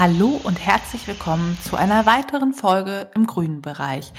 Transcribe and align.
Hallo 0.00 0.40
und 0.44 0.58
herzlich 0.58 1.06
willkommen 1.06 1.58
zu 1.62 1.76
einer 1.76 2.06
weiteren 2.06 2.54
Folge 2.54 3.10
im 3.14 3.26
grünen 3.26 3.60
Bereich. 3.60 4.14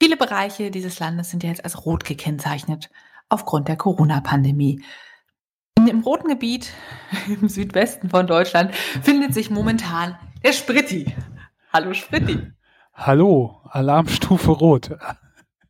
Viele 0.00 0.16
Bereiche 0.16 0.70
dieses 0.70 0.98
Landes 1.00 1.28
sind 1.28 1.42
ja 1.42 1.50
jetzt 1.50 1.62
als 1.62 1.84
rot 1.84 2.06
gekennzeichnet 2.06 2.88
aufgrund 3.28 3.68
der 3.68 3.76
Corona-Pandemie. 3.76 4.82
Im 5.76 6.00
roten 6.00 6.28
Gebiet 6.28 6.72
im 7.26 7.46
Südwesten 7.50 8.08
von 8.08 8.26
Deutschland 8.26 8.74
findet 8.74 9.34
sich 9.34 9.50
momentan 9.50 10.16
der 10.42 10.54
Spritti. 10.54 11.14
Hallo 11.74 11.92
Spritti. 11.92 12.50
Hallo, 12.94 13.60
Alarmstufe 13.68 14.50
Rot. 14.52 14.96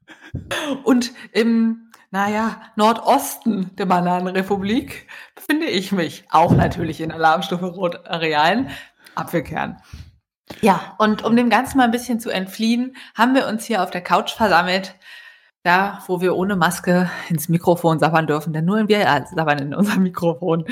Und 0.84 1.10
im, 1.32 1.90
naja, 2.12 2.60
Nordosten 2.76 3.74
der 3.74 3.86
Bananenrepublik 3.86 5.08
befinde 5.34 5.66
ich 5.66 5.90
mich 5.90 6.22
auch 6.30 6.52
natürlich 6.52 7.00
in 7.00 7.10
Alarmstufe 7.10 7.66
Rot 7.66 8.06
Arealen. 8.06 8.70
Apfelkern. 9.16 9.78
Ja, 10.60 10.94
und 10.98 11.24
um 11.24 11.34
dem 11.36 11.50
Ganzen 11.50 11.78
mal 11.78 11.84
ein 11.84 11.90
bisschen 11.90 12.20
zu 12.20 12.30
entfliehen, 12.30 12.96
haben 13.14 13.34
wir 13.34 13.48
uns 13.48 13.64
hier 13.64 13.82
auf 13.82 13.90
der 13.90 14.00
Couch 14.00 14.32
versammelt, 14.32 14.94
da 15.64 15.98
wo 16.06 16.20
wir 16.20 16.36
ohne 16.36 16.54
Maske 16.54 17.10
ins 17.28 17.48
Mikrofon 17.48 17.98
sabbern 17.98 18.26
dürfen, 18.26 18.52
denn 18.52 18.64
nur 18.64 18.88
wir 18.88 19.26
sabbern 19.34 19.58
in 19.58 19.74
unserem 19.74 20.04
Mikrofon, 20.04 20.64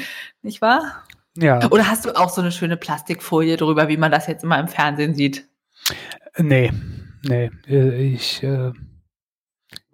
nicht 0.42 0.62
wahr? 0.62 1.04
Ja. 1.36 1.68
Oder 1.70 1.88
hast 1.88 2.04
du 2.04 2.16
auch 2.16 2.28
so 2.28 2.40
eine 2.40 2.52
schöne 2.52 2.76
Plastikfolie 2.76 3.56
drüber, 3.56 3.88
wie 3.88 3.96
man 3.96 4.12
das 4.12 4.28
jetzt 4.28 4.44
immer 4.44 4.60
im 4.60 4.68
Fernsehen 4.68 5.14
sieht? 5.14 5.48
Nee, 6.38 6.70
nee, 7.24 7.50
ich 7.66 8.42
äh, 8.44 8.72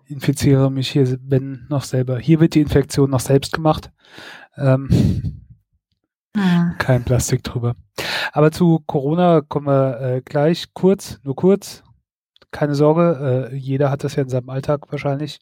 infiziere 0.07 0.70
mich 0.70 0.91
hier, 0.91 1.19
wenn 1.23 1.67
noch 1.70 1.85
selber. 1.85 2.19
Hier 2.19 2.41
wird 2.41 2.55
die 2.55 2.61
Infektion 2.61 3.09
noch 3.09 3.20
selbst 3.20 3.55
gemacht. 3.55 3.91
Ähm, 4.57 5.39
hm. 6.36 6.77
Kein 6.78 7.05
Plastik 7.05 7.42
drüber. 7.42 7.75
Aber 8.33 8.53
zu 8.53 8.81
Corona 8.86 9.41
kommen 9.41 9.67
wir 9.67 10.00
äh, 10.00 10.23
gleich 10.23 10.73
kurz, 10.75 11.19
nur 11.23 11.34
kurz. 11.34 11.83
Keine 12.53 12.75
Sorge, 12.75 13.50
äh, 13.53 13.56
jeder 13.56 13.91
hat 13.91 14.05
das 14.05 14.17
ja 14.17 14.23
in 14.23 14.28
seinem 14.28 14.51
Alltag 14.51 14.91
wahrscheinlich 14.91 15.41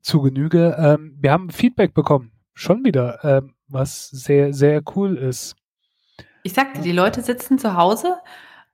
zu 0.00 0.20
Genüge. 0.22 0.76
Ähm, 0.78 1.16
wir 1.20 1.32
haben 1.32 1.50
Feedback 1.50 1.94
bekommen, 1.94 2.32
schon 2.54 2.84
wieder, 2.84 3.24
ähm, 3.24 3.54
was 3.68 4.08
sehr, 4.08 4.52
sehr 4.52 4.82
cool 4.94 5.16
ist. 5.16 5.56
Ich 6.42 6.52
sagte, 6.52 6.80
die 6.80 6.92
Leute 6.92 7.22
sitzen 7.22 7.58
zu 7.58 7.76
Hause 7.76 8.16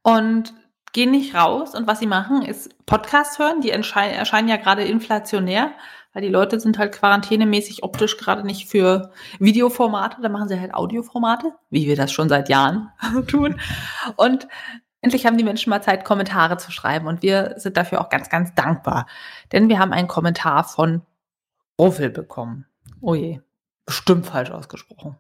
und 0.03 0.55
gehen 0.93 1.11
nicht 1.11 1.35
raus 1.35 1.75
und 1.75 1.87
was 1.87 1.99
sie 1.99 2.07
machen, 2.07 2.43
ist 2.43 2.75
Podcast 2.87 3.39
hören. 3.39 3.61
Die 3.61 3.71
erscheinen 3.71 4.49
ja 4.49 4.57
gerade 4.57 4.85
inflationär 4.85 5.73
weil 6.15 6.23
die 6.23 6.29
Leute 6.29 6.59
sind 6.61 6.79
halt 6.79 6.93
quarantänemäßig 6.93 7.83
optisch 7.83 8.17
gerade 8.17 8.47
nicht 8.47 8.69
für 8.69 9.11
Videoformate, 9.41 10.23
da 10.23 10.31
machen 10.31 10.49
sie 10.49 10.59
halt 10.59 10.73
Audioformate, 10.73 11.53
wie 11.69 11.87
wir 11.87 11.97
das 11.97 12.13
schon 12.13 12.31
seit 12.31 12.49
Jahren 12.49 12.89
tun. 13.27 13.61
Und 14.17 14.49
endlich 15.03 15.27
haben 15.27 15.37
die 15.37 15.45
Menschen 15.45 15.71
mal 15.71 15.83
Zeit, 15.83 16.05
Kommentare 16.05 16.57
zu 16.57 16.71
schreiben 16.71 17.07
und 17.09 17.23
wir 17.23 17.55
sind 17.59 17.77
dafür 17.77 18.01
auch 18.01 18.09
ganz, 18.09 18.31
ganz 18.31 18.55
dankbar. 18.55 19.07
Denn 19.53 19.69
wir 19.69 19.79
haben 19.79 19.93
einen 19.93 20.09
Kommentar 20.09 20.65
von 20.65 21.03
Ruffel 21.79 22.09
bekommen. 22.09 22.67
Oh 23.01 23.15
je, 23.15 23.41
bestimmt 23.85 24.27
falsch 24.27 24.51
ausgesprochen. 24.51 25.17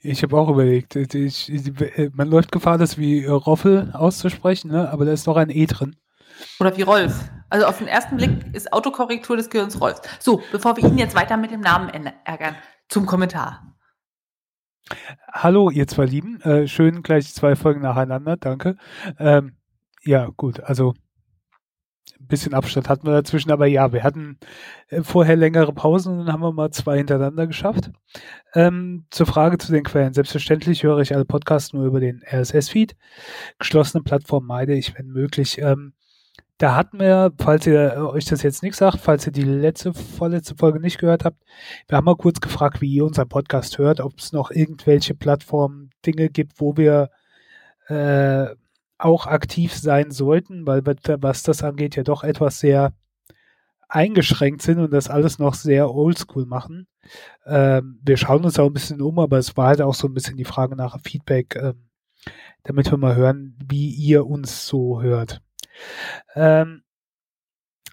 Ich 0.00 0.22
habe 0.22 0.38
auch 0.38 0.48
überlegt, 0.48 0.94
ich, 0.94 1.52
ich, 1.52 1.72
man 2.12 2.28
läuft 2.28 2.52
Gefahr, 2.52 2.78
das 2.78 2.96
wie 2.96 3.26
Roffel 3.26 3.90
auszusprechen, 3.92 4.70
ne? 4.70 4.88
aber 4.90 5.04
da 5.04 5.12
ist 5.12 5.26
doch 5.26 5.36
ein 5.36 5.50
E 5.50 5.66
drin. 5.66 5.96
Oder 6.60 6.76
wie 6.76 6.82
Rolf. 6.82 7.30
Also 7.48 7.66
auf 7.66 7.78
den 7.78 7.86
ersten 7.86 8.16
Blick 8.16 8.30
ist 8.54 8.72
Autokorrektur 8.72 9.36
des 9.36 9.50
Gehirns 9.50 9.80
Rolf. 9.80 10.00
So, 10.18 10.42
bevor 10.52 10.76
wir 10.76 10.84
ihn 10.84 10.98
jetzt 10.98 11.14
weiter 11.14 11.36
mit 11.36 11.50
dem 11.50 11.60
Namen 11.60 11.90
ärgern, 12.24 12.56
zum 12.88 13.06
Kommentar. 13.06 13.76
Hallo, 15.32 15.70
ihr 15.70 15.86
zwei 15.86 16.04
Lieben. 16.04 16.40
Äh, 16.42 16.66
schön 16.68 17.02
gleich 17.02 17.34
zwei 17.34 17.56
Folgen 17.56 17.82
nacheinander, 17.82 18.36
danke. 18.36 18.76
Ähm, 19.18 19.56
ja, 20.02 20.28
gut, 20.36 20.60
also 20.60 20.94
ein 22.20 22.28
bisschen 22.28 22.54
Abstand 22.54 22.88
hatten 22.88 23.06
wir 23.06 23.12
dazwischen, 23.12 23.50
aber 23.50 23.66
ja, 23.66 23.92
wir 23.92 24.02
hatten 24.02 24.38
äh, 24.88 25.02
vorher 25.02 25.36
längere 25.36 25.72
Pausen 25.72 26.12
und 26.12 26.26
dann 26.26 26.32
haben 26.32 26.42
wir 26.42 26.52
mal 26.52 26.70
zwei 26.70 26.98
hintereinander 26.98 27.46
geschafft. 27.46 27.90
Ähm, 28.54 29.06
zur 29.10 29.26
Frage 29.26 29.58
zu 29.58 29.72
den 29.72 29.84
Quellen. 29.84 30.14
Selbstverständlich 30.14 30.82
höre 30.82 30.98
ich 30.98 31.14
alle 31.14 31.24
Podcasts 31.24 31.72
nur 31.72 31.84
über 31.84 32.00
den 32.00 32.22
RSS-Feed. 32.22 32.96
Geschlossene 33.58 34.02
Plattform 34.02 34.46
meide 34.46 34.74
ich, 34.74 34.96
wenn 34.96 35.08
möglich. 35.08 35.58
Ähm, 35.58 35.94
da 36.58 36.74
hatten 36.74 36.98
wir, 37.00 37.32
falls 37.38 37.66
ihr 37.66 37.94
äh, 37.94 37.98
euch 37.98 38.24
das 38.24 38.42
jetzt 38.42 38.62
nicht 38.62 38.76
sagt, 38.76 38.98
falls 39.00 39.26
ihr 39.26 39.32
die 39.32 39.42
letzte, 39.42 39.92
vorletzte 39.92 40.54
Folge 40.56 40.80
nicht 40.80 40.98
gehört 40.98 41.24
habt, 41.24 41.42
wir 41.88 41.96
haben 41.96 42.04
mal 42.04 42.16
kurz 42.16 42.40
gefragt, 42.40 42.80
wie 42.80 42.92
ihr 42.92 43.04
unseren 43.04 43.28
Podcast 43.28 43.78
hört, 43.78 44.00
ob 44.00 44.18
es 44.18 44.32
noch 44.32 44.50
irgendwelche 44.50 45.14
Plattformen, 45.14 45.90
Dinge 46.04 46.30
gibt, 46.30 46.60
wo 46.60 46.76
wir 46.76 47.10
äh, 47.88 48.46
auch 48.98 49.26
aktiv 49.26 49.74
sein 49.74 50.10
sollten, 50.10 50.66
weil 50.66 50.82
was 50.84 51.42
das 51.42 51.62
angeht, 51.62 51.96
ja 51.96 52.02
doch 52.02 52.24
etwas 52.24 52.60
sehr 52.60 52.94
eingeschränkt 53.88 54.62
sind 54.62 54.78
und 54.78 54.92
das 54.92 55.08
alles 55.08 55.38
noch 55.38 55.54
sehr 55.54 55.94
oldschool 55.94 56.46
machen. 56.46 56.88
Ähm, 57.44 58.00
wir 58.02 58.16
schauen 58.16 58.44
uns 58.44 58.58
auch 58.58 58.66
ein 58.66 58.72
bisschen 58.72 59.00
um, 59.00 59.18
aber 59.18 59.38
es 59.38 59.56
war 59.56 59.68
halt 59.68 59.82
auch 59.82 59.94
so 59.94 60.08
ein 60.08 60.14
bisschen 60.14 60.36
die 60.36 60.44
Frage 60.44 60.74
nach 60.74 60.98
Feedback, 61.00 61.56
ähm, 61.56 61.88
damit 62.64 62.90
wir 62.90 62.98
mal 62.98 63.14
hören, 63.14 63.56
wie 63.64 63.90
ihr 63.90 64.26
uns 64.26 64.66
so 64.66 65.02
hört. 65.02 65.40
Ähm, 66.34 66.82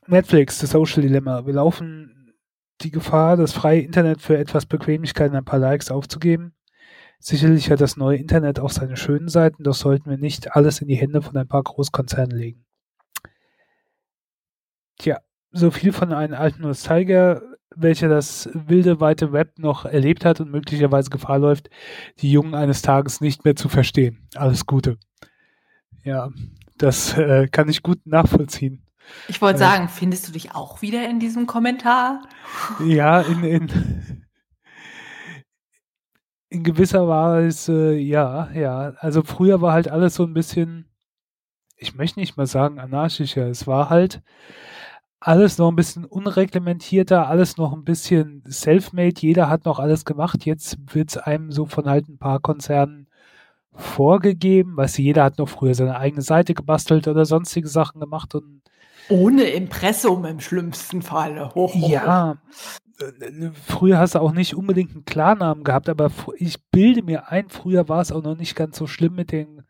Netflix, 0.07 0.59
das 0.59 0.71
Social 0.71 1.01
Dilemma. 1.01 1.45
Wir 1.45 1.53
laufen 1.53 2.33
die 2.81 2.91
Gefahr, 2.91 3.37
das 3.37 3.53
freie 3.53 3.81
Internet 3.81 4.21
für 4.21 4.37
etwas 4.37 4.65
Bequemlichkeit 4.65 5.31
und 5.31 5.37
ein 5.37 5.45
paar 5.45 5.59
Likes 5.59 5.91
aufzugeben. 5.91 6.53
Sicherlich 7.19 7.71
hat 7.71 7.79
das 7.79 7.95
neue 7.95 8.17
Internet 8.17 8.59
auch 8.59 8.69
seine 8.69 8.97
schönen 8.97 9.29
Seiten, 9.29 9.63
doch 9.63 9.75
sollten 9.75 10.09
wir 10.09 10.17
nicht 10.17 10.55
alles 10.55 10.81
in 10.81 10.89
die 10.89 10.95
Hände 10.95 11.21
von 11.21 11.37
ein 11.37 11.47
paar 11.47 11.63
Großkonzernen 11.63 12.37
legen. 12.37 12.65
Tja, 14.97 15.21
so 15.51 15.71
viel 15.71 15.93
von 15.93 16.11
einem 16.11 16.33
alten 16.33 16.63
Nostalgier, 16.63 17.41
welcher 17.75 18.09
das 18.09 18.49
wilde, 18.53 18.99
weite 18.99 19.31
Web 19.31 19.57
noch 19.57 19.85
erlebt 19.85 20.25
hat 20.25 20.41
und 20.41 20.51
möglicherweise 20.51 21.09
Gefahr 21.09 21.39
läuft, 21.39 21.69
die 22.19 22.31
Jungen 22.31 22.55
eines 22.55 22.81
Tages 22.81 23.21
nicht 23.21 23.45
mehr 23.45 23.55
zu 23.55 23.69
verstehen. 23.69 24.27
Alles 24.35 24.65
Gute. 24.65 24.97
Ja, 26.03 26.29
das 26.77 27.17
äh, 27.17 27.47
kann 27.47 27.69
ich 27.69 27.83
gut 27.83 28.05
nachvollziehen. 28.05 28.83
Ich 29.27 29.41
wollte 29.41 29.57
äh, 29.57 29.59
sagen, 29.59 29.89
findest 29.89 30.27
du 30.27 30.31
dich 30.31 30.55
auch 30.55 30.81
wieder 30.81 31.07
in 31.09 31.19
diesem 31.19 31.47
Kommentar? 31.47 32.21
Ja, 32.83 33.21
in, 33.21 33.43
in, 33.43 34.25
in 36.49 36.63
gewisser 36.63 37.07
Weise, 37.07 37.93
ja, 37.95 38.49
ja. 38.53 38.93
Also 38.97 39.23
früher 39.23 39.61
war 39.61 39.73
halt 39.73 39.89
alles 39.89 40.15
so 40.15 40.23
ein 40.23 40.33
bisschen, 40.33 40.89
ich 41.77 41.95
möchte 41.95 42.19
nicht 42.19 42.37
mal 42.37 42.47
sagen 42.47 42.79
anarchischer. 42.79 43.47
Es 43.47 43.67
war 43.67 43.89
halt 43.89 44.21
alles 45.19 45.57
noch 45.57 45.69
ein 45.69 45.75
bisschen 45.75 46.05
unreglementierter, 46.05 47.27
alles 47.27 47.57
noch 47.57 47.73
ein 47.73 47.85
bisschen 47.85 48.43
self-made. 48.49 49.21
Jeder 49.21 49.49
hat 49.49 49.65
noch 49.65 49.79
alles 49.79 50.05
gemacht. 50.05 50.45
Jetzt 50.45 50.77
wird 50.93 51.11
es 51.11 51.17
einem 51.17 51.51
so 51.51 51.65
von 51.65 51.85
halt 51.85 52.09
ein 52.09 52.17
paar 52.17 52.39
Konzernen 52.39 53.07
vorgegeben. 53.75 54.77
Weißt 54.77 54.97
du, 54.97 55.01
jeder 55.01 55.23
hat 55.23 55.37
noch 55.37 55.49
früher 55.49 55.75
seine 55.75 55.97
eigene 55.97 56.21
Seite 56.21 56.53
gebastelt 56.53 57.07
oder 57.07 57.25
sonstige 57.25 57.67
Sachen 57.67 57.99
gemacht 57.99 58.35
und 58.35 58.61
ohne 59.09 59.43
Impressum 59.43 60.25
im 60.25 60.39
schlimmsten 60.39 61.01
Fall. 61.01 61.53
Ho, 61.55 61.73
ho, 61.73 61.87
ja, 61.89 62.37
früher 63.65 63.97
hast 63.97 64.15
du 64.15 64.19
auch 64.19 64.31
nicht 64.31 64.55
unbedingt 64.55 64.91
einen 64.91 65.05
Klarnamen 65.05 65.63
gehabt, 65.63 65.89
aber 65.89 66.11
ich 66.37 66.63
bilde 66.71 67.03
mir 67.03 67.29
ein, 67.29 67.49
früher 67.49 67.89
war 67.89 68.01
es 68.01 68.11
auch 68.11 68.23
noch 68.23 68.37
nicht 68.37 68.55
ganz 68.55 68.77
so 68.77 68.87
schlimm 68.87 69.15
mit 69.15 69.31
den. 69.31 69.63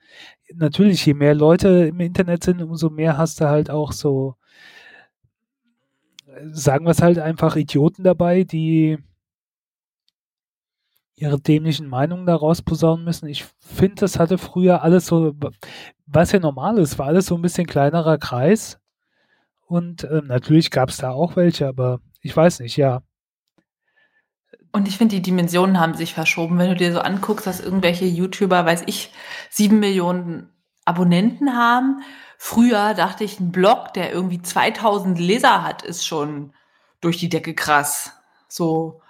Natürlich, 0.54 1.06
je 1.06 1.14
mehr 1.14 1.34
Leute 1.34 1.88
im 1.88 2.00
Internet 2.00 2.44
sind, 2.44 2.62
umso 2.62 2.90
mehr 2.90 3.18
hast 3.18 3.42
du 3.42 3.46
halt 3.46 3.70
auch 3.70 3.92
so, 3.92 4.36
sagen 6.52 6.86
wir 6.86 6.92
es 6.92 7.02
halt 7.02 7.20
einfach, 7.20 7.56
Idioten 7.56 8.04
dabei, 8.04 8.44
die 8.44 8.98
ihre 11.16 11.40
dämlichen 11.40 11.88
Meinungen 11.88 12.26
daraus 12.26 12.62
posaunen 12.62 13.06
müssen. 13.06 13.28
Ich 13.28 13.46
finde, 13.60 13.96
das 13.96 14.20
hatte 14.20 14.38
früher 14.38 14.82
alles 14.82 15.06
so, 15.06 15.34
was 16.06 16.32
ja 16.32 16.40
normal 16.40 16.80
ist, 16.80 16.98
war 16.98 17.08
alles 17.08 17.28
so 17.28 17.36
ein 17.36 17.42
bisschen 17.42 17.68
kleinerer 17.68 18.18
Kreis. 18.18 18.80
Und 19.66 20.04
äh, 20.04 20.22
natürlich 20.24 20.72
gab 20.72 20.90
es 20.90 20.98
da 20.98 21.12
auch 21.12 21.36
welche, 21.36 21.68
aber 21.68 22.00
ich 22.22 22.36
weiß 22.36 22.60
nicht, 22.60 22.78
ja. 22.78 23.02
Und 24.72 24.88
ich 24.88 24.98
finde, 24.98 25.16
die 25.16 25.22
Dimensionen 25.22 25.80
haben 25.80 25.94
sich 25.94 26.14
verschoben. 26.14 26.58
Wenn 26.58 26.70
du 26.70 26.76
dir 26.76 26.92
so 26.94 27.00
anguckst, 27.00 27.46
dass 27.46 27.60
irgendwelche 27.60 28.06
YouTuber, 28.06 28.66
weiß 28.66 28.84
ich, 28.88 29.12
sieben 29.50 29.80
Millionen 29.80 30.50
Abonnenten 30.86 31.56
haben. 31.56 32.02
Früher 32.38 32.94
dachte 32.94 33.24
ich, 33.24 33.40
ein 33.40 33.52
Blog, 33.52 33.94
der 33.94 34.12
irgendwie 34.12 34.42
2000 34.42 35.20
Leser 35.20 35.64
hat, 35.64 35.84
ist 35.84 36.06
schon 36.06 36.54
durch 37.02 37.18
die 37.18 37.30
Decke 37.30 37.54
krass. 37.54 38.14
So, 38.48 39.02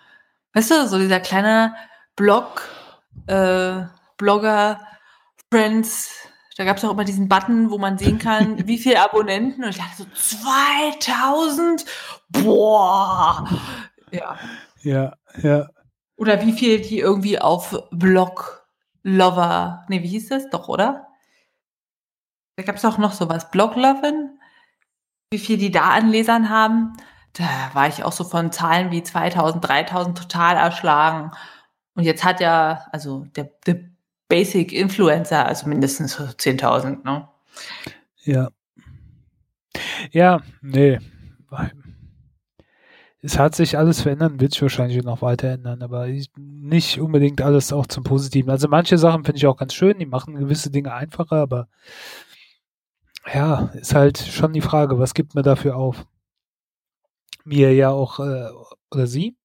weißt 0.53 0.71
du, 0.71 0.88
so 0.88 1.00
dieser 1.00 1.19
kleine 1.19 1.73
Blog, 2.15 2.69
äh, 3.27 3.81
Blogger, 4.18 4.80
Friends, 5.51 6.12
da 6.57 6.65
gab 6.65 6.77
es 6.77 6.86
auch 6.86 6.92
immer 6.92 7.04
diesen 7.04 7.27
Button, 7.27 7.71
wo 7.71 7.77
man 7.77 7.98
sehen 7.98 8.19
kann, 8.19 8.68
wie 8.68 8.77
viele 8.77 9.01
Abonnenten. 9.01 9.63
Und 9.63 9.71
ich 9.71 9.77
dachte 9.77 10.04
so, 10.04 10.06
2000? 11.00 11.86
Boah! 12.30 13.48
Ja. 14.12 14.38
Ja, 14.81 15.13
ja. 15.42 15.68
Oder 16.18 16.42
wie 16.42 16.54
viel 16.54 16.81
die 16.81 17.00
irgendwie 17.00 17.39
auf 17.39 17.75
Blog 17.92 18.63
Lover, 19.04 19.83
nee, 19.89 20.01
wie 20.01 20.07
hieß 20.07 20.30
das 20.30 20.50
doch, 20.50 20.69
oder? 20.69 21.07
Da 22.56 22.63
gab 22.63 22.75
es 22.77 22.86
auch 22.86 22.98
noch 22.98 23.12
sowas, 23.12 23.51
Bloglovin, 23.51 24.39
wie 25.31 25.39
viel 25.39 25.57
die 25.57 25.71
da 25.71 25.89
an 25.89 26.10
Lesern 26.10 26.50
haben. 26.50 26.95
Da 27.33 27.44
war 27.74 27.88
ich 27.88 28.04
auch 28.04 28.12
so 28.12 28.24
von 28.24 28.51
Zahlen 28.51 28.92
wie 28.92 29.04
2000, 29.04 29.68
3000 29.68 30.18
total 30.18 30.56
erschlagen. 30.56 31.31
Und 31.95 32.04
jetzt 32.04 32.24
hat 32.24 32.40
ja, 32.40 32.86
also 32.92 33.25
der, 33.36 33.50
der 33.66 33.80
Basic 34.28 34.72
Influencer, 34.72 35.45
also 35.45 35.68
mindestens 35.68 36.19
10.000, 36.19 37.04
ne? 37.04 37.28
Ja. 38.24 38.50
Ja, 40.12 40.42
nee. 40.62 41.00
Es 43.22 43.40
hat 43.40 43.56
sich 43.56 43.78
alles 43.78 44.01
verändert, 44.01 44.42
wird 44.42 44.54
sich 44.54 44.62
wahrscheinlich 44.62 45.01
noch 45.04 45.22
weiter 45.22 45.50
ändern, 45.50 45.81
aber 45.81 46.07
nicht 46.36 47.00
unbedingt 47.00 47.42
alles 47.42 47.72
auch 47.72 47.88
zum 47.88 48.04
Positiven. 48.04 48.50
Also 48.50 48.68
manche 48.68 48.98
Sachen 48.98 49.24
finde 49.24 49.38
ich 49.38 49.48
auch 49.48 49.56
ganz 49.56 49.74
schön, 49.74 49.98
die 49.98 50.06
machen 50.06 50.36
gewisse 50.36 50.72
Dinge 50.72 50.94
einfacher, 50.94 51.38
aber 51.38 51.68
ja, 53.34 53.72
ist 53.75 53.96
halt 53.96 54.18
schon 54.18 54.51
die 54.51 54.62
Frage, 54.62 55.00
was 55.00 55.13
gibt 55.13 55.36
man 55.36 55.44
dafür 55.44 55.78
auf? 55.78 56.06
Er 57.50 57.74
ja 57.74 57.89
auch, 57.89 58.19
äh, 58.19 58.50
oder 58.92 59.07
sie, 59.07 59.38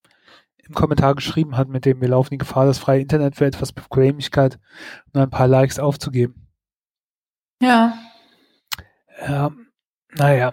im 0.68 0.74
Kommentar 0.74 1.14
geschrieben 1.14 1.56
hat, 1.56 1.68
mit 1.68 1.84
dem 1.84 2.00
wir 2.00 2.08
laufen 2.08 2.30
die 2.30 2.38
Gefahr, 2.38 2.66
das 2.66 2.78
freie 2.78 3.00
Internet 3.00 3.36
für 3.36 3.46
etwas 3.46 3.72
Bequemlichkeit 3.72 4.58
und 5.12 5.20
ein 5.20 5.30
paar 5.30 5.48
Likes 5.48 5.78
aufzugeben. 5.78 6.48
Ja. 7.60 7.94
Ja, 9.26 9.50
naja. 10.14 10.52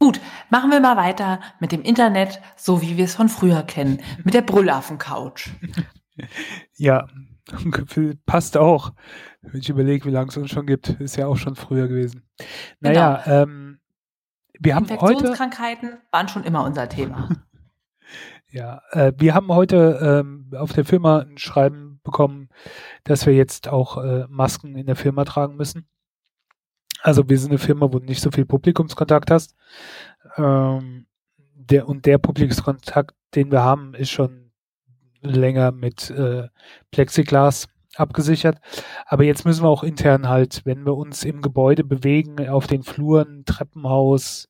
Gut, 0.00 0.20
machen 0.50 0.70
wir 0.70 0.80
mal 0.80 0.96
weiter 0.96 1.40
mit 1.60 1.72
dem 1.72 1.82
Internet, 1.82 2.40
so 2.56 2.82
wie 2.82 2.96
wir 2.96 3.04
es 3.04 3.14
von 3.14 3.28
früher 3.28 3.62
kennen, 3.62 4.00
mit 4.24 4.34
der 4.34 4.42
Brüllaffen-Couch. 4.42 5.50
ja, 6.76 7.06
passt 8.26 8.56
auch. 8.56 8.92
Wenn 9.42 9.60
ich 9.60 9.68
überlege, 9.68 10.04
wie 10.06 10.10
lange 10.10 10.28
es 10.28 10.36
uns 10.36 10.50
schon 10.50 10.66
gibt, 10.66 10.88
ist 10.88 11.16
ja 11.16 11.26
auch 11.26 11.36
schon 11.36 11.56
früher 11.56 11.88
gewesen. 11.88 12.22
Naja, 12.80 13.22
genau. 13.24 13.42
ähm, 13.42 13.78
wir 14.60 14.74
haben 14.74 14.88
heute. 14.88 14.94
Infektionskrankheiten 14.94 15.98
waren 16.10 16.28
schon 16.28 16.44
immer 16.44 16.64
unser 16.64 16.88
Thema. 16.88 17.28
Ja, 18.50 18.82
äh, 18.92 19.12
wir 19.16 19.34
haben 19.34 19.48
heute 19.48 19.98
ähm, 20.02 20.50
auf 20.56 20.72
der 20.72 20.84
Firma 20.84 21.20
ein 21.20 21.38
Schreiben 21.38 22.00
bekommen, 22.02 22.48
dass 23.04 23.26
wir 23.26 23.34
jetzt 23.34 23.68
auch 23.68 24.02
äh, 24.02 24.26
Masken 24.28 24.76
in 24.76 24.86
der 24.86 24.96
Firma 24.96 25.24
tragen 25.24 25.56
müssen. 25.56 25.86
Also 27.02 27.28
wir 27.28 27.38
sind 27.38 27.50
eine 27.50 27.58
Firma, 27.58 27.92
wo 27.92 27.98
du 27.98 28.06
nicht 28.06 28.22
so 28.22 28.30
viel 28.30 28.46
Publikumskontakt 28.46 29.30
hast. 29.30 29.54
Ähm, 30.36 31.06
der, 31.54 31.88
und 31.88 32.06
der 32.06 32.18
Publikumskontakt, 32.18 33.14
den 33.34 33.52
wir 33.52 33.62
haben, 33.62 33.94
ist 33.94 34.10
schon 34.10 34.50
länger 35.20 35.70
mit 35.70 36.10
äh, 36.10 36.48
Plexiglas 36.90 37.68
abgesichert. 37.96 38.58
Aber 39.06 39.24
jetzt 39.24 39.44
müssen 39.44 39.64
wir 39.64 39.68
auch 39.68 39.82
intern 39.82 40.28
halt, 40.28 40.62
wenn 40.64 40.86
wir 40.86 40.96
uns 40.96 41.24
im 41.24 41.42
Gebäude 41.42 41.84
bewegen, 41.84 42.48
auf 42.48 42.66
den 42.66 42.82
Fluren, 42.82 43.44
Treppenhaus, 43.44 44.48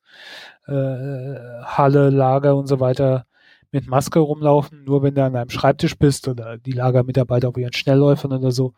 äh, 0.66 0.72
Halle, 0.72 2.10
Lager 2.10 2.56
und 2.56 2.66
so 2.66 2.80
weiter, 2.80 3.26
mit 3.70 3.86
Maske 3.86 4.18
rumlaufen. 4.18 4.84
Nur 4.84 5.02
wenn 5.02 5.14
du 5.14 5.24
an 5.24 5.36
einem 5.36 5.50
Schreibtisch 5.50 5.98
bist 5.98 6.28
oder 6.28 6.58
die 6.58 6.72
Lagermitarbeiter 6.72 7.48
auf 7.48 7.56
ihren 7.56 7.72
Schnellläufern 7.72 8.32
oder 8.32 8.50
so, 8.50 8.74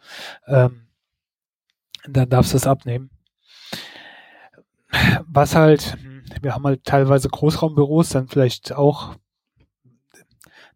ähm, 0.46 0.86
dann 2.08 2.28
darfst 2.28 2.52
du 2.52 2.56
es 2.56 2.66
abnehmen 2.66 3.10
was 5.26 5.54
halt, 5.54 5.96
wir 6.42 6.54
haben 6.54 6.64
halt 6.64 6.84
teilweise 6.84 7.28
Großraumbüros, 7.28 8.10
dann 8.10 8.28
vielleicht 8.28 8.72
auch, 8.72 9.14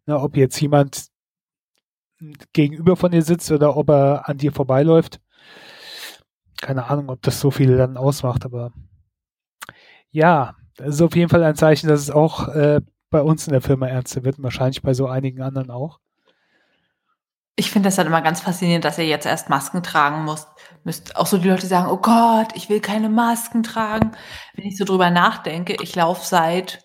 na, 0.05 0.21
ob 0.21 0.37
jetzt 0.37 0.59
jemand 0.59 1.07
gegenüber 2.53 2.95
von 2.95 3.11
dir 3.11 3.21
sitzt 3.21 3.51
oder 3.51 3.75
ob 3.75 3.89
er 3.89 4.29
an 4.29 4.37
dir 4.37 4.51
vorbeiläuft. 4.51 5.19
Keine 6.61 6.85
Ahnung, 6.85 7.09
ob 7.09 7.21
das 7.21 7.39
so 7.39 7.51
viel 7.51 7.77
dann 7.77 7.97
ausmacht, 7.97 8.45
aber 8.45 8.71
ja, 10.11 10.55
das 10.77 10.95
ist 10.95 11.01
auf 11.01 11.15
jeden 11.15 11.29
Fall 11.29 11.43
ein 11.43 11.55
Zeichen, 11.55 11.87
dass 11.87 12.01
es 12.01 12.09
auch 12.09 12.47
äh, 12.49 12.81
bei 13.15 13.21
uns 13.21 13.47
in 13.47 13.53
der 13.53 13.61
Firma 13.61 13.87
ernster 13.87 14.25
wird 14.25 14.43
wahrscheinlich 14.43 14.81
bei 14.81 14.93
so 14.93 15.07
einigen 15.07 15.41
anderen 15.41 15.71
auch. 15.71 16.01
Ich 17.55 17.71
finde 17.71 17.87
das 17.87 17.95
dann 17.95 18.07
immer 18.07 18.21
ganz 18.21 18.41
faszinierend, 18.41 18.83
dass 18.83 18.97
ihr 18.97 19.05
jetzt 19.05 19.25
erst 19.25 19.49
Masken 19.49 19.83
tragen 19.83 20.25
müsst. 20.25 20.49
müsst. 20.83 21.15
Auch 21.15 21.25
so 21.25 21.37
die 21.37 21.47
Leute 21.47 21.65
sagen, 21.65 21.89
oh 21.89 21.95
Gott, 21.95 22.49
ich 22.55 22.67
will 22.67 22.81
keine 22.81 23.07
Masken 23.07 23.63
tragen. 23.63 24.11
Wenn 24.53 24.65
ich 24.65 24.75
so 24.75 24.83
drüber 24.83 25.11
nachdenke, 25.11 25.77
ich 25.81 25.95
laufe 25.95 26.25
seit 26.25 26.83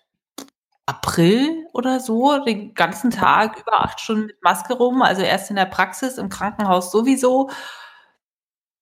April 0.86 1.66
oder 1.72 1.98
so 1.98 2.38
den 2.44 2.74
ganzen 2.74 3.10
Tag 3.10 3.58
über 3.58 3.80
acht 3.80 3.98
Stunden 3.98 4.26
mit 4.26 4.40
Maske 4.44 4.74
rum. 4.74 5.02
Also 5.02 5.22
erst 5.22 5.50
in 5.50 5.56
der 5.56 5.64
Praxis, 5.64 6.16
im 6.16 6.28
Krankenhaus 6.28 6.92
sowieso. 6.92 7.50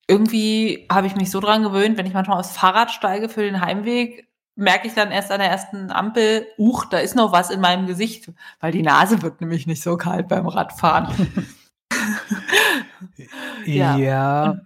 Irgendwie 0.07 0.85
habe 0.91 1.07
ich 1.07 1.15
mich 1.15 1.31
so 1.31 1.39
dran 1.39 1.63
gewöhnt, 1.63 1.97
wenn 1.97 2.05
ich 2.05 2.13
manchmal 2.13 2.39
aufs 2.39 2.55
Fahrrad 2.55 2.91
steige 2.91 3.27
für 3.27 3.41
den 3.41 3.59
Heimweg, 3.59 4.28
merke 4.59 4.87
ich 4.87 4.93
dann 4.93 5.11
erst 5.11 5.31
an 5.31 5.39
der 5.39 5.49
ersten 5.49 5.91
Ampel, 5.91 6.47
uch, 6.57 6.85
da 6.85 6.99
ist 6.99 7.15
noch 7.15 7.31
was 7.31 7.49
in 7.49 7.61
meinem 7.61 7.87
Gesicht, 7.87 8.31
weil 8.59 8.71
die 8.71 8.83
Nase 8.83 9.21
wird 9.21 9.41
nämlich 9.41 9.67
nicht 9.67 9.81
so 9.81 9.97
kalt 9.97 10.27
beim 10.27 10.47
Radfahren. 10.47 11.47
ja, 13.65 13.97
ja 13.97 14.59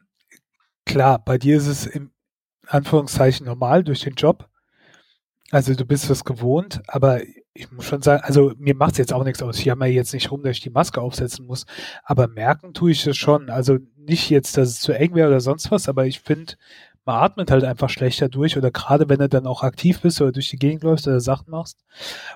klar, 0.85 1.19
bei 1.23 1.37
dir 1.37 1.57
ist 1.57 1.67
es 1.67 1.85
im 1.85 2.11
Anführungszeichen 2.67 3.45
normal 3.45 3.83
durch 3.83 4.01
den 4.01 4.13
Job. 4.13 4.49
Also 5.51 5.75
du 5.75 5.85
bist 5.85 6.09
es 6.09 6.23
gewohnt, 6.23 6.81
aber 6.87 7.21
ich 7.53 7.71
muss 7.71 7.85
schon 7.85 8.01
sagen, 8.01 8.23
also 8.23 8.53
mir 8.57 8.75
macht 8.75 8.93
es 8.93 8.97
jetzt 8.97 9.13
auch 9.13 9.23
nichts 9.23 9.41
aus. 9.41 9.59
Ich 9.59 9.69
habe 9.69 9.79
mir 9.79 9.91
jetzt 9.91 10.13
nicht 10.13 10.31
rum, 10.31 10.41
dass 10.41 10.57
ich 10.57 10.61
die 10.61 10.71
Maske 10.71 11.01
aufsetzen 11.01 11.45
muss, 11.45 11.65
aber 12.03 12.27
merken 12.27 12.73
tue 12.73 12.91
ich 12.91 13.03
das 13.03 13.17
schon. 13.17 13.49
Also 13.49 13.77
nicht 13.95 14.29
jetzt, 14.29 14.57
dass 14.57 14.69
es 14.69 14.79
zu 14.81 14.91
eng 14.93 15.13
wäre 15.13 15.29
oder 15.29 15.41
sonst 15.41 15.69
was, 15.69 15.87
aber 15.87 16.05
ich 16.05 16.21
finde, 16.21 16.53
man 17.05 17.17
atmet 17.17 17.51
halt 17.51 17.63
einfach 17.63 17.89
schlechter 17.89 18.29
durch 18.29 18.57
oder 18.57 18.71
gerade 18.71 19.09
wenn 19.09 19.19
du 19.19 19.27
dann 19.27 19.47
auch 19.47 19.63
aktiv 19.63 20.01
bist 20.01 20.21
oder 20.21 20.31
durch 20.31 20.49
die 20.49 20.57
Gegend 20.57 20.83
läufst 20.83 21.07
oder 21.07 21.19
Sachen 21.19 21.51
machst 21.51 21.83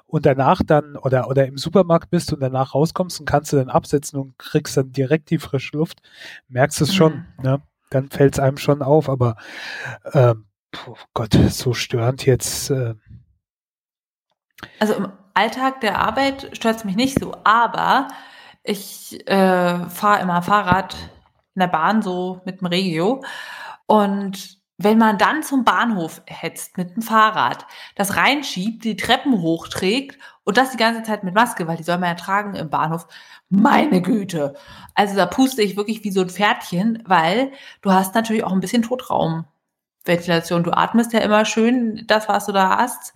und 0.05 0.25
danach 0.25 0.62
dann 0.65 0.97
oder 0.97 1.29
oder 1.29 1.47
im 1.47 1.57
Supermarkt 1.57 2.09
bist 2.09 2.33
und 2.33 2.41
danach 2.41 2.75
rauskommst 2.75 3.19
und 3.19 3.25
kannst 3.25 3.53
du 3.53 3.57
dann 3.57 3.69
absetzen 3.69 4.19
und 4.19 4.38
kriegst 4.38 4.75
dann 4.75 4.91
direkt 4.91 5.29
die 5.29 5.39
frische 5.39 5.77
Luft, 5.77 6.01
merkst 6.50 6.79
du 6.79 6.83
es 6.83 6.93
schon, 6.93 7.25
mhm. 7.38 7.43
ne? 7.43 7.62
Dann 7.89 8.09
fällt 8.09 8.33
es 8.33 8.39
einem 8.39 8.57
schon 8.57 8.81
auf, 8.81 9.07
aber 9.07 9.38
ähm, 10.13 10.45
oh 10.88 10.97
Gott, 11.13 11.33
so 11.50 11.74
störend 11.74 12.25
jetzt. 12.25 12.69
Äh, 12.69 12.95
also 14.79 14.95
im 14.95 15.12
Alltag 15.33 15.79
der 15.79 16.00
Arbeit 16.00 16.50
stört 16.51 16.77
es 16.77 16.83
mich 16.83 16.97
nicht 16.97 17.19
so, 17.19 17.33
aber 17.45 18.09
ich 18.63 19.25
äh, 19.29 19.89
fahre 19.89 20.21
immer 20.21 20.41
Fahrrad 20.41 20.95
in 21.55 21.62
der 21.62 21.67
Bahn 21.67 22.01
so 22.01 22.41
mit 22.43 22.59
dem 22.59 22.67
Regio 22.67 23.24
und 23.86 24.56
wenn 24.77 24.98
man 24.98 25.17
dann 25.17 25.41
zum 25.41 25.63
Bahnhof 25.63 26.22
hetzt 26.27 26.77
mit 26.77 26.96
dem 26.96 27.01
Fahrrad, 27.01 27.65
das 27.96 28.15
reinschiebt, 28.15 28.84
die 28.84 28.96
Treppen 28.96 29.41
hochträgt 29.41 30.19
und 30.43 30.57
das 30.57 30.72
die 30.72 30.77
ganze 30.77 31.03
Zeit 31.03 31.24
mit 31.24 31.34
Maske, 31.34 31.67
weil 31.67 31.77
die 31.77 31.84
soll 31.84 31.98
man 31.98 32.10
ja 32.10 32.15
tragen 32.15 32.55
im 32.55 32.69
Bahnhof. 32.69 33.07
Meine 33.50 34.01
Güte. 34.01 34.55
Also 34.93 35.15
da 35.15 35.25
puste 35.25 35.63
ich 35.63 35.77
wirklich 35.77 36.03
wie 36.03 36.12
so 36.12 36.22
ein 36.22 36.29
Pferdchen, 36.29 37.01
weil 37.05 37.51
du 37.81 37.91
hast 37.91 38.13
natürlich 38.13 38.43
auch 38.43 38.51
ein 38.51 38.60
bisschen 38.60 38.84
Totraumventilation. 38.84 40.63
Du 40.63 40.72
atmest 40.72 41.12
ja 41.12 41.19
immer 41.22 41.46
schön 41.46 42.03
das, 42.07 42.27
was 42.27 42.46
du 42.46 42.51
da 42.51 42.77
hast, 42.77 43.13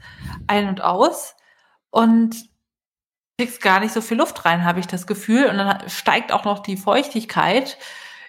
ein 0.48 0.68
und 0.68 0.82
aus 0.82 1.36
und 1.91 2.50
kriegst 3.38 3.62
gar 3.62 3.80
nicht 3.80 3.94
so 3.94 4.01
viel 4.01 4.18
Luft 4.18 4.46
rein, 4.46 4.65
habe 4.65 4.80
ich 4.80 4.88
das 4.88 5.06
Gefühl. 5.06 5.46
Und 5.46 5.58
dann 5.58 5.89
steigt 5.89 6.32
auch 6.32 6.44
noch 6.44 6.60
die 6.60 6.77
Feuchtigkeit 6.77 7.77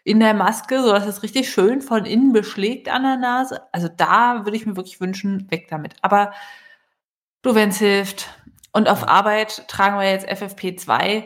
in 0.05 0.21
der 0.21 0.35
Maske, 0.35 0.83
so 0.83 0.91
dass 0.93 1.07
es 1.07 1.23
richtig 1.23 1.51
schön 1.51 1.81
von 1.81 2.05
innen 2.05 2.33
beschlägt 2.33 2.89
an 2.89 3.03
der 3.03 3.17
Nase. 3.17 3.63
Also 3.73 3.89
da 3.89 4.45
würde 4.45 4.57
ich 4.57 4.67
mir 4.67 4.77
wirklich 4.77 5.01
wünschen, 5.01 5.51
weg 5.51 5.69
damit. 5.69 5.95
Aber 6.03 6.33
du, 7.43 7.55
wenn 7.55 7.69
es 7.69 7.79
hilft. 7.79 8.29
Und 8.73 8.89
auf 8.89 9.07
Arbeit 9.07 9.69
tragen 9.69 9.99
wir 9.99 10.11
jetzt 10.11 10.29
FFP2. 10.29 11.25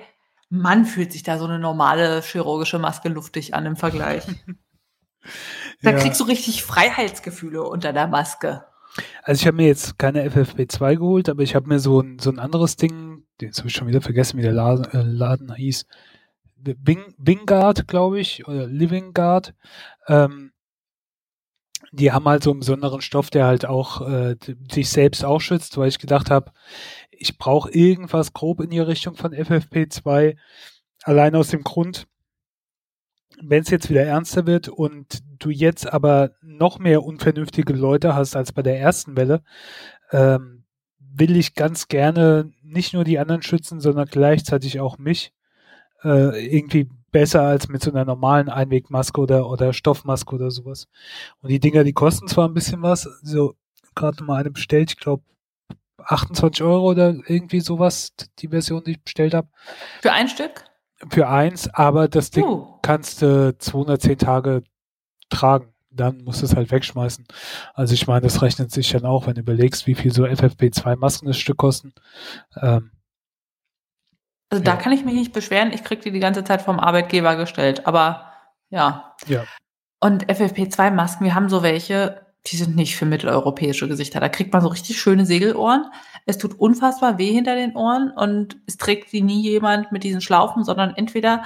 Mann, 0.49 0.85
fühlt 0.85 1.12
sich 1.12 1.23
da 1.23 1.38
so 1.38 1.45
eine 1.45 1.59
normale 1.59 2.21
chirurgische 2.23 2.78
Maske 2.78 3.09
luftig 3.09 3.54
an 3.54 3.66
im 3.66 3.76
Vergleich. 3.76 4.25
da 5.83 5.90
ja. 5.92 5.99
kriegst 5.99 6.21
du 6.21 6.25
richtig 6.25 6.62
Freiheitsgefühle 6.64 7.62
unter 7.62 7.92
der 7.92 8.09
Maske. 8.09 8.64
Also 9.23 9.40
ich 9.40 9.47
habe 9.47 9.56
mir 9.56 9.66
jetzt 9.66 9.99
keine 9.99 10.28
FFP2 10.28 10.97
geholt, 10.97 11.28
aber 11.28 11.42
ich 11.42 11.54
habe 11.54 11.68
mir 11.68 11.78
so 11.78 12.00
ein, 12.00 12.18
so 12.18 12.30
ein 12.30 12.38
anderes 12.38 12.76
Ding, 12.76 13.25
jetzt 13.40 13.59
habe 13.59 13.68
ich 13.68 13.75
schon 13.75 13.88
wieder 13.88 14.00
vergessen, 14.00 14.38
wie 14.38 14.42
der 14.42 14.52
Laden, 14.52 14.85
äh, 14.92 15.02
Laden 15.02 15.54
hieß, 15.54 15.85
Wing, 16.56 17.14
Wingard, 17.18 17.86
glaube 17.86 18.20
ich, 18.20 18.46
oder 18.46 18.66
Living 18.66 19.12
Guard. 19.12 19.54
Ähm, 20.08 20.52
die 21.92 22.12
haben 22.12 22.26
halt 22.26 22.42
so 22.42 22.50
einen 22.50 22.60
besonderen 22.60 23.00
Stoff, 23.00 23.30
der 23.30 23.46
halt 23.46 23.66
auch 23.66 24.06
äh, 24.06 24.36
sich 24.70 24.88
selbst 24.88 25.25
auch 25.25 25.40
schützt, 25.40 25.76
weil 25.78 25.88
ich 25.88 25.98
gedacht 25.98 26.30
habe, 26.30 26.52
ich 27.10 27.38
brauche 27.38 27.70
irgendwas 27.70 28.32
grob 28.32 28.60
in 28.60 28.70
die 28.70 28.80
Richtung 28.80 29.14
von 29.14 29.32
FFP2, 29.32 30.36
allein 31.02 31.34
aus 31.34 31.48
dem 31.48 31.62
Grund, 31.62 32.06
wenn 33.42 33.62
es 33.62 33.70
jetzt 33.70 33.90
wieder 33.90 34.02
ernster 34.02 34.46
wird 34.46 34.68
und 34.68 35.22
du 35.38 35.50
jetzt 35.50 35.92
aber 35.92 36.32
noch 36.42 36.78
mehr 36.78 37.02
unvernünftige 37.02 37.72
Leute 37.72 38.14
hast 38.14 38.34
als 38.34 38.52
bei 38.52 38.62
der 38.62 38.80
ersten 38.80 39.16
Welle, 39.16 39.42
ähm, 40.10 40.64
will 40.98 41.36
ich 41.36 41.54
ganz 41.54 41.88
gerne 41.88 42.50
nicht 42.62 42.92
nur 42.92 43.04
die 43.04 43.18
anderen 43.18 43.42
schützen, 43.42 43.80
sondern 43.80 44.06
gleichzeitig 44.06 44.80
auch 44.80 44.98
mich 44.98 45.32
äh, 46.04 46.46
irgendwie 46.46 46.88
besser 47.10 47.42
als 47.42 47.68
mit 47.68 47.82
so 47.82 47.90
einer 47.90 48.04
normalen 48.04 48.48
Einwegmaske 48.48 49.20
oder, 49.20 49.48
oder 49.48 49.72
Stoffmaske 49.72 50.34
oder 50.34 50.50
sowas. 50.50 50.88
Und 51.40 51.50
die 51.50 51.60
Dinger, 51.60 51.84
die 51.84 51.92
kosten 51.92 52.28
zwar 52.28 52.48
ein 52.48 52.54
bisschen 52.54 52.82
was, 52.82 53.08
so 53.22 53.54
gerade 53.94 54.22
mal 54.22 54.40
eine 54.40 54.50
bestellt, 54.50 54.90
ich 54.92 54.98
glaube 54.98 55.22
28 56.04 56.62
Euro 56.62 56.90
oder 56.90 57.14
irgendwie 57.26 57.60
sowas, 57.60 58.12
die 58.38 58.48
Version, 58.48 58.84
die 58.84 58.92
ich 58.92 59.02
bestellt 59.02 59.34
habe. 59.34 59.48
Für 60.02 60.12
ein 60.12 60.28
Stück? 60.28 60.64
Für 61.10 61.28
eins, 61.28 61.68
aber 61.72 62.08
das 62.08 62.30
Ding 62.30 62.44
uh. 62.44 62.78
kannst 62.82 63.22
du 63.22 63.56
210 63.56 64.18
Tage 64.18 64.62
tragen. 65.28 65.72
Dann 65.90 66.18
musst 66.24 66.42
du 66.42 66.46
es 66.46 66.54
halt 66.54 66.70
wegschmeißen. 66.70 67.26
Also 67.72 67.94
ich 67.94 68.06
meine, 68.06 68.20
das 68.20 68.42
rechnet 68.42 68.70
sich 68.70 68.90
dann 68.90 69.06
auch, 69.06 69.26
wenn 69.26 69.34
du 69.34 69.40
überlegst, 69.40 69.86
wie 69.86 69.94
viel 69.94 70.12
so 70.12 70.24
FFP2-Masken 70.24 71.26
das 71.26 71.38
Stück 71.38 71.56
kosten. 71.56 71.94
Ähm, 72.60 72.90
also 74.56 74.70
ja. 74.70 74.76
da 74.76 74.82
kann 74.82 74.92
ich 74.92 75.04
mich 75.04 75.14
nicht 75.14 75.32
beschweren. 75.32 75.72
Ich 75.72 75.84
kriege 75.84 76.02
die 76.02 76.10
die 76.10 76.20
ganze 76.20 76.44
Zeit 76.44 76.62
vom 76.62 76.80
Arbeitgeber 76.80 77.36
gestellt. 77.36 77.86
Aber 77.86 78.32
ja. 78.70 79.14
Ja. 79.26 79.44
Und 80.00 80.26
FFP2-Masken, 80.26 81.25
wir 81.25 81.34
haben 81.34 81.48
so 81.48 81.62
welche, 81.62 82.26
die 82.46 82.56
sind 82.56 82.76
nicht 82.76 82.96
für 82.96 83.06
mitteleuropäische 83.06 83.88
Gesichter. 83.88 84.20
Da 84.20 84.28
kriegt 84.28 84.52
man 84.52 84.62
so 84.62 84.68
richtig 84.68 85.00
schöne 85.00 85.26
Segelohren. 85.26 85.86
Es 86.26 86.38
tut 86.38 86.58
unfassbar 86.58 87.18
weh 87.18 87.32
hinter 87.32 87.54
den 87.54 87.76
Ohren 87.76 88.10
und 88.10 88.56
es 88.66 88.76
trägt 88.76 89.12
die 89.12 89.22
nie 89.22 89.42
jemand 89.42 89.92
mit 89.92 90.04
diesen 90.04 90.20
Schlaufen, 90.20 90.64
sondern 90.64 90.94
entweder 90.96 91.44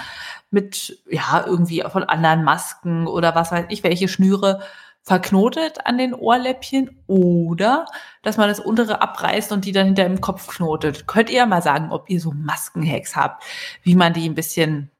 mit, 0.50 0.98
ja, 1.08 1.44
irgendwie 1.46 1.84
von 1.90 2.04
anderen 2.04 2.44
Masken 2.44 3.06
oder 3.06 3.34
was 3.34 3.52
weiß 3.52 3.66
ich, 3.68 3.84
welche 3.84 4.08
Schnüre 4.08 4.60
verknotet 5.02 5.86
an 5.86 5.98
den 5.98 6.14
Ohrläppchen 6.14 7.02
oder 7.06 7.86
dass 8.22 8.36
man 8.36 8.48
das 8.48 8.60
untere 8.60 9.00
abreißt 9.02 9.52
und 9.52 9.64
die 9.64 9.72
dann 9.72 9.86
hinter 9.86 10.06
im 10.06 10.20
Kopf 10.20 10.46
knotet. 10.48 11.06
Könnt 11.06 11.30
ihr 11.30 11.46
mal 11.46 11.62
sagen, 11.62 11.90
ob 11.90 12.08
ihr 12.10 12.20
so 12.20 12.32
Maskenhacks 12.32 13.16
habt, 13.16 13.42
wie 13.82 13.94
man 13.94 14.12
die 14.12 14.28
ein 14.28 14.34
bisschen 14.34 14.90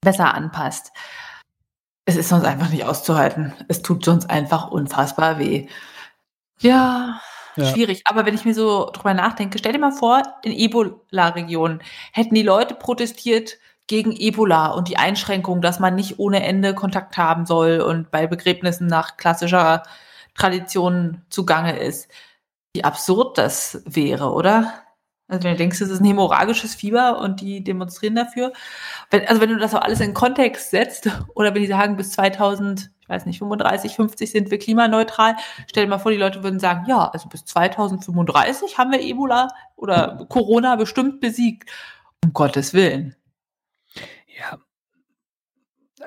besser 0.00 0.34
anpasst? 0.34 0.92
Es 2.04 2.16
ist 2.16 2.28
sonst 2.28 2.44
einfach 2.44 2.70
nicht 2.70 2.84
auszuhalten. 2.84 3.52
Es 3.68 3.82
tut 3.82 4.04
sonst 4.04 4.30
einfach 4.30 4.70
unfassbar 4.70 5.38
weh. 5.38 5.66
Ja, 6.60 7.20
ja, 7.56 7.66
schwierig. 7.66 8.02
Aber 8.04 8.24
wenn 8.24 8.34
ich 8.34 8.44
mir 8.44 8.54
so 8.54 8.90
drüber 8.92 9.14
nachdenke, 9.14 9.58
stell 9.58 9.72
dir 9.72 9.78
mal 9.78 9.92
vor, 9.92 10.22
in 10.42 10.52
Ebola-Regionen 10.52 11.82
hätten 12.12 12.34
die 12.34 12.42
Leute 12.42 12.74
protestiert 12.74 13.58
gegen 13.88 14.12
Ebola 14.12 14.68
und 14.68 14.88
die 14.88 14.98
Einschränkung, 14.98 15.60
dass 15.60 15.80
man 15.80 15.96
nicht 15.96 16.18
ohne 16.18 16.44
Ende 16.44 16.74
Kontakt 16.74 17.16
haben 17.16 17.46
soll 17.46 17.80
und 17.80 18.10
bei 18.10 18.26
Begräbnissen 18.26 18.86
nach 18.86 19.16
klassischer 19.16 19.82
Tradition 20.34 21.22
zugange 21.30 21.78
ist. 21.78 22.08
Wie 22.74 22.84
absurd 22.84 23.38
das 23.38 23.82
wäre, 23.86 24.32
oder? 24.32 24.72
Also 25.26 25.44
wenn 25.44 25.52
du 25.52 25.58
denkst, 25.58 25.80
es 25.80 25.90
ist 25.90 26.00
ein 26.00 26.06
hämorrhagisches 26.06 26.74
Fieber 26.74 27.20
und 27.20 27.40
die 27.40 27.62
demonstrieren 27.64 28.14
dafür. 28.14 28.52
Wenn, 29.10 29.26
also 29.26 29.40
wenn 29.40 29.50
du 29.50 29.58
das 29.58 29.74
auch 29.74 29.82
alles 29.82 30.00
in 30.00 30.14
Kontext 30.14 30.70
setzt, 30.70 31.10
oder 31.34 31.54
wenn 31.54 31.62
die 31.62 31.68
sagen, 31.68 31.96
bis 31.96 32.12
2000, 32.12 32.90
ich 33.00 33.08
weiß 33.08 33.26
nicht, 33.26 33.38
35, 33.38 33.94
50 33.94 34.30
sind 34.30 34.50
wir 34.50 34.58
klimaneutral, 34.58 35.36
stell 35.66 35.84
dir 35.84 35.90
mal 35.90 35.98
vor, 35.98 36.12
die 36.12 36.18
Leute 36.18 36.42
würden 36.42 36.60
sagen, 36.60 36.84
ja, 36.88 37.08
also 37.08 37.28
bis 37.28 37.44
2035 37.44 38.78
haben 38.78 38.92
wir 38.92 39.00
Ebola 39.00 39.48
oder 39.76 40.26
Corona 40.28 40.76
bestimmt 40.76 41.20
besiegt. 41.20 41.70
Um 42.24 42.32
Gottes 42.32 42.74
Willen. 42.74 43.14
Ja. 44.38 44.58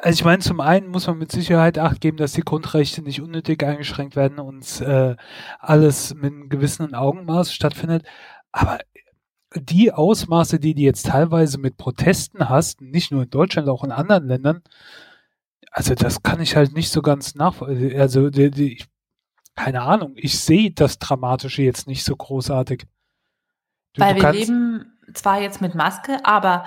Also 0.01 0.19
ich 0.19 0.25
meine, 0.25 0.39
zum 0.39 0.61
einen 0.61 0.87
muss 0.87 1.07
man 1.07 1.17
mit 1.17 1.31
Sicherheit 1.31 1.77
acht 1.77 1.99
geben, 1.99 2.17
dass 2.17 2.31
die 2.31 2.41
Grundrechte 2.41 3.01
nicht 3.01 3.21
unnötig 3.21 3.63
eingeschränkt 3.63 4.15
werden 4.15 4.39
und 4.39 4.81
äh, 4.81 5.15
alles 5.59 6.13
mit 6.15 6.31
einem 6.31 6.49
gewissen 6.49 6.95
Augenmaß 6.95 7.53
stattfindet. 7.53 8.05
Aber 8.51 8.79
die 9.53 9.91
Ausmaße, 9.91 10.59
die 10.59 10.75
du 10.75 10.81
jetzt 10.81 11.07
teilweise 11.07 11.57
mit 11.57 11.75
Protesten 11.75 12.47
hast, 12.47 12.81
nicht 12.81 13.11
nur 13.11 13.23
in 13.23 13.29
Deutschland, 13.29 13.67
auch 13.67 13.83
in 13.83 13.91
anderen 13.91 14.27
Ländern, 14.27 14.63
also 15.71 15.93
das 15.95 16.21
kann 16.21 16.41
ich 16.41 16.55
halt 16.55 16.73
nicht 16.73 16.91
so 16.91 17.01
ganz 17.01 17.35
nachvollziehen. 17.35 17.99
Also 17.99 18.29
die, 18.29 18.51
die, 18.51 18.83
keine 19.55 19.81
Ahnung, 19.81 20.13
ich 20.15 20.39
sehe 20.39 20.71
das 20.71 20.99
Dramatische 20.99 21.63
jetzt 21.63 21.87
nicht 21.87 22.03
so 22.03 22.15
großartig. 22.15 22.85
Du, 23.93 24.01
Weil 24.01 24.15
du 24.15 24.21
wir 24.21 24.31
leben 24.31 24.99
zwar 25.13 25.41
jetzt 25.41 25.61
mit 25.61 25.75
Maske, 25.75 26.19
aber 26.23 26.63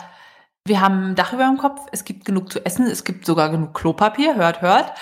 wir 0.67 0.81
haben 0.81 1.11
ein 1.11 1.15
Dach 1.15 1.35
über 1.35 1.45
dem 1.45 1.59
Kopf, 1.59 1.83
es 1.93 2.05
gibt 2.05 2.25
genug 2.25 2.51
zu 2.51 2.65
essen, 2.65 2.87
es 2.87 3.05
gibt 3.05 3.27
sogar 3.27 3.51
genug 3.51 3.75
Klopapier, 3.75 4.35
hört, 4.35 4.63
hört. 4.63 4.93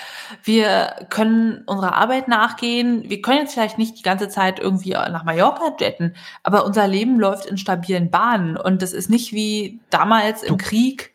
Wir 0.43 1.07
können 1.09 1.63
unserer 1.67 1.93
Arbeit 1.93 2.27
nachgehen. 2.27 3.09
Wir 3.09 3.21
können 3.21 3.39
jetzt 3.39 3.53
vielleicht 3.53 3.77
nicht 3.77 3.97
die 3.97 4.03
ganze 4.03 4.27
Zeit 4.27 4.59
irgendwie 4.59 4.91
nach 4.91 5.23
Mallorca 5.23 5.73
jetten, 5.79 6.17
aber 6.43 6.65
unser 6.65 6.85
Leben 6.85 7.17
läuft 7.17 7.45
in 7.45 7.57
stabilen 7.57 8.11
Bahnen 8.11 8.57
und 8.57 8.81
das 8.81 8.91
ist 8.91 9.09
nicht 9.09 9.31
wie 9.31 9.79
damals 9.89 10.43
im 10.43 10.57
Krieg, 10.57 11.13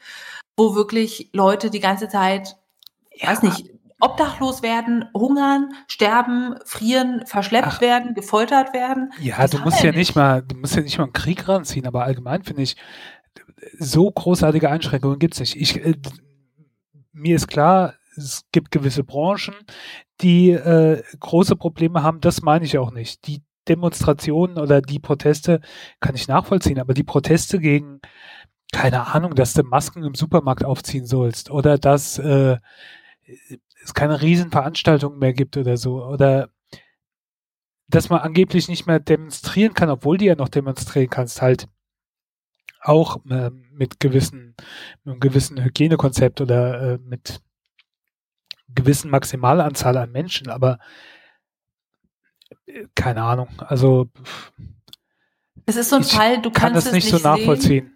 wo 0.57 0.75
wirklich 0.75 1.29
Leute 1.35 1.69
die 1.69 1.81
ganze 1.81 2.09
Zeit, 2.09 2.57
ich 3.11 3.27
weiß 3.27 3.43
nicht, 3.43 3.67
obdachlos 4.01 4.63
werden, 4.63 5.05
hungern, 5.13 5.75
sterben, 5.89 6.55
frieren, 6.65 7.27
verschleppt 7.27 7.69
Ach. 7.69 7.81
werden, 7.81 8.15
gefoltert 8.15 8.73
werden. 8.73 9.13
Ja, 9.21 9.39
das 9.39 9.51
du 9.51 9.59
musst 9.59 9.83
ja 9.83 9.93
nicht 9.93 10.15
mal, 10.15 10.43
du 10.43 10.57
musst 10.57 10.77
ja 10.77 10.83
nicht 10.83 10.99
mal 10.99 11.05
einen 11.05 11.13
Krieg 11.13 11.49
ranziehen, 11.49 11.87
aber 11.87 12.05
allgemein 12.05 12.45
finde 12.45 12.63
ich, 12.63 12.77
so 13.79 14.11
großartige 14.11 14.71
Einschränkungen 14.71 15.19
gibt 15.19 15.35
es 15.35 15.41
nicht. 15.41 15.57
Ich, 15.57 15.85
äh, 15.85 15.95
mir 17.13 17.37
ist 17.37 17.49
klar, 17.49 17.95
es 18.17 18.45
gibt 18.53 18.71
gewisse 18.71 19.05
Branchen, 19.05 19.55
die 20.21 20.51
äh, 20.51 21.03
große 21.21 21.57
Probleme 21.57 22.03
haben. 22.03 22.21
Das 22.21 22.43
meine 22.43 22.65
ich 22.65 22.79
auch 22.79 22.91
nicht. 22.91 23.27
Die 23.27 23.43
Demonstrationen 23.69 24.59
oder 24.59 24.81
die 24.81 24.99
Proteste 24.99 25.61
kann 26.01 26.15
ich 26.15 26.29
nachvollziehen, 26.29 26.79
aber 26.81 26.95
die 26.95 27.05
Proteste 27.05 27.59
gegen, 27.59 28.01
keine 28.73 29.09
Ahnung, 29.09 29.35
dass 29.35 29.55
du 29.55 29.63
Masken 29.63 30.03
im 30.03 30.15
Supermarkt 30.15 30.65
aufziehen 30.65 31.07
sollst 31.07 31.51
oder 31.51 31.79
dass 31.79 32.19
äh, 32.19 32.57
es 33.85 33.95
keine 33.95 34.21
Riesenveranstaltungen 34.21 35.19
mehr 35.19 35.33
gibt 35.33 35.57
oder 35.57 35.77
so 35.77 36.05
oder 36.05 36.49
dass 37.89 38.11
man 38.11 38.21
angeblich 38.21 38.69
nicht 38.69 38.87
mehr 38.87 39.01
demonstrieren 39.01 39.75
kann, 39.75 39.89
obwohl 39.89 40.19
du 40.19 40.27
ja 40.27 40.35
noch 40.35 40.51
demonstrieren 40.51 41.09
kannst, 41.09 41.41
halt 41.41 41.69
auch 42.81 43.25
äh, 43.29 43.51
mit 43.73 44.01
gewissen, 44.01 44.55
mit 45.05 45.13
einem 45.13 45.21
gewissen 45.21 45.63
Hygienekonzept 45.63 46.41
oder 46.41 46.95
äh, 46.95 46.99
mit 46.99 47.41
gewissen 48.75 49.11
Maximalanzahl 49.11 49.97
an 49.97 50.13
Menschen, 50.13 50.51
aber 50.51 50.79
äh, 52.67 52.87
keine 52.95 53.23
Ahnung. 53.23 53.49
Also 53.59 54.09
es 55.67 55.77
ist 55.77 55.91
so 55.91 55.97
ein 55.97 56.05
Fall, 56.05 56.41
du 56.41 56.51
kann 56.51 56.73
kannst 56.73 56.87
es 56.87 56.93
nicht 56.93 57.09
so 57.09 57.19
nachvollziehen. 57.19 57.87
Sehen. 57.87 57.95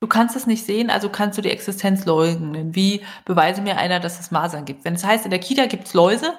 Du 0.00 0.06
kannst 0.06 0.34
es 0.34 0.46
nicht 0.46 0.64
sehen, 0.64 0.88
also 0.88 1.10
kannst 1.10 1.36
du 1.36 1.42
die 1.42 1.50
Existenz 1.50 2.06
leugnen. 2.06 2.74
Wie 2.74 3.02
beweise 3.26 3.60
mir 3.60 3.76
einer, 3.76 4.00
dass 4.00 4.18
es 4.18 4.30
Masern 4.30 4.64
gibt? 4.64 4.84
Wenn 4.84 4.94
es 4.94 5.04
heißt, 5.04 5.26
in 5.26 5.30
der 5.30 5.40
Kita 5.40 5.66
gibt 5.66 5.86
es 5.86 5.94
Läuse, 5.94 6.32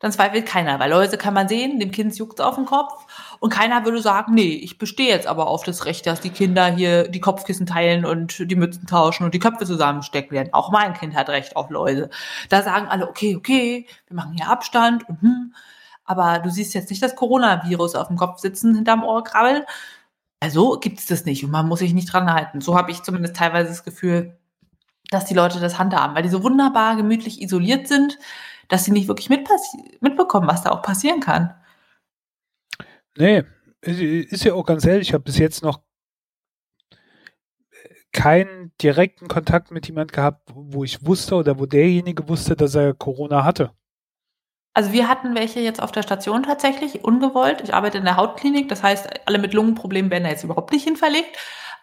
dann 0.00 0.10
zweifelt 0.10 0.46
keiner, 0.46 0.80
weil 0.80 0.90
Läuse 0.90 1.16
kann 1.16 1.32
man 1.32 1.48
sehen, 1.48 1.78
dem 1.78 1.92
Kind 1.92 2.16
juckt 2.18 2.40
auf 2.40 2.56
den 2.56 2.64
Kopf 2.64 3.06
und 3.44 3.50
keiner 3.50 3.84
würde 3.84 4.00
sagen, 4.00 4.32
nee, 4.32 4.54
ich 4.54 4.78
bestehe 4.78 5.10
jetzt 5.10 5.26
aber 5.26 5.48
auf 5.48 5.64
das 5.64 5.84
Recht, 5.84 6.06
dass 6.06 6.22
die 6.22 6.30
Kinder 6.30 6.64
hier 6.64 7.08
die 7.08 7.20
Kopfkissen 7.20 7.66
teilen 7.66 8.06
und 8.06 8.50
die 8.50 8.56
Mützen 8.56 8.86
tauschen 8.86 9.24
und 9.24 9.34
die 9.34 9.38
Köpfe 9.38 9.66
zusammenstecken 9.66 10.30
werden. 10.30 10.48
Auch 10.54 10.70
mein 10.72 10.94
Kind 10.94 11.14
hat 11.14 11.28
Recht 11.28 11.54
auf 11.54 11.68
Läuse. 11.68 12.08
Da 12.48 12.62
sagen 12.62 12.88
alle, 12.88 13.06
okay, 13.06 13.36
okay, 13.36 13.86
wir 14.06 14.16
machen 14.16 14.32
hier 14.32 14.48
Abstand 14.48 15.06
und 15.10 15.20
hm, 15.20 15.54
aber 16.06 16.38
du 16.38 16.48
siehst 16.48 16.72
jetzt 16.72 16.88
nicht 16.88 17.02
das 17.02 17.16
Coronavirus 17.16 17.96
auf 17.96 18.08
dem 18.08 18.16
Kopf 18.16 18.38
sitzen, 18.38 18.74
hinterm 18.74 19.04
Ohr 19.04 19.22
krabbeln. 19.22 19.64
Also 20.40 20.78
gibt 20.80 21.00
es 21.00 21.04
das 21.04 21.26
nicht 21.26 21.44
und 21.44 21.50
man 21.50 21.68
muss 21.68 21.80
sich 21.80 21.92
nicht 21.92 22.10
dran 22.10 22.32
halten. 22.32 22.62
So 22.62 22.78
habe 22.78 22.92
ich 22.92 23.02
zumindest 23.02 23.36
teilweise 23.36 23.68
das 23.68 23.84
Gefühl, 23.84 24.38
dass 25.10 25.26
die 25.26 25.34
Leute 25.34 25.60
das 25.60 25.78
handhaben, 25.78 26.16
weil 26.16 26.22
die 26.22 26.30
so 26.30 26.42
wunderbar 26.42 26.96
gemütlich 26.96 27.42
isoliert 27.42 27.88
sind 27.88 28.16
dass 28.68 28.84
sie 28.84 28.92
nicht 28.92 29.08
wirklich 29.08 29.28
mitbekommen, 29.28 30.48
was 30.48 30.62
da 30.62 30.70
auch 30.70 30.82
passieren 30.82 31.20
kann. 31.20 31.54
Nee, 33.16 33.44
ist 33.80 34.44
ja 34.44 34.54
auch 34.54 34.64
ganz 34.64 34.84
ehrlich, 34.84 35.08
ich 35.08 35.14
habe 35.14 35.24
bis 35.24 35.38
jetzt 35.38 35.62
noch 35.62 35.80
keinen 38.12 38.72
direkten 38.80 39.28
Kontakt 39.28 39.70
mit 39.70 39.86
jemand 39.86 40.12
gehabt, 40.12 40.50
wo 40.54 40.84
ich 40.84 41.04
wusste 41.04 41.34
oder 41.34 41.58
wo 41.58 41.66
derjenige 41.66 42.28
wusste, 42.28 42.56
dass 42.56 42.74
er 42.74 42.94
Corona 42.94 43.44
hatte. 43.44 43.72
Also 44.72 44.92
wir 44.92 45.08
hatten 45.08 45.34
welche 45.34 45.60
jetzt 45.60 45.80
auf 45.80 45.92
der 45.92 46.02
Station 46.02 46.42
tatsächlich, 46.42 47.04
ungewollt. 47.04 47.60
Ich 47.62 47.74
arbeite 47.74 47.98
in 47.98 48.04
der 48.04 48.16
Hautklinik, 48.16 48.68
das 48.68 48.82
heißt, 48.82 49.08
alle 49.26 49.38
mit 49.38 49.54
Lungenproblemen 49.54 50.10
werden 50.10 50.24
da 50.24 50.30
jetzt 50.30 50.44
überhaupt 50.44 50.72
nicht 50.72 50.84
hinverlegt. 50.84 51.36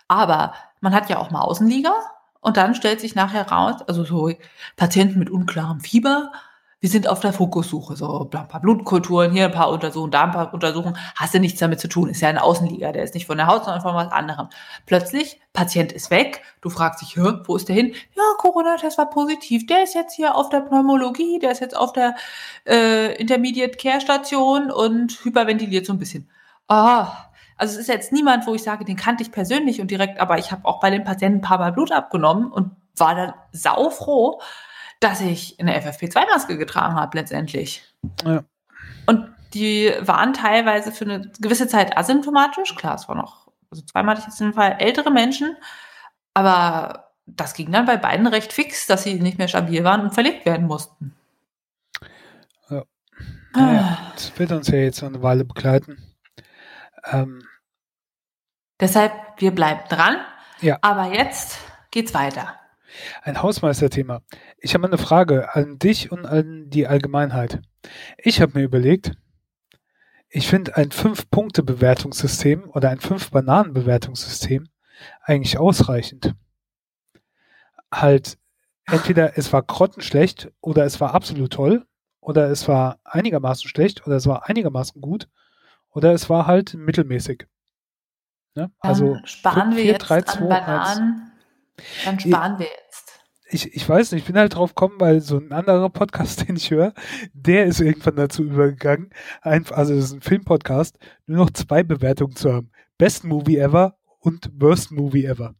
Aber 0.07 0.53
man 0.81 0.93
hat 0.93 1.09
ja 1.09 1.17
auch 1.17 1.31
mal 1.31 1.41
Außenliga 1.41 1.93
und 2.41 2.57
dann 2.57 2.75
stellt 2.75 2.99
sich 2.99 3.15
nachher 3.15 3.49
raus, 3.49 3.81
also 3.87 4.03
so 4.03 4.33
Patienten 4.75 5.19
mit 5.19 5.29
unklarem 5.29 5.79
Fieber, 5.79 6.31
wir 6.81 6.89
sind 6.89 7.07
auf 7.07 7.19
der 7.19 7.31
Fokussuche, 7.31 7.95
so 7.95 8.27
ein 8.33 8.47
paar 8.47 8.59
Blutkulturen, 8.59 9.31
hier 9.31 9.45
ein 9.45 9.51
paar 9.51 9.69
Untersuchungen, 9.69 10.09
da 10.09 10.23
ein 10.23 10.31
paar 10.31 10.51
Untersuchungen, 10.51 10.97
hast 11.15 11.31
du 11.35 11.39
nichts 11.39 11.59
damit 11.59 11.79
zu 11.79 11.87
tun, 11.87 12.09
ist 12.09 12.21
ja 12.21 12.29
ein 12.29 12.39
Außenliga, 12.39 12.91
der 12.91 13.03
ist 13.03 13.13
nicht 13.13 13.27
von 13.27 13.37
der 13.37 13.45
Haut, 13.45 13.65
sondern 13.65 13.83
von 13.83 13.93
was 13.93 14.11
anderem. 14.11 14.49
Plötzlich, 14.87 15.39
Patient 15.53 15.91
ist 15.91 16.09
weg, 16.09 16.41
du 16.59 16.71
fragst 16.71 17.03
dich, 17.03 17.17
wo 17.17 17.55
ist 17.55 17.69
der 17.69 17.75
hin? 17.75 17.93
Ja, 18.15 18.23
Corona-Test 18.39 18.97
war 18.97 19.11
positiv, 19.11 19.67
der 19.67 19.83
ist 19.83 19.93
jetzt 19.93 20.15
hier 20.15 20.33
auf 20.33 20.49
der 20.49 20.61
Pneumologie, 20.61 21.37
der 21.37 21.51
ist 21.51 21.59
jetzt 21.59 21.77
auf 21.77 21.93
der 21.93 22.15
äh, 22.67 23.15
Intermediate 23.21 23.77
Care 23.77 24.01
Station 24.01 24.71
und 24.71 25.23
hyperventiliert 25.23 25.85
so 25.85 25.93
ein 25.93 25.99
bisschen. 25.99 26.31
Ah, 26.67 27.29
Also 27.57 27.75
es 27.75 27.81
ist 27.81 27.89
jetzt 27.89 28.11
niemand, 28.11 28.47
wo 28.47 28.55
ich 28.55 28.63
sage, 28.63 28.85
den 28.85 28.95
kannte 28.95 29.21
ich 29.21 29.31
persönlich 29.31 29.81
und 29.81 29.91
direkt, 29.91 30.19
aber 30.19 30.39
ich 30.39 30.51
habe 30.51 30.65
auch 30.65 30.79
bei 30.79 30.89
den 30.89 31.03
Patienten 31.03 31.37
ein 31.39 31.41
paar 31.41 31.59
Mal 31.59 31.73
Blut 31.73 31.91
abgenommen 31.91 32.51
und 32.51 32.71
war 32.97 33.13
dann 33.13 33.33
saufroh, 33.51 34.41
dass 35.01 35.19
ich 35.19 35.59
eine 35.59 35.77
FFP2-Maske 35.77 36.57
getragen 36.57 36.95
habe 36.95 37.17
letztendlich. 37.17 37.83
Ja. 38.23 38.43
Und 39.07 39.33
die 39.53 39.93
waren 39.99 40.33
teilweise 40.33 40.91
für 40.91 41.05
eine 41.05 41.31
gewisse 41.39 41.67
Zeit 41.67 41.97
asymptomatisch. 41.97 42.75
Klar, 42.75 42.95
es 42.95 43.09
war 43.09 43.15
noch, 43.15 43.51
also 43.69 43.83
zweimal 43.83 44.15
hatte 44.15 44.21
ich 44.21 44.27
jetzt 44.27 44.39
in 44.39 44.47
dem 44.47 44.53
Fall 44.53 44.77
ältere 44.79 45.11
Menschen, 45.11 45.57
aber 46.33 47.11
das 47.25 47.53
ging 47.53 47.71
dann 47.71 47.85
bei 47.85 47.97
beiden 47.97 48.27
recht 48.27 48.53
fix, 48.53 48.87
dass 48.87 49.03
sie 49.03 49.15
nicht 49.15 49.37
mehr 49.37 49.47
stabil 49.47 49.83
waren 49.83 50.01
und 50.01 50.13
verlegt 50.13 50.45
werden 50.45 50.67
mussten. 50.67 51.15
Ja. 52.69 52.83
Naja, 53.53 53.97
das 54.13 54.37
wird 54.37 54.51
uns 54.51 54.67
ja 54.67 54.77
jetzt 54.77 55.03
eine 55.03 55.21
Weile 55.21 55.45
begleiten. 55.45 55.97
Ähm, 57.11 57.43
Deshalb, 58.79 59.13
wir 59.37 59.51
bleiben 59.51 59.81
dran. 59.89 60.17
Ja. 60.61 60.77
Aber 60.81 61.13
jetzt 61.13 61.59
geht's 61.91 62.13
weiter. 62.13 62.60
Ein 63.21 63.41
Hausmeisterthema. 63.41 64.21
Ich 64.57 64.73
habe 64.73 64.87
eine 64.87 64.97
Frage 64.97 65.53
an 65.55 65.79
dich 65.79 66.11
und 66.11 66.25
an 66.25 66.69
die 66.69 66.87
Allgemeinheit. 66.87 67.61
Ich 68.17 68.41
habe 68.41 68.59
mir 68.59 68.65
überlegt, 68.65 69.13
ich 70.29 70.47
finde 70.47 70.77
ein 70.77 70.91
Fünf-Punkte-Bewertungssystem 70.91 72.69
oder 72.69 72.89
ein 72.89 72.99
Fünf-Bananen-Bewertungssystem 72.99 74.67
eigentlich 75.21 75.57
ausreichend. 75.57 76.35
Halt, 77.91 78.37
entweder 78.85 79.37
es 79.37 79.51
war 79.51 79.61
grottenschlecht 79.61 80.51
oder 80.61 80.85
es 80.85 81.01
war 81.01 81.13
absolut 81.13 81.51
toll 81.51 81.85
oder 82.21 82.49
es 82.49 82.67
war 82.67 82.99
einigermaßen 83.03 83.67
schlecht 83.67 84.07
oder 84.07 84.15
es 84.15 84.25
war 84.25 84.47
einigermaßen 84.47 85.01
gut 85.01 85.27
oder 85.89 86.13
es 86.13 86.29
war 86.29 86.47
halt 86.47 86.75
mittelmäßig. 86.75 87.47
Ne? 88.55 88.71
Also 88.79 89.17
sparen 89.25 89.73
5, 89.73 89.75
4, 89.75 89.83
wir 89.83 89.91
jetzt 89.91 90.09
3, 90.09 90.21
2, 90.21 90.39
an 90.39 90.47
Bananen. 90.49 91.21
1. 91.21 91.30
Dann 92.05 92.19
sparen 92.19 92.59
wir 92.59 92.67
jetzt. 92.67 93.11
Ich, 93.53 93.73
ich 93.75 93.87
weiß 93.87 94.13
nicht, 94.13 94.21
ich 94.21 94.27
bin 94.27 94.37
halt 94.37 94.55
drauf 94.55 94.73
gekommen, 94.75 94.95
weil 94.99 95.19
so 95.19 95.37
ein 95.37 95.51
anderer 95.51 95.89
Podcast, 95.89 96.41
den 96.47 96.55
ich 96.55 96.71
höre, 96.71 96.93
der 97.33 97.65
ist 97.65 97.81
irgendwann 97.81 98.15
dazu 98.15 98.43
übergegangen, 98.43 99.09
einfach, 99.41 99.77
also 99.77 99.93
das 99.95 100.05
ist 100.05 100.13
ein 100.13 100.21
Filmpodcast, 100.21 100.97
nur 101.25 101.37
noch 101.45 101.51
zwei 101.51 101.83
Bewertungen 101.83 102.35
zu 102.35 102.53
haben. 102.53 102.71
Best 102.97 103.23
Movie 103.23 103.57
Ever 103.57 103.97
und 104.19 104.49
Worst 104.53 104.91
Movie 104.91 105.25
Ever. 105.25 105.55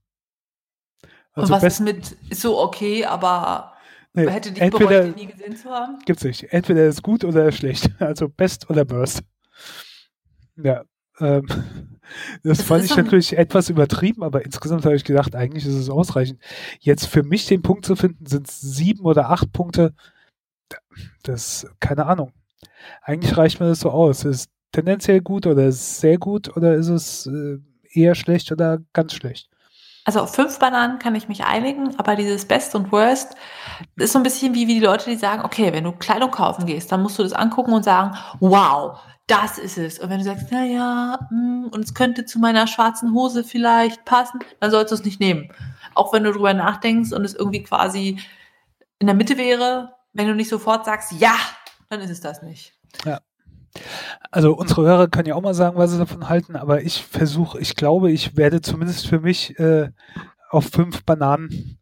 Also 1.34 1.54
und 1.54 1.62
was 1.62 1.74
ist 1.74 1.80
mit 1.80 2.18
so 2.32 2.60
okay, 2.60 3.06
aber 3.06 3.74
nee, 4.14 4.30
hätte 4.30 4.52
dich 4.52 4.62
entweder, 4.62 5.02
bereut, 5.04 5.16
nie 5.16 5.28
gesehen 5.28 5.56
zu 5.56 5.70
haben? 5.70 6.00
Gibt's 6.06 6.24
nicht. 6.24 6.52
Entweder 6.52 6.86
ist 6.86 7.02
gut 7.02 7.24
oder 7.24 7.52
schlecht. 7.52 7.90
Also 8.00 8.30
Best 8.30 8.70
oder 8.70 8.90
Worst. 8.90 9.24
Ja. 10.58 10.84
Ähm, 11.20 11.46
das, 12.44 12.58
das 12.60 12.68
fand 12.68 12.86
ich 12.86 12.96
natürlich 12.96 13.38
etwas 13.38 13.70
übertrieben, 13.70 14.24
aber 14.24 14.44
insgesamt 14.44 14.86
habe 14.86 14.96
ich 14.96 15.04
gedacht, 15.04 15.36
eigentlich 15.36 15.66
ist 15.66 15.76
es 15.76 15.90
ausreichend. 15.90 16.40
Jetzt 16.80 17.06
für 17.06 17.24
mich 17.24 17.46
den 17.46 17.62
Punkt 17.62 17.86
zu 17.86 17.96
finden, 17.96 18.26
sind 18.26 18.48
es 18.50 18.60
sieben 18.62 19.06
oder 19.06 19.30
acht 19.30 19.52
Punkte. 19.54 19.94
Das, 21.24 21.68
keine 21.80 22.06
Ahnung. 22.06 22.32
Eigentlich 23.02 23.38
reicht 23.38 23.60
mir 23.60 23.68
das 23.68 23.82
so 23.82 23.92
aus. 23.92 24.26
Ist 24.26 24.36
es 24.36 24.50
tendenziell 24.72 25.22
gut 25.22 25.46
oder 25.46 25.68
ist 25.68 25.76
es 25.76 26.02
sehr 26.02 26.18
gut 26.18 26.56
oder 26.56 26.76
ist 26.76 26.88
es 26.88 27.28
äh, 27.28 27.58
eher 27.94 28.16
schlecht 28.16 28.52
oder 28.52 28.80
ganz 28.94 29.14
schlecht? 29.14 29.51
Also 30.04 30.22
auf 30.22 30.34
fünf 30.34 30.58
Bananen 30.58 30.98
kann 31.00 31.14
ich 31.14 31.28
mich 31.28 31.44
einigen, 31.44 31.98
aber 32.00 32.16
dieses 32.16 32.46
Best 32.46 32.74
und 32.74 32.92
Worst 32.92 33.36
ist 33.98 34.14
so 34.14 34.20
ein 34.20 34.24
bisschen 34.24 34.56
wie, 34.56 34.68
wie 34.68 34.76
die 34.76 34.86
Leute, 34.86 35.10
die 35.10 35.16
sagen, 35.16 35.44
okay, 35.46 35.72
wenn 35.74 35.84
du 35.84 35.92
Kleidung 35.92 36.32
kaufen 36.32 36.66
gehst, 36.66 36.92
dann 36.92 37.04
musst 37.04 37.20
du 37.20 37.24
das 37.24 37.34
angucken 37.34 37.74
und 37.74 37.84
sagen, 37.84 38.18
wow, 38.40 39.00
das 39.28 39.58
ist 39.58 39.78
es. 39.78 40.00
Und 40.00 40.10
wenn 40.10 40.18
du 40.18 40.26
sagst, 40.26 40.48
na 40.50 40.66
ja, 40.66 41.20
hm, 41.30 41.70
und 41.72 41.86
es 41.86 41.94
könnte 41.94 42.26
zu 42.26 42.40
meiner 42.40 42.68
schwarzen 42.68 43.14
Hose 43.14 43.44
vielleicht 43.44 44.04
passen, 44.04 44.40
dann 44.60 44.72
sollst 44.72 44.92
du 44.92 44.96
es 44.96 45.06
nicht 45.06 45.20
nehmen. 45.20 45.52
Auch 45.94 46.14
wenn 46.14 46.24
du 46.24 46.32
drüber 46.32 46.54
nachdenkst 46.54 47.14
und 47.14 47.24
es 47.24 47.36
irgendwie 47.36 47.64
quasi 47.64 48.20
in 49.00 49.08
der 49.08 49.16
Mitte 49.16 49.38
wäre, 49.38 49.96
wenn 50.14 50.28
du 50.28 50.36
nicht 50.36 50.50
sofort 50.50 50.86
sagst, 50.86 51.12
ja, 51.14 51.36
dann 51.90 52.02
ist 52.02 52.10
es 52.10 52.22
das 52.22 52.42
nicht. 52.42 52.74
Ja. 53.06 53.20
Also 54.32 54.54
unsere 54.54 54.84
Hörer 54.84 55.08
können 55.08 55.28
ja 55.28 55.36
auch 55.36 55.42
mal 55.42 55.54
sagen, 55.54 55.78
was 55.78 55.92
sie 55.92 55.98
davon 55.98 56.30
halten, 56.30 56.56
aber 56.56 56.82
ich 56.82 57.04
versuche, 57.04 57.60
ich 57.60 57.76
glaube, 57.76 58.12
ich 58.12 58.38
werde 58.38 58.62
zumindest 58.62 59.08
für 59.08 59.20
mich 59.20 59.58
äh, 59.60 59.90
auf 60.50 60.66
fünf 60.66 61.04
Bananen 61.04 61.80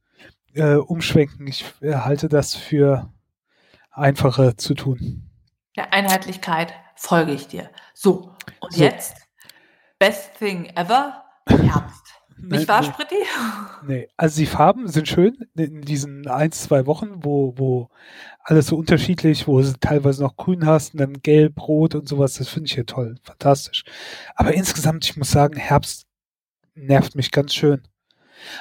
äh, 0.53 0.75
umschwenken. 0.75 1.47
Ich 1.47 1.65
äh, 1.81 1.95
halte 1.95 2.29
das 2.29 2.55
für 2.55 3.11
einfacher 3.91 4.57
zu 4.57 4.73
tun. 4.73 5.29
Der 5.75 5.93
Einheitlichkeit 5.93 6.73
folge 6.95 7.31
ich 7.31 7.47
dir. 7.47 7.69
So, 7.93 8.35
und 8.59 8.73
so. 8.73 8.83
jetzt, 8.83 9.15
best 9.97 10.35
thing 10.37 10.65
ever, 10.75 11.23
Herbst. 11.47 12.05
Nicht 12.41 12.67
wahr, 12.69 12.81
nee. 12.81 12.87
Spritti? 12.87 13.15
Nee, 13.85 14.09
also 14.15 14.39
die 14.39 14.45
Farben 14.45 14.87
sind 14.87 15.09
schön 15.09 15.45
in 15.55 15.81
diesen 15.81 16.27
ein, 16.27 16.53
zwei 16.53 16.85
Wochen, 16.85 17.23
wo, 17.23 17.53
wo 17.57 17.89
alles 18.49 18.67
so 18.67 18.77
unterschiedlich, 18.77 19.47
wo 19.47 19.61
du 19.61 19.71
teilweise 19.79 20.23
noch 20.23 20.35
grün 20.35 20.65
hast 20.65 20.93
und 20.93 20.99
dann 20.99 21.21
gelb, 21.21 21.61
rot 21.67 21.93
und 21.93 22.09
sowas, 22.09 22.33
das 22.33 22.49
finde 22.49 22.67
ich 22.67 22.75
ja 22.75 22.83
toll, 22.83 23.15
fantastisch. 23.21 23.83
Aber 24.35 24.53
insgesamt, 24.53 25.05
ich 25.05 25.15
muss 25.17 25.29
sagen, 25.29 25.55
Herbst 25.55 26.07
nervt 26.73 27.15
mich 27.15 27.31
ganz 27.31 27.53
schön. 27.53 27.83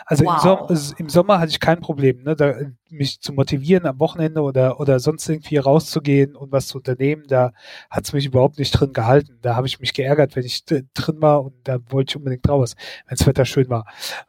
Also 0.05 0.25
wow. 0.25 0.35
im, 0.35 0.41
Sommer, 0.41 0.71
also 0.71 0.95
im, 0.99 1.09
Sommer 1.09 1.39
hatte 1.39 1.51
ich 1.51 1.61
kein 1.61 1.81
Problem, 1.81 2.23
ne, 2.23 2.37
da, 2.37 2.55
mich 2.91 3.21
zu 3.21 3.33
motivieren, 3.33 3.87
am 3.87 3.99
Wochenende 4.01 4.43
oder, 4.43 4.79
oder 4.81 5.01
sonst 5.01 5.27
irgendwie 5.29 5.57
rauszugehen 5.57 6.37
und 6.37 6.53
was 6.53 6.67
zu 6.67 6.79
unternehmen. 6.79 7.25
Da 7.29 7.53
hat 7.89 8.05
es 8.05 8.13
mich 8.13 8.27
überhaupt 8.27 8.59
nicht 8.59 8.73
drin 8.73 8.93
gehalten. 8.93 9.39
Da 9.41 9.55
habe 9.55 9.69
ich 9.69 9.81
mich 9.81 9.95
geärgert, 9.95 10.37
wenn 10.37 10.45
ich 10.45 10.65
drin 10.65 11.23
war 11.23 11.45
und 11.45 11.55
da 11.65 11.79
wollte 11.91 12.11
ich 12.11 12.17
unbedingt 12.17 12.49
raus, 12.49 12.75
wenn 13.07 13.17
das 13.17 13.27
Wetter 13.27 13.45
schön 13.45 13.71
war. 13.71 13.87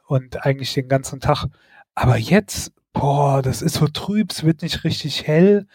Und 0.08 0.46
eigentlich 0.46 0.74
den 0.74 0.88
ganzen 0.88 1.20
Tag. 1.20 1.48
Aber 1.96 2.16
jetzt 2.16 2.72
boah, 3.00 3.42
das 3.42 3.62
ist 3.62 3.76
so 3.76 3.88
trüb, 3.88 4.32
es 4.32 4.44
wird 4.44 4.62
nicht 4.62 4.84
richtig 4.84 5.26
hell. 5.26 5.68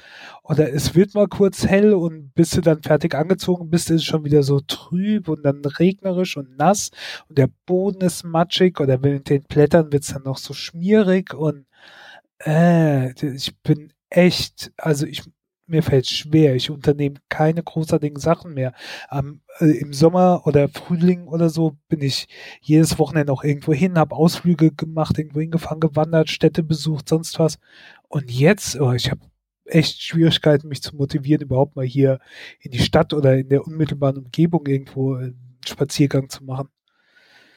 Oder 0.43 0.73
es 0.73 0.95
wird 0.95 1.15
mal 1.15 1.27
kurz 1.27 1.67
hell 1.67 1.95
und 1.95 2.35
bis 2.35 2.51
du 2.51 2.61
dann 2.61 2.83
fertig 2.83 3.15
angezogen 3.15 3.71
bist, 3.71 3.91
ist 3.91 3.97
es 4.03 4.05
schon 4.05 4.25
wieder 4.25 4.43
so 4.43 4.61
trüb 4.61 5.29
und 5.29 5.43
dann 5.43 5.65
regnerisch 5.65 6.37
und 6.37 6.57
nass. 6.59 6.91
Und 7.29 7.39
der 7.39 7.49
Boden 7.67 8.03
ist 8.03 8.25
matschig 8.25 8.79
oder 8.81 8.99
mit 8.99 9.31
den 9.31 9.43
Blättern 9.45 9.93
wird 9.93 10.03
es 10.05 10.11
dann 10.13 10.25
noch 10.25 10.39
so 10.39 10.53
schmierig 10.55 11.33
und 11.35 11.67
äh, 12.45 13.13
ich 13.35 13.57
bin 13.63 13.93
echt, 14.11 14.73
also 14.77 15.07
ich 15.07 15.23
mir 15.67 15.83
fällt 15.83 16.07
schwer. 16.07 16.55
Ich 16.55 16.71
unternehme 16.71 17.17
keine 17.29 17.63
großartigen 17.63 18.19
Sachen 18.19 18.55
mehr. 18.55 18.73
Ähm, 19.11 19.41
äh, 19.61 19.79
Im 19.79 19.93
Sommer 19.93 20.43
oder 20.47 20.69
Frühling 20.69 21.27
oder 21.27 21.49
so 21.49 21.77
bin 21.89 22.03
ich 22.03 22.27
jedes 22.61 22.99
Wochenende 22.99 23.33
auch 23.33 23.45
irgendwo 23.45 23.73
hin, 23.73 23.99
habe 23.99 24.15
Ausflüge 24.17 24.73
gemacht, 24.73 25.19
irgendwo 25.19 25.41
hingefahren, 25.41 25.81
gewandert, 25.81 26.31
Städte 26.31 26.63
besucht, 26.63 27.09
sonst 27.09 27.39
was. 27.39 27.59
Und 28.09 28.31
jetzt, 28.31 28.81
oh, 28.81 28.93
ich 28.93 29.11
habe 29.11 29.21
echt 29.67 30.03
Schwierigkeiten, 30.03 30.69
mich 30.69 30.83
zu 30.83 30.97
motivieren, 30.97 31.43
überhaupt 31.43 31.77
mal 31.77 31.87
hier 31.87 32.19
in 32.61 32.71
die 32.71 32.79
Stadt 32.81 33.15
oder 33.15 33.37
in 33.39 33.49
der 33.49 33.67
unmittelbaren 33.67 34.19
Umgebung 34.19 34.67
irgendwo 34.67 35.15
einen 35.15 35.59
Spaziergang 35.67 36.29
zu 36.29 36.45
machen. 36.45 36.69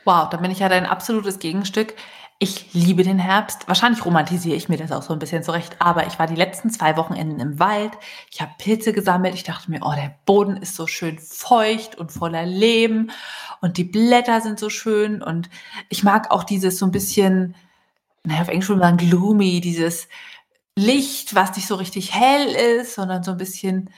Wow, 0.07 0.29
da 0.29 0.37
bin 0.37 0.51
ich 0.51 0.59
ja 0.59 0.69
dein 0.69 0.85
absolutes 0.85 1.37
Gegenstück. 1.37 1.93
Ich 2.39 2.73
liebe 2.73 3.03
den 3.03 3.19
Herbst. 3.19 3.67
Wahrscheinlich 3.67 4.05
romantisiere 4.05 4.55
ich 4.55 4.69
mir 4.69 4.77
das 4.77 4.93
auch 4.93 5.01
so 5.01 5.11
ein 5.11 5.19
bisschen 5.19 5.43
zurecht. 5.43 5.75
Aber 5.79 6.07
ich 6.07 6.17
war 6.17 6.27
die 6.27 6.35
letzten 6.35 6.69
zwei 6.69 6.95
Wochenenden 6.95 7.41
im 7.41 7.59
Wald. 7.59 7.91
Ich 8.31 8.39
habe 8.39 8.53
Pilze 8.57 8.93
gesammelt. 8.93 9.33
Ich 9.33 9.43
dachte 9.43 9.69
mir, 9.69 9.81
oh, 9.81 9.91
der 9.93 10.15
Boden 10.25 10.55
ist 10.55 10.77
so 10.77 10.87
schön 10.87 11.19
feucht 11.19 11.95
und 11.95 12.13
voller 12.13 12.45
Leben. 12.45 13.11
Und 13.59 13.75
die 13.75 13.83
Blätter 13.83 14.39
sind 14.39 14.59
so 14.59 14.69
schön. 14.69 15.21
Und 15.21 15.49
ich 15.89 16.03
mag 16.03 16.31
auch 16.31 16.45
dieses 16.45 16.79
so 16.79 16.85
ein 16.85 16.93
bisschen, 16.93 17.53
naja, 18.23 18.43
auf 18.43 18.47
Englisch 18.47 18.69
würde 18.69 18.79
man 18.79 18.95
gloomy, 18.95 19.59
dieses 19.59 20.07
Licht, 20.77 21.35
was 21.35 21.53
nicht 21.57 21.67
so 21.67 21.75
richtig 21.75 22.15
hell 22.15 22.47
ist, 22.79 22.95
sondern 22.95 23.23
so 23.23 23.31
ein 23.31 23.37
bisschen 23.37 23.89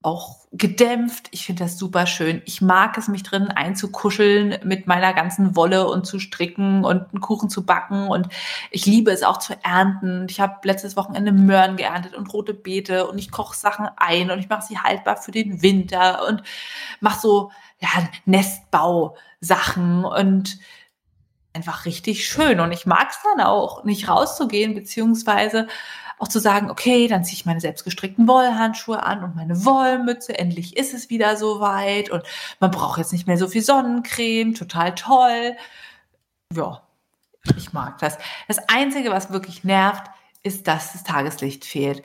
auch 0.00 0.46
gedämpft. 0.52 1.28
Ich 1.32 1.44
finde 1.44 1.64
das 1.64 1.76
super 1.76 2.06
schön. 2.06 2.40
Ich 2.46 2.60
mag 2.60 2.96
es, 2.96 3.08
mich 3.08 3.24
drinnen 3.24 3.50
einzukuscheln 3.50 4.60
mit 4.62 4.86
meiner 4.86 5.12
ganzen 5.12 5.56
Wolle 5.56 5.88
und 5.88 6.06
zu 6.06 6.20
stricken 6.20 6.84
und 6.84 7.10
einen 7.10 7.20
Kuchen 7.20 7.50
zu 7.50 7.66
backen. 7.66 8.06
Und 8.08 8.28
ich 8.70 8.86
liebe 8.86 9.10
es 9.10 9.24
auch 9.24 9.38
zu 9.38 9.54
ernten. 9.64 10.26
Ich 10.30 10.40
habe 10.40 10.56
letztes 10.62 10.96
Wochenende 10.96 11.32
Möhren 11.32 11.76
geerntet 11.76 12.14
und 12.14 12.32
rote 12.32 12.54
Beete 12.54 13.08
und 13.08 13.18
ich 13.18 13.32
koche 13.32 13.56
Sachen 13.56 13.88
ein 13.96 14.30
und 14.30 14.38
ich 14.38 14.48
mache 14.48 14.66
sie 14.66 14.78
haltbar 14.78 15.16
für 15.16 15.32
den 15.32 15.62
Winter 15.62 16.26
und 16.28 16.42
mache 17.00 17.20
so 17.20 17.50
ja, 17.80 17.88
Nestbausachen 18.24 20.04
und 20.04 20.58
einfach 21.52 21.86
richtig 21.86 22.28
schön. 22.28 22.60
Und 22.60 22.70
ich 22.70 22.86
mag 22.86 23.08
es 23.10 23.18
dann 23.22 23.44
auch, 23.44 23.82
nicht 23.84 24.08
rauszugehen, 24.08 24.74
beziehungsweise 24.74 25.66
auch 26.18 26.28
zu 26.28 26.40
sagen, 26.40 26.70
okay, 26.70 27.08
dann 27.08 27.24
ziehe 27.24 27.34
ich 27.34 27.46
meine 27.46 27.60
selbstgestrickten 27.60 28.26
Wollhandschuhe 28.28 29.02
an 29.02 29.22
und 29.24 29.36
meine 29.36 29.64
Wollmütze, 29.64 30.38
endlich 30.38 30.76
ist 30.76 30.94
es 30.94 31.10
wieder 31.10 31.36
soweit 31.36 32.10
und 32.10 32.22
man 32.60 32.70
braucht 32.70 32.98
jetzt 32.98 33.12
nicht 33.12 33.26
mehr 33.26 33.38
so 33.38 33.48
viel 33.48 33.62
Sonnencreme, 33.62 34.54
total 34.54 34.94
toll. 34.94 35.56
Ja, 36.54 36.82
ich 37.56 37.72
mag 37.72 37.98
das. 37.98 38.18
Das 38.48 38.58
Einzige, 38.68 39.10
was 39.10 39.30
wirklich 39.30 39.64
nervt, 39.64 40.10
ist, 40.42 40.66
dass 40.68 40.92
das 40.92 41.04
Tageslicht 41.04 41.64
fehlt. 41.64 42.02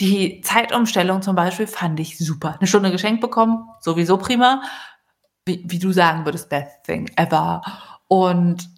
Die 0.00 0.40
Zeitumstellung 0.40 1.22
zum 1.22 1.36
Beispiel 1.36 1.66
fand 1.66 2.00
ich 2.00 2.18
super. 2.18 2.56
Eine 2.58 2.66
Stunde 2.66 2.90
geschenkt 2.90 3.20
bekommen, 3.20 3.68
sowieso 3.80 4.16
prima. 4.16 4.62
wie, 5.46 5.62
wie 5.66 5.78
du 5.78 5.92
sagen 5.92 6.24
würdest, 6.24 6.48
best 6.48 6.84
thing 6.84 7.10
ever. 7.16 7.62
Und 8.08 8.70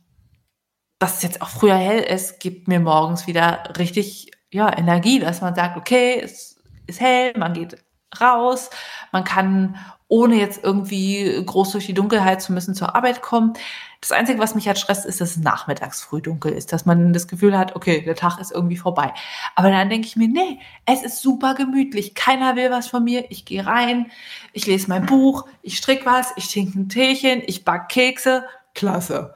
dass 0.99 1.17
es 1.17 1.23
jetzt 1.23 1.43
auch 1.43 1.49
früher 1.49 1.77
hell 1.77 2.01
ist, 2.01 2.41
gibt 2.41 2.69
mir 2.69 2.81
morgens 2.81 3.27
wieder 3.27 3.65
richtig 3.79 4.31
ja, 4.53 4.77
Energie, 4.77 5.19
dass 5.19 5.41
man 5.41 5.55
sagt, 5.55 5.77
okay, 5.77 6.21
es 6.23 6.57
ist 6.87 7.01
hell, 7.01 7.33
man 7.37 7.55
geht 7.55 7.83
raus, 8.21 8.71
man 9.11 9.25
kann 9.25 9.77
ohne 10.09 10.37
jetzt 10.37 10.63
irgendwie 10.63 11.43
groß 11.45 11.73
durch 11.73 11.87
die 11.87 11.95
Dunkelheit 11.95 12.43
zu 12.43 12.53
müssen 12.53 12.75
zur 12.75 12.95
Arbeit 12.95 13.23
kommen. 13.23 13.55
Das 14.03 14.13
Einzige, 14.13 14.39
was 14.41 14.55
mich 14.55 14.67
halt 14.67 14.79
stresst, 14.79 15.07
ist, 15.07 15.23
dass 15.23 15.31
es 15.31 15.37
nachmittags 15.39 16.03
früh 16.03 16.21
dunkel 16.21 16.53
ist, 16.53 16.71
dass 16.71 16.85
man 16.85 17.15
das 17.15 17.29
Gefühl 17.29 17.57
hat, 17.57 17.75
okay, 17.77 18.03
der 18.03 18.15
Tag 18.15 18.39
ist 18.39 18.53
irgendwie 18.53 18.77
vorbei. 18.77 19.15
Aber 19.55 19.71
dann 19.71 19.89
denke 19.89 20.07
ich 20.07 20.17
mir, 20.17 20.29
nee, 20.29 20.61
es 20.85 21.03
ist 21.03 21.23
super 21.23 21.55
gemütlich, 21.55 22.15
keiner 22.15 22.57
will 22.57 22.71
was 22.71 22.89
von 22.89 23.05
mir, 23.05 23.31
ich 23.31 23.47
gehe 23.47 23.65
rein, 23.65 24.11
ich 24.53 24.67
lese 24.67 24.91
mein 24.91 25.07
Buch, 25.07 25.47
ich 25.63 25.79
stricke 25.79 26.05
was, 26.05 26.35
ich 26.37 26.53
trinke 26.53 26.79
ein 26.79 26.89
Teechen, 26.91 27.43
ich 27.47 27.65
back 27.65 27.89
Kekse, 27.89 28.45
klasse. 28.75 29.35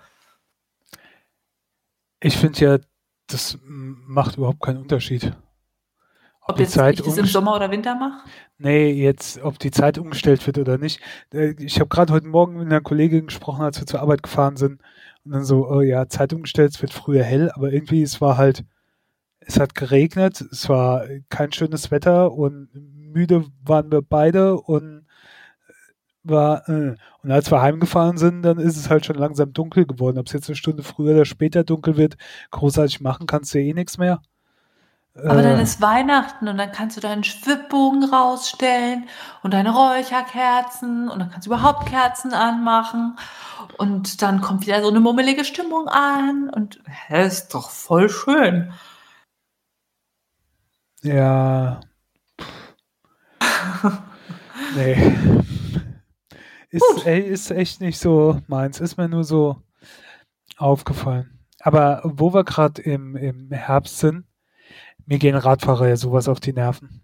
Ich 2.20 2.36
finde 2.36 2.60
ja, 2.60 2.78
das 3.26 3.58
macht 3.64 4.36
überhaupt 4.36 4.60
keinen 4.60 4.78
Unterschied. 4.78 5.36
Ob, 6.42 6.54
ob 6.54 6.60
jetzt 6.60 6.72
Zeit 6.72 7.00
ich 7.00 7.04
das 7.04 7.18
im 7.18 7.26
Sommer 7.26 7.56
oder 7.56 7.70
Winter 7.70 7.96
mache? 7.96 8.28
Nee, 8.58 8.92
jetzt, 8.92 9.42
ob 9.42 9.58
die 9.58 9.72
Zeit 9.72 9.98
umgestellt 9.98 10.46
wird 10.46 10.58
oder 10.58 10.78
nicht. 10.78 11.00
Äh, 11.32 11.54
ich 11.58 11.80
habe 11.80 11.88
gerade 11.88 12.12
heute 12.12 12.28
Morgen 12.28 12.56
mit 12.56 12.66
einer 12.66 12.80
Kollegin 12.80 13.26
gesprochen, 13.26 13.62
als 13.62 13.80
wir 13.80 13.86
zur 13.86 14.00
Arbeit 14.00 14.22
gefahren 14.22 14.56
sind. 14.56 14.80
Und 15.24 15.32
dann 15.32 15.44
so, 15.44 15.68
oh 15.68 15.80
ja, 15.80 16.08
Zeit 16.08 16.32
umgestellt, 16.32 16.74
es 16.74 16.82
wird 16.82 16.92
früher 16.92 17.24
hell, 17.24 17.50
aber 17.50 17.72
irgendwie, 17.72 18.02
es 18.02 18.20
war 18.20 18.36
halt, 18.36 18.64
es 19.40 19.58
hat 19.58 19.74
geregnet, 19.74 20.40
es 20.40 20.68
war 20.68 21.04
kein 21.30 21.52
schönes 21.52 21.90
Wetter 21.90 22.32
und 22.32 22.68
müde 22.72 23.44
waren 23.64 23.90
wir 23.90 24.02
beide 24.02 24.56
und 24.56 25.05
war, 26.28 26.68
äh. 26.68 26.96
und 27.22 27.30
als 27.30 27.50
wir 27.50 27.60
heimgefahren 27.62 28.16
sind, 28.16 28.42
dann 28.42 28.58
ist 28.58 28.76
es 28.76 28.90
halt 28.90 29.06
schon 29.06 29.16
langsam 29.16 29.52
dunkel 29.52 29.86
geworden. 29.86 30.18
Ob 30.18 30.26
es 30.26 30.32
jetzt 30.32 30.48
eine 30.48 30.56
Stunde 30.56 30.82
früher 30.82 31.14
oder 31.14 31.24
später 31.24 31.64
dunkel 31.64 31.96
wird, 31.96 32.16
großartig 32.50 33.00
machen 33.00 33.26
kannst 33.26 33.54
du 33.54 33.58
eh 33.58 33.72
nichts 33.74 33.98
mehr. 33.98 34.20
Aber 35.24 35.42
dann 35.42 35.58
äh. 35.58 35.62
ist 35.62 35.80
Weihnachten 35.80 36.46
und 36.46 36.58
dann 36.58 36.72
kannst 36.72 36.96
du 36.96 37.00
deinen 37.00 37.24
Schwibbogen 37.24 38.04
rausstellen 38.04 39.06
und 39.42 39.54
deine 39.54 39.74
Räucherkerzen 39.74 41.08
und 41.08 41.18
dann 41.18 41.30
kannst 41.30 41.46
du 41.46 41.50
überhaupt 41.50 41.88
Kerzen 41.88 42.34
anmachen 42.34 43.16
und 43.78 44.20
dann 44.20 44.42
kommt 44.42 44.66
wieder 44.66 44.82
so 44.82 44.88
eine 44.90 45.00
mummelige 45.00 45.44
Stimmung 45.44 45.88
an 45.88 46.50
und 46.50 46.80
das 47.08 47.34
ist 47.34 47.54
doch 47.54 47.70
voll 47.70 48.10
schön. 48.10 48.72
Ja. 51.02 51.80
nee. 54.76 55.42
Ist, 56.76 57.06
ey, 57.06 57.20
ist 57.20 57.50
echt 57.50 57.80
nicht 57.80 57.98
so 57.98 58.40
meins. 58.46 58.80
Ist 58.80 58.96
mir 58.96 59.08
nur 59.08 59.24
so 59.24 59.56
aufgefallen. 60.56 61.38
Aber 61.60 62.00
wo 62.04 62.32
wir 62.32 62.44
gerade 62.44 62.82
im, 62.82 63.16
im 63.16 63.50
Herbst 63.50 63.98
sind, 63.98 64.24
mir 65.06 65.18
gehen 65.18 65.36
Radfahrer 65.36 65.88
ja 65.88 65.96
sowas 65.96 66.28
auf 66.28 66.40
die 66.40 66.52
Nerven. 66.52 67.02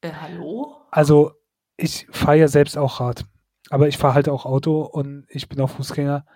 Äh, 0.00 0.12
hallo? 0.12 0.76
Also, 0.90 1.32
ich 1.76 2.06
fahre 2.10 2.38
ja 2.38 2.48
selbst 2.48 2.76
auch 2.76 3.00
Rad. 3.00 3.24
Aber 3.70 3.88
ich 3.88 3.98
fahre 3.98 4.14
halt 4.14 4.28
auch 4.28 4.46
Auto 4.46 4.82
und 4.82 5.26
ich 5.28 5.48
bin 5.48 5.60
auch 5.60 5.70
Fußgänger. 5.70 6.26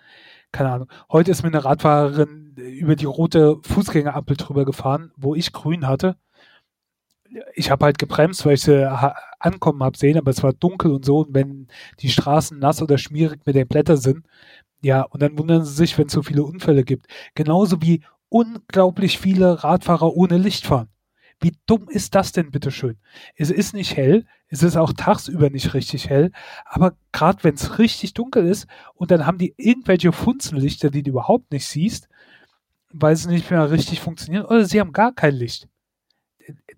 Keine 0.51 0.71
Ahnung. 0.71 0.87
Heute 1.11 1.31
ist 1.31 1.43
mir 1.43 1.49
eine 1.49 1.65
Radfahrerin 1.65 2.55
über 2.55 2.95
die 2.95 3.05
rote 3.05 3.57
Fußgängerampel 3.63 4.37
drüber 4.37 4.63
gefahren, 4.63 5.11
wo 5.17 5.35
ich 5.35 5.51
grün 5.51 5.87
hatte. 5.87 6.15
Ich 7.53 7.71
habe 7.71 7.85
halt 7.85 7.99
gebremst, 7.99 8.45
weil 8.45 8.53
ich 8.53 8.61
sie 8.61 8.89
ankommen 9.39 9.83
habe 9.83 9.97
sehen, 9.97 10.17
aber 10.17 10.31
es 10.31 10.43
war 10.43 10.53
dunkel 10.53 10.91
und 10.91 11.05
so. 11.05 11.19
Und 11.19 11.33
wenn 11.33 11.67
die 11.99 12.09
Straßen 12.09 12.57
nass 12.59 12.81
oder 12.81 12.97
schmierig 12.97 13.41
mit 13.45 13.55
den 13.55 13.67
Blättern 13.67 13.97
sind, 13.97 14.25
ja, 14.81 15.01
und 15.01 15.21
dann 15.21 15.37
wundern 15.37 15.65
sie 15.65 15.73
sich, 15.73 15.97
wenn 15.97 16.07
es 16.07 16.13
so 16.13 16.21
viele 16.21 16.43
Unfälle 16.43 16.83
gibt. 16.83 17.07
Genauso 17.33 17.81
wie 17.81 18.03
unglaublich 18.29 19.19
viele 19.19 19.63
Radfahrer 19.63 20.15
ohne 20.15 20.37
Licht 20.37 20.65
fahren. 20.67 20.89
Wie 21.41 21.55
dumm 21.65 21.89
ist 21.89 22.15
das 22.15 22.31
denn, 22.31 22.51
bitteschön? 22.51 22.97
Es 23.35 23.49
ist 23.49 23.73
nicht 23.73 23.97
hell, 23.97 24.25
es 24.47 24.63
ist 24.63 24.77
auch 24.77 24.93
tagsüber 24.93 25.49
nicht 25.49 25.73
richtig 25.73 26.09
hell, 26.09 26.31
aber 26.65 26.95
gerade 27.11 27.43
wenn 27.43 27.55
es 27.55 27.77
richtig 27.77 28.13
dunkel 28.13 28.47
ist 28.47 28.67
und 28.93 29.11
dann 29.11 29.25
haben 29.25 29.37
die 29.37 29.53
irgendwelche 29.57 30.11
Funzenlichter, 30.11 30.89
die 30.89 31.03
du 31.03 31.11
überhaupt 31.11 31.51
nicht 31.51 31.67
siehst, 31.67 32.07
weil 32.93 33.15
sie 33.15 33.27
nicht 33.27 33.51
mehr 33.51 33.69
richtig 33.69 33.99
funktionieren, 33.99 34.45
oder 34.45 34.65
sie 34.65 34.79
haben 34.79 34.93
gar 34.93 35.13
kein 35.13 35.35
Licht. 35.35 35.67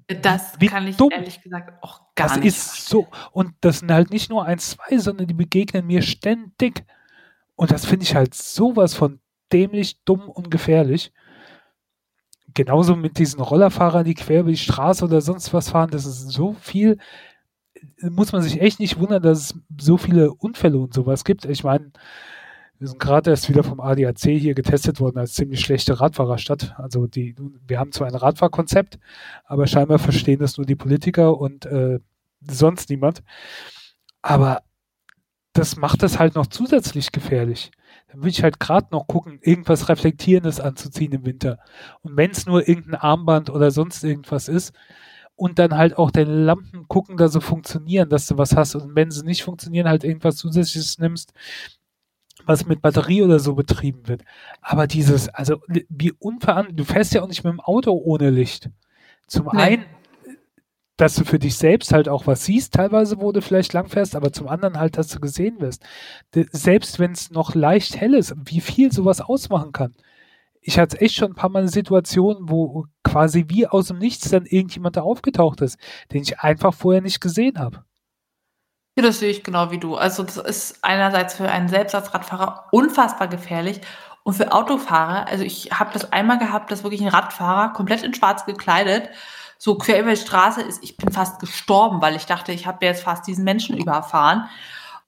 Das 0.08 0.60
Wie 0.60 0.68
kann 0.68 0.88
ich 0.88 0.98
dumm. 0.98 1.12
ehrlich 1.12 1.42
gesagt 1.42 1.84
auch 1.84 2.02
gar 2.16 2.28
das 2.28 2.38
nicht. 2.38 2.58
Das 2.58 2.80
ist 2.80 2.88
so, 2.88 3.08
und 3.32 3.54
das 3.62 3.80
sind 3.80 3.92
halt 3.92 4.10
nicht 4.10 4.30
nur 4.30 4.46
eins, 4.46 4.72
zwei, 4.72 4.98
sondern 4.98 5.28
die 5.28 5.34
begegnen 5.34 5.86
mir 5.86 6.02
ständig. 6.02 6.86
Und 7.56 7.72
das 7.72 7.86
finde 7.86 8.04
ich 8.04 8.16
halt 8.16 8.34
sowas 8.34 8.94
von 8.94 9.20
dämlich, 9.52 10.04
dumm 10.04 10.30
und 10.30 10.50
gefährlich 10.52 11.12
genauso 12.58 12.96
mit 12.96 13.20
diesen 13.20 13.40
Rollerfahrern, 13.40 14.04
die 14.04 14.16
quer 14.16 14.42
über 14.42 14.50
die 14.50 14.58
Straße 14.58 15.06
oder 15.06 15.22
sonst 15.22 15.54
was 15.54 15.70
fahren, 15.70 15.92
das 15.92 16.06
ist 16.06 16.30
so 16.30 16.54
viel, 16.54 16.98
muss 18.02 18.32
man 18.32 18.42
sich 18.42 18.60
echt 18.60 18.80
nicht 18.80 19.00
wundern, 19.00 19.22
dass 19.22 19.40
es 19.40 19.60
so 19.80 19.98
viele 19.98 20.34
Unfälle 20.34 20.80
und 20.80 20.94
sowas 20.94 21.24
gibt. 21.24 21.46
Ich 21.46 21.64
meine, 21.64 21.92
wir 22.80 22.88
sind 22.88 23.00
gerade 23.00 23.32
erst 23.32 23.50
wieder 23.50 23.64
vom 23.64 23.80
ADAC 23.80 24.20
hier 24.20 24.54
getestet 24.54 25.00
worden 25.00 25.18
als 25.18 25.34
ziemlich 25.34 25.62
schlechte 25.62 26.00
Radfahrerstadt. 26.00 26.76
Also 26.78 27.08
die, 27.08 27.36
wir 27.66 27.80
haben 27.80 27.92
zwar 27.92 28.08
ein 28.08 28.16
Radfahrkonzept, 28.16 29.00
aber 29.46 29.68
scheinbar 29.68 30.00
verstehen 30.00 30.40
das 30.40 30.58
nur 30.58 30.66
die 30.66 30.76
Politiker 30.76 31.38
und 31.38 31.66
äh, 31.66 32.00
sonst 32.42 32.90
niemand. 32.90 33.24
Aber 34.22 34.62
das 35.54 35.76
macht 35.76 36.04
es 36.04 36.20
halt 36.20 36.36
noch 36.36 36.48
zusätzlich 36.48 37.12
gefährlich 37.12 37.72
dann 38.08 38.22
würde 38.22 38.30
ich 38.30 38.44
halt 38.44 38.60
gerade 38.60 38.88
noch 38.92 39.08
gucken, 39.08 39.40
irgendwas 39.42 39.90
Reflektierendes 39.90 40.60
anzuziehen 40.60 41.12
im 41.12 41.26
Winter. 41.26 41.60
Und 42.02 42.16
wenn 42.16 42.32
es 42.32 42.46
nur 42.46 42.68
irgendein 42.68 42.96
Armband 42.96 43.50
oder 43.50 43.72
sonst 43.72 44.04
irgendwas 44.04 44.48
ist, 44.48 44.74
und 45.40 45.60
dann 45.60 45.78
halt 45.78 46.00
auch 46.00 46.10
deine 46.10 46.34
Lampen 46.34 46.88
gucken, 46.88 47.16
dass 47.16 47.34
sie 47.34 47.42
funktionieren, 47.42 48.10
dass 48.10 48.26
du 48.26 48.40
was 48.40 48.56
hast. 48.56 48.74
Und 48.74 48.96
wenn 48.96 49.12
sie 49.12 49.24
nicht 49.24 49.44
funktionieren, 49.44 49.88
halt 49.88 50.04
irgendwas 50.04 50.38
Zusätzliches 50.38 50.98
nimmst, 50.98 51.32
was 52.48 52.66
mit 52.66 52.82
Batterie 52.82 53.22
oder 53.22 53.40
so 53.40 53.54
betrieben 53.54 54.08
wird. 54.08 54.24
Aber 54.62 54.88
dieses, 54.88 55.30
also 55.30 55.62
wie 55.90 56.14
unverantwortlich, 56.14 56.78
du 56.78 56.94
fährst 56.94 57.14
ja 57.14 57.22
auch 57.22 57.28
nicht 57.28 57.44
mit 57.44 57.54
dem 57.54 57.60
Auto 57.60 57.92
ohne 57.92 58.30
Licht. 58.30 58.70
Zum 59.28 59.50
nee. 59.54 59.62
einen 59.62 59.86
dass 60.98 61.14
du 61.14 61.24
für 61.24 61.38
dich 61.38 61.56
selbst 61.56 61.94
halt 61.94 62.10
auch 62.10 62.26
was 62.26 62.44
siehst, 62.44 62.74
teilweise, 62.74 63.22
wo 63.22 63.32
du 63.32 63.42
vielleicht 63.42 63.72
langfährst, 63.74 64.16
aber 64.16 64.34
zum 64.34 64.48
anderen 64.48 64.80
halt, 64.80 64.98
dass 64.98 65.10
du 65.10 65.20
gesehen 65.20 65.62
wirst. 65.62 65.84
Selbst 66.34 67.00
wenn 67.00 67.12
es 67.12 67.30
noch 67.30 67.54
leicht 67.54 67.96
hell 68.02 68.16
ist, 68.16 68.34
wie 68.46 68.62
viel 68.62 68.92
sowas 68.92 69.22
ausmachen 69.22 69.72
kann. 69.72 69.94
Ich 70.60 70.80
hatte 70.80 71.00
echt 71.00 71.16
schon 71.16 71.32
ein 71.32 71.36
paar 71.36 71.52
Mal 71.52 71.68
Situationen, 71.68 72.50
wo 72.50 72.88
quasi 73.04 73.46
wie 73.48 73.68
aus 73.68 73.88
dem 73.88 74.00
Nichts 74.00 74.30
dann 74.32 74.46
irgendjemand 74.46 74.98
da 74.98 75.02
aufgetaucht 75.02 75.62
ist, 75.62 75.78
den 76.12 76.24
ich 76.24 76.40
einfach 76.40 76.74
vorher 76.74 77.02
nicht 77.02 77.22
gesehen 77.22 77.60
habe. 77.60 77.84
Ja, 78.98 79.04
das 79.04 79.20
sehe 79.20 79.30
ich 79.30 79.44
genau 79.44 79.72
wie 79.72 79.78
du. 79.78 79.96
Also 79.96 80.24
das 80.24 80.38
ist 80.38 80.80
einerseits 80.82 81.36
für 81.36 81.50
einen 81.50 81.70
selbst 81.70 81.96
als 81.96 82.14
Radfahrer 82.14 82.66
unfassbar 82.72 83.30
gefährlich 83.30 83.80
und 84.24 84.34
für 84.34 84.52
Autofahrer, 84.52 85.28
also 85.30 85.44
ich 85.44 85.72
habe 85.72 85.92
das 85.94 86.12
einmal 86.12 86.40
gehabt, 86.40 86.72
dass 86.72 86.84
wirklich 86.84 87.02
ein 87.02 87.08
Radfahrer 87.08 87.74
komplett 87.74 88.04
in 88.04 88.14
schwarz 88.14 88.46
gekleidet 88.46 89.10
so 89.58 89.76
quer 89.76 90.02
über 90.02 90.12
die 90.12 90.18
Straße 90.18 90.62
ist, 90.62 90.84
ich 90.84 90.98
bin 90.98 91.12
fast 91.12 91.40
gestorben, 91.40 92.02
weil 92.02 92.16
ich 92.16 92.26
dachte, 92.26 92.52
ich 92.52 92.68
habe 92.68 92.86
jetzt 92.86 93.04
fast 93.04 93.26
diesen 93.28 93.44
Menschen 93.44 93.78
überfahren. 93.78 94.50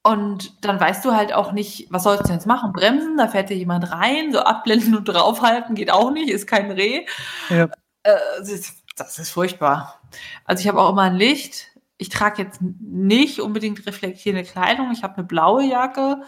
Und 0.01 0.65
dann 0.65 0.79
weißt 0.79 1.03
du 1.03 1.13
halt 1.13 1.33
auch 1.33 1.51
nicht, 1.51 1.87
was 1.91 2.03
sollst 2.03 2.29
du 2.29 2.33
jetzt 2.33 2.47
machen? 2.47 2.71
Bremsen, 2.71 3.17
da 3.17 3.27
fährt 3.27 3.49
dir 3.49 3.57
jemand 3.57 3.91
rein, 3.91 4.31
so 4.31 4.39
abblenden 4.39 4.95
und 4.95 5.05
draufhalten 5.05 5.75
geht 5.75 5.91
auch 5.91 6.11
nicht, 6.11 6.29
ist 6.29 6.47
kein 6.47 6.71
Reh. 6.71 7.05
Ja. 7.49 7.65
Äh, 8.03 8.15
das, 8.39 8.49
ist, 8.49 8.83
das 8.95 9.19
ist 9.19 9.29
furchtbar. 9.29 9.99
Also 10.45 10.61
ich 10.61 10.67
habe 10.67 10.79
auch 10.81 10.89
immer 10.89 11.03
ein 11.03 11.15
Licht. 11.15 11.67
Ich 11.99 12.09
trage 12.09 12.41
jetzt 12.41 12.59
nicht 12.61 13.39
unbedingt 13.39 13.85
reflektierende 13.85 14.43
Kleidung. 14.43 14.91
Ich 14.91 15.03
habe 15.03 15.17
eine 15.17 15.27
blaue 15.27 15.63
Jacke. 15.63 16.23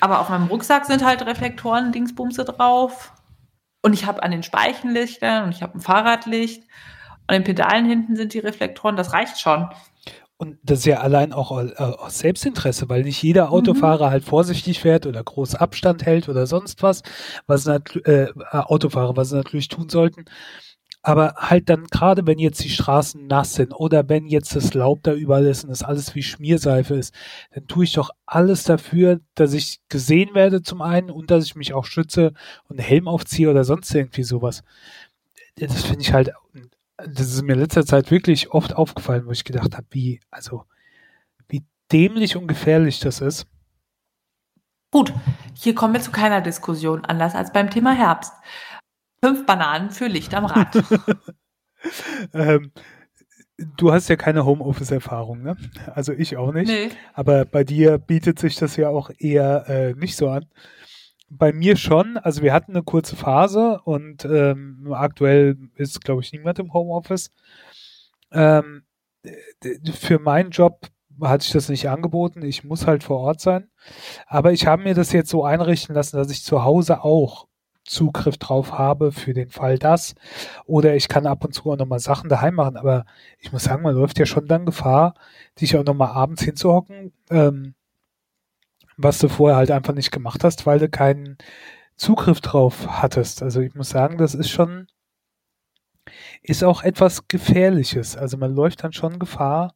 Aber 0.00 0.20
auf 0.20 0.28
meinem 0.28 0.46
Rucksack 0.46 0.84
sind 0.84 1.04
halt 1.04 1.24
Reflektoren, 1.26 1.90
Dingsbumse 1.90 2.44
drauf. 2.44 3.12
Und 3.82 3.94
ich 3.94 4.06
habe 4.06 4.22
an 4.22 4.30
den 4.30 4.42
Speichenlichtern 4.42 5.44
und 5.44 5.54
ich 5.54 5.62
habe 5.62 5.78
ein 5.78 5.80
Fahrradlicht. 5.80 6.64
An 7.26 7.34
den 7.34 7.44
Pedalen 7.44 7.86
hinten 7.86 8.16
sind 8.16 8.34
die 8.34 8.38
Reflektoren, 8.38 8.96
das 8.96 9.12
reicht 9.12 9.40
schon. 9.40 9.68
Und 10.36 10.58
das 10.62 10.80
ist 10.80 10.84
ja 10.86 11.00
allein 11.00 11.32
auch 11.32 11.52
aus 11.52 12.18
Selbstinteresse, 12.18 12.88
weil 12.88 13.02
nicht 13.04 13.22
jeder 13.22 13.50
Autofahrer 13.52 14.08
mhm. 14.08 14.10
halt 14.10 14.24
vorsichtig 14.24 14.80
fährt 14.80 15.06
oder 15.06 15.22
groß 15.22 15.54
Abstand 15.54 16.04
hält 16.04 16.28
oder 16.28 16.46
sonst 16.46 16.82
was, 16.82 17.02
was 17.46 17.66
äh, 17.66 18.28
Autofahrer, 18.50 19.16
was 19.16 19.30
sie 19.30 19.36
natürlich 19.36 19.68
tun 19.68 19.88
sollten. 19.88 20.24
Aber 21.06 21.34
halt 21.36 21.68
dann 21.68 21.84
gerade, 21.86 22.26
wenn 22.26 22.38
jetzt 22.38 22.64
die 22.64 22.70
Straßen 22.70 23.26
nass 23.26 23.54
sind 23.54 23.74
oder 23.74 24.08
wenn 24.08 24.26
jetzt 24.26 24.56
das 24.56 24.72
Laub 24.74 25.02
da 25.02 25.12
überall 25.12 25.46
ist 25.46 25.64
und 25.64 25.70
das 25.70 25.82
alles 25.82 26.14
wie 26.14 26.22
Schmierseife 26.22 26.94
ist, 26.94 27.14
dann 27.52 27.66
tue 27.66 27.84
ich 27.84 27.92
doch 27.92 28.10
alles 28.26 28.64
dafür, 28.64 29.20
dass 29.34 29.52
ich 29.52 29.80
gesehen 29.88 30.34
werde 30.34 30.62
zum 30.62 30.80
einen 30.80 31.10
und 31.10 31.30
dass 31.30 31.44
ich 31.44 31.56
mich 31.56 31.74
auch 31.74 31.84
schütze 31.84 32.32
und 32.68 32.78
Helm 32.78 33.06
aufziehe 33.06 33.50
oder 33.50 33.64
sonst 33.64 33.94
irgendwie 33.94 34.22
sowas. 34.22 34.62
Das 35.56 35.84
finde 35.84 36.02
ich 36.02 36.12
halt 36.12 36.32
das 36.96 37.32
ist 37.32 37.42
mir 37.42 37.54
in 37.54 37.60
letzter 37.60 37.84
Zeit 37.84 38.10
wirklich 38.10 38.52
oft 38.52 38.74
aufgefallen, 38.74 39.26
wo 39.26 39.32
ich 39.32 39.44
gedacht 39.44 39.74
habe, 39.74 39.86
wie, 39.90 40.20
also, 40.30 40.64
wie 41.48 41.64
dämlich 41.90 42.36
und 42.36 42.46
gefährlich 42.46 43.00
das 43.00 43.20
ist. 43.20 43.46
Gut, 44.90 45.12
hier 45.54 45.74
kommen 45.74 45.92
wir 45.92 46.00
zu 46.00 46.12
keiner 46.12 46.40
Diskussion, 46.40 47.04
anders 47.04 47.34
als 47.34 47.52
beim 47.52 47.68
Thema 47.68 47.92
Herbst. 47.94 48.32
Fünf 49.24 49.46
Bananen 49.46 49.88
für 49.88 50.06
Licht 50.06 50.34
am 50.34 50.44
Rad. 50.44 50.84
ähm, 52.34 52.72
du 53.78 53.90
hast 53.90 54.08
ja 54.08 54.16
keine 54.16 54.44
Homeoffice-Erfahrung, 54.44 55.42
ne? 55.42 55.56
Also 55.94 56.12
ich 56.12 56.36
auch 56.36 56.52
nicht. 56.52 56.68
Nee. 56.68 56.90
Aber 57.14 57.46
bei 57.46 57.64
dir 57.64 57.96
bietet 57.96 58.38
sich 58.38 58.56
das 58.56 58.76
ja 58.76 58.90
auch 58.90 59.10
eher 59.16 59.66
äh, 59.66 59.94
nicht 59.94 60.16
so 60.16 60.28
an. 60.28 60.44
Bei 61.30 61.54
mir 61.54 61.76
schon. 61.76 62.18
Also 62.18 62.42
wir 62.42 62.52
hatten 62.52 62.72
eine 62.72 62.82
kurze 62.82 63.16
Phase 63.16 63.80
und 63.84 64.26
ähm, 64.26 64.92
aktuell 64.92 65.56
ist, 65.76 66.04
glaube 66.04 66.20
ich, 66.20 66.30
niemand 66.32 66.58
im 66.58 66.74
Homeoffice. 66.74 67.32
Ähm, 68.30 68.82
für 69.94 70.18
meinen 70.18 70.50
Job 70.50 70.88
hat 71.22 71.40
sich 71.40 71.52
das 71.52 71.70
nicht 71.70 71.88
angeboten. 71.88 72.42
Ich 72.42 72.62
muss 72.62 72.86
halt 72.86 73.02
vor 73.02 73.20
Ort 73.20 73.40
sein. 73.40 73.70
Aber 74.26 74.52
ich 74.52 74.66
habe 74.66 74.82
mir 74.82 74.94
das 74.94 75.12
jetzt 75.12 75.30
so 75.30 75.44
einrichten 75.44 75.94
lassen, 75.94 76.18
dass 76.18 76.30
ich 76.30 76.44
zu 76.44 76.62
Hause 76.62 77.02
auch 77.04 77.48
Zugriff 77.84 78.38
drauf 78.38 78.72
habe 78.72 79.12
für 79.12 79.34
den 79.34 79.50
Fall 79.50 79.78
das. 79.78 80.14
Oder 80.66 80.94
ich 80.96 81.08
kann 81.08 81.26
ab 81.26 81.44
und 81.44 81.52
zu 81.52 81.70
auch 81.70 81.76
nochmal 81.76 82.00
Sachen 82.00 82.28
daheim 82.28 82.54
machen. 82.54 82.76
Aber 82.76 83.04
ich 83.38 83.52
muss 83.52 83.64
sagen, 83.64 83.82
man 83.82 83.94
läuft 83.94 84.18
ja 84.18 84.26
schon 84.26 84.46
dann 84.46 84.66
Gefahr, 84.66 85.14
dich 85.60 85.76
auch 85.76 85.84
nochmal 85.84 86.08
abends 86.10 86.42
hinzuhocken, 86.42 87.12
ähm, 87.30 87.74
was 88.96 89.18
du 89.18 89.28
vorher 89.28 89.56
halt 89.56 89.70
einfach 89.70 89.94
nicht 89.94 90.12
gemacht 90.12 90.44
hast, 90.44 90.66
weil 90.66 90.78
du 90.78 90.88
keinen 90.88 91.36
Zugriff 91.96 92.40
drauf 92.40 92.86
hattest. 92.88 93.42
Also 93.42 93.60
ich 93.60 93.74
muss 93.74 93.90
sagen, 93.90 94.18
das 94.18 94.34
ist 94.34 94.50
schon, 94.50 94.86
ist 96.42 96.64
auch 96.64 96.82
etwas 96.82 97.28
Gefährliches. 97.28 98.16
Also 98.16 98.36
man 98.36 98.54
läuft 98.54 98.84
dann 98.84 98.92
schon 98.92 99.18
Gefahr, 99.18 99.74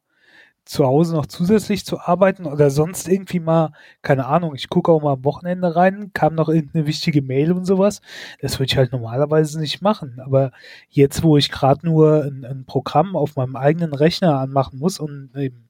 zu 0.69 0.85
Hause 0.85 1.15
noch 1.15 1.25
zusätzlich 1.25 1.83
zu 1.83 1.99
arbeiten 1.99 2.45
oder 2.45 2.69
sonst 2.69 3.07
irgendwie 3.07 3.39
mal, 3.39 3.73
keine 4.03 4.27
Ahnung, 4.27 4.53
ich 4.53 4.69
gucke 4.69 4.91
auch 4.91 5.01
mal 5.01 5.13
am 5.13 5.25
Wochenende 5.25 5.75
rein, 5.75 6.11
kam 6.13 6.35
noch 6.35 6.47
irgendeine 6.47 6.85
wichtige 6.85 7.23
Mail 7.23 7.53
und 7.53 7.65
sowas. 7.65 8.01
Das 8.39 8.59
würde 8.59 8.69
ich 8.69 8.77
halt 8.77 8.91
normalerweise 8.91 9.59
nicht 9.59 9.81
machen. 9.81 10.19
Aber 10.23 10.51
jetzt, 10.87 11.23
wo 11.23 11.37
ich 11.37 11.49
gerade 11.49 11.83
nur 11.87 12.23
ein, 12.23 12.45
ein, 12.45 12.65
Programm 12.65 13.15
auf 13.15 13.35
meinem 13.35 13.55
eigenen 13.55 13.95
Rechner 13.95 14.37
anmachen 14.37 14.77
muss 14.77 14.99
und 14.99 15.31
im 15.33 15.69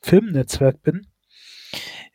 Filmnetzwerk 0.00 0.82
bin, 0.82 1.06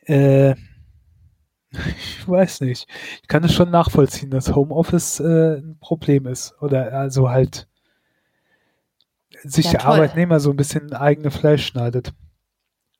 äh, 0.04 0.50
ich 1.70 2.28
weiß 2.28 2.60
nicht. 2.60 2.86
Ich 3.22 3.28
kann 3.28 3.44
es 3.44 3.54
schon 3.54 3.70
nachvollziehen, 3.70 4.30
dass 4.30 4.54
Homeoffice 4.54 5.20
äh, 5.20 5.56
ein 5.56 5.78
Problem 5.80 6.26
ist. 6.26 6.54
Oder 6.60 6.92
also 6.92 7.30
halt 7.30 7.66
sich 9.42 9.64
ja, 9.64 9.70
der 9.70 9.80
toll. 9.80 9.92
Arbeitnehmer 9.94 10.38
so 10.38 10.50
ein 10.50 10.56
bisschen 10.56 10.92
eigene 10.92 11.30
Fleisch 11.30 11.64
schneidet. 11.64 12.12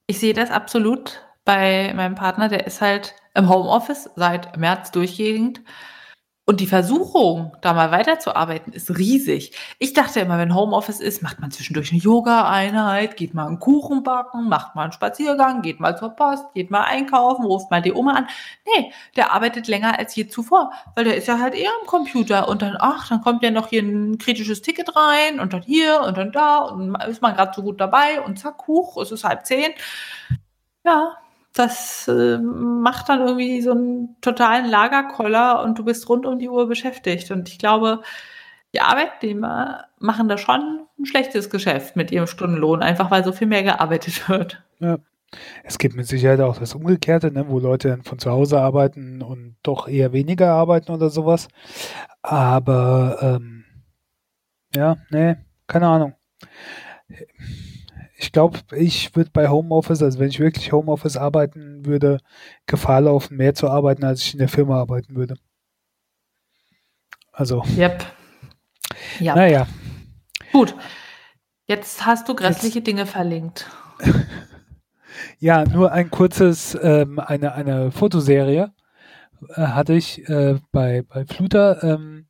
Ich 0.07 0.21
sehe 0.21 0.35
das 0.35 0.51
absolut 0.51 1.23
bei 1.45 1.93
meinem 1.95 2.15
Partner, 2.15 2.49
der 2.49 2.67
ist 2.67 2.81
halt 2.81 3.15
im 3.35 3.49
Homeoffice 3.49 4.11
seit 4.17 4.57
März 4.57 4.91
durchgehend. 4.93 5.63
Und 6.49 6.61
die 6.61 6.69
Versuchung, 6.69 7.57
da 7.61 7.73
mal 7.73 7.91
weiterzuarbeiten, 7.91 8.73
ist 8.73 8.97
riesig. 8.97 9.51
Ich 9.81 9.95
dachte 9.95 10.21
immer, 10.21 10.39
wenn 10.39 10.55
Homeoffice 10.55 11.01
ist, 11.01 11.21
macht 11.21 11.41
man 11.41 11.51
zwischendurch 11.51 11.91
eine 11.91 12.01
Yoga-Einheit, 12.01 13.17
geht 13.17 13.35
mal 13.35 13.49
einen 13.49 13.59
Kuchen 13.59 14.05
backen, 14.05 14.49
macht 14.49 14.77
mal 14.77 14.85
einen 14.85 14.93
Spaziergang, 14.93 15.61
geht 15.63 15.81
mal 15.81 15.97
zur 15.99 16.11
Post, 16.11 16.45
geht 16.55 16.71
mal 16.71 16.85
einkaufen, 16.85 17.45
ruft 17.45 17.73
mal 17.73 17.83
die 17.83 17.93
Oma 17.93 18.13
an. 18.13 18.29
Nee, 18.65 18.93
der 19.17 19.33
arbeitet 19.33 19.67
länger 19.67 19.99
als 19.99 20.15
je 20.15 20.29
zuvor, 20.29 20.71
weil 20.95 21.03
der 21.03 21.17
ist 21.17 21.27
ja 21.27 21.41
halt 21.41 21.57
eher 21.57 21.73
am 21.81 21.87
Computer 21.89 22.49
und 22.49 22.63
dann, 22.63 22.77
ach, 22.79 23.09
dann 23.09 23.23
kommt 23.23 23.43
ja 23.43 23.51
noch 23.51 23.67
hier 23.67 23.83
ein 23.83 24.19
kritisches 24.19 24.63
Ticket 24.63 24.95
rein 24.95 25.41
und 25.41 25.53
dann 25.53 25.63
hier 25.63 26.01
und 26.03 26.17
dann 26.17 26.31
da 26.31 26.59
und 26.59 26.95
ist 27.09 27.23
man 27.23 27.35
gerade 27.35 27.51
so 27.57 27.63
gut 27.65 27.81
dabei 27.81 28.21
und 28.21 28.39
zack, 28.39 28.69
hoch, 28.69 28.97
es 29.03 29.11
ist 29.11 29.25
halb 29.25 29.45
zehn. 29.47 29.73
Ja, 30.85 31.17
das 31.59 32.09
äh, 32.09 32.39
macht 32.39 33.09
dann 33.09 33.21
irgendwie 33.21 33.61
so 33.63 33.73
einen 33.73 34.17
totalen 34.21 34.67
Lagerkoller 34.67 35.63
und 35.63 35.79
du 35.79 35.85
bist 35.85 36.09
rund 36.09 36.27
um 36.27 36.39
die 36.39 36.49
Uhr 36.49 36.69
beschäftigt. 36.69 37.31
Und 37.31 37.49
ich 37.49 37.59
glaube, 37.59 38.03
die 38.75 38.81
Arbeitnehmer 38.81 39.85
machen 39.99 40.29
da 40.29 40.39
schon 40.39 40.87
ein 40.99 41.07
schlechtes 41.07 41.51
Geschäft 41.51 41.97
mit 41.97 42.11
ihrem 42.11 42.27
Stundenlohn, 42.27 42.83
einfach 42.83 43.11
weil 43.11 43.25
so 43.25 43.33
viel 43.33 43.47
mehr 43.47 43.63
gearbeitet 43.63 44.29
wird. 44.29 44.63
Ja. 44.79 44.99
Es 45.65 45.79
gibt 45.79 45.97
mit 45.97 46.07
Sicherheit 46.07 46.41
auch 46.41 46.59
das 46.59 46.75
Umgekehrte, 46.75 47.33
ne, 47.33 47.49
wo 47.49 47.59
Leute 47.59 47.89
dann 47.89 48.03
von 48.03 48.19
zu 48.19 48.31
Hause 48.31 48.61
arbeiten 48.61 49.23
und 49.23 49.57
doch 49.63 49.89
eher 49.89 50.13
weniger 50.13 50.53
arbeiten 50.53 50.93
oder 50.93 51.11
sowas. 51.11 51.49
Aber 52.23 53.19
ähm, 53.21 53.65
ja, 54.75 54.97
nee, 55.11 55.37
keine 55.67 55.89
Ahnung 55.89 56.15
ich 58.19 58.33
glaube, 58.33 58.59
ich 58.75 59.15
würde 59.15 59.31
bei 59.33 59.49
Homeoffice, 59.49 60.03
also 60.03 60.19
wenn 60.19 60.29
ich 60.29 60.41
wirklich 60.41 60.73
Homeoffice 60.73 61.17
arbeiten 61.17 61.85
würde, 61.85 62.19
Gefahr 62.67 63.03
laufen, 63.03 63.37
mehr 63.37 63.55
zu 63.55 63.69
arbeiten, 63.69 64.05
als 64.05 64.23
ich 64.23 64.33
in 64.33 64.39
der 64.39 64.49
Firma 64.49 64.81
arbeiten 64.81 65.15
würde. 65.17 65.37
Also. 67.33 67.63
Yep. 67.77 68.05
Ja. 69.21 69.35
Naja. 69.35 69.67
Gut. 70.53 70.75
Jetzt 71.67 72.07
hast 72.07 72.29
du 72.29 72.35
grässliche 72.35 72.79
Jetzt. 72.79 72.87
Dinge 72.87 73.07
verlinkt. 73.07 73.69
ja, 75.39 75.65
nur 75.65 75.93
ein 75.93 76.11
kurzes, 76.11 76.79
ähm, 76.81 77.19
eine, 77.19 77.53
eine 77.53 77.91
Fotoserie 77.91 78.73
äh, 79.55 79.63
hatte 79.63 79.93
ich 79.93 80.27
äh, 80.29 80.59
bei, 80.73 81.03
bei 81.03 81.27
Fluter. 81.27 81.83
Ähm, 81.83 82.27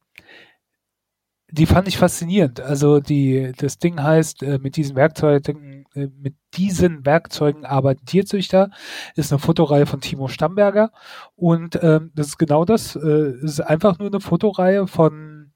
die 1.51 1.67
fand 1.67 1.87
ich 1.87 1.99
faszinierend. 1.99 2.61
Also 2.61 3.01
die, 3.01 3.53
das 3.57 3.79
Ding 3.79 4.03
heißt, 4.03 4.43
äh, 4.43 4.59
mit 4.59 4.77
diesen 4.77 4.97
Werkzeugen, 4.97 5.76
mit 5.97 6.35
diesen 6.55 7.05
Werkzeugen 7.05 7.65
arbeiten 7.65 8.07
Tierzüchter, 8.07 8.71
ist 9.15 9.33
eine 9.33 9.39
Fotoreihe 9.39 9.87
von 9.87 10.01
Timo 10.01 10.29
Stamberger 10.29 10.93
und 11.35 11.79
ähm, 11.83 12.13
das 12.15 12.29
ist 12.29 12.39
genau 12.39 12.65
das. 12.65 12.97
Äh, 12.97 13.33
ist 13.43 13.61
einfach 13.61 13.99
nur 13.99 14.09
eine 14.09 14.21
Fotoreihe 14.21 14.87
von 14.87 15.53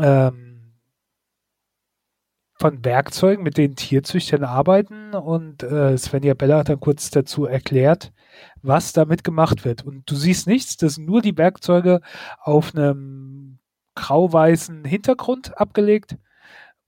ähm, 0.00 0.56
von 2.58 2.84
Werkzeugen, 2.84 3.44
mit 3.44 3.58
denen 3.58 3.76
Tierzüchtern 3.76 4.44
arbeiten 4.44 5.14
und 5.14 5.62
äh, 5.62 5.96
Svenja 5.98 6.34
Bella 6.34 6.58
hat 6.58 6.70
dann 6.70 6.80
kurz 6.80 7.10
dazu 7.10 7.44
erklärt, 7.44 8.12
was 8.62 8.92
damit 8.92 9.24
gemacht 9.24 9.64
wird. 9.64 9.84
Und 9.84 10.10
du 10.10 10.14
siehst 10.14 10.46
nichts, 10.46 10.76
das 10.76 10.94
sind 10.94 11.06
nur 11.06 11.20
die 11.20 11.36
Werkzeuge 11.36 12.00
auf 12.40 12.74
einem 12.74 13.58
grau-weißen 13.94 14.84
Hintergrund 14.84 15.58
abgelegt, 15.58 16.16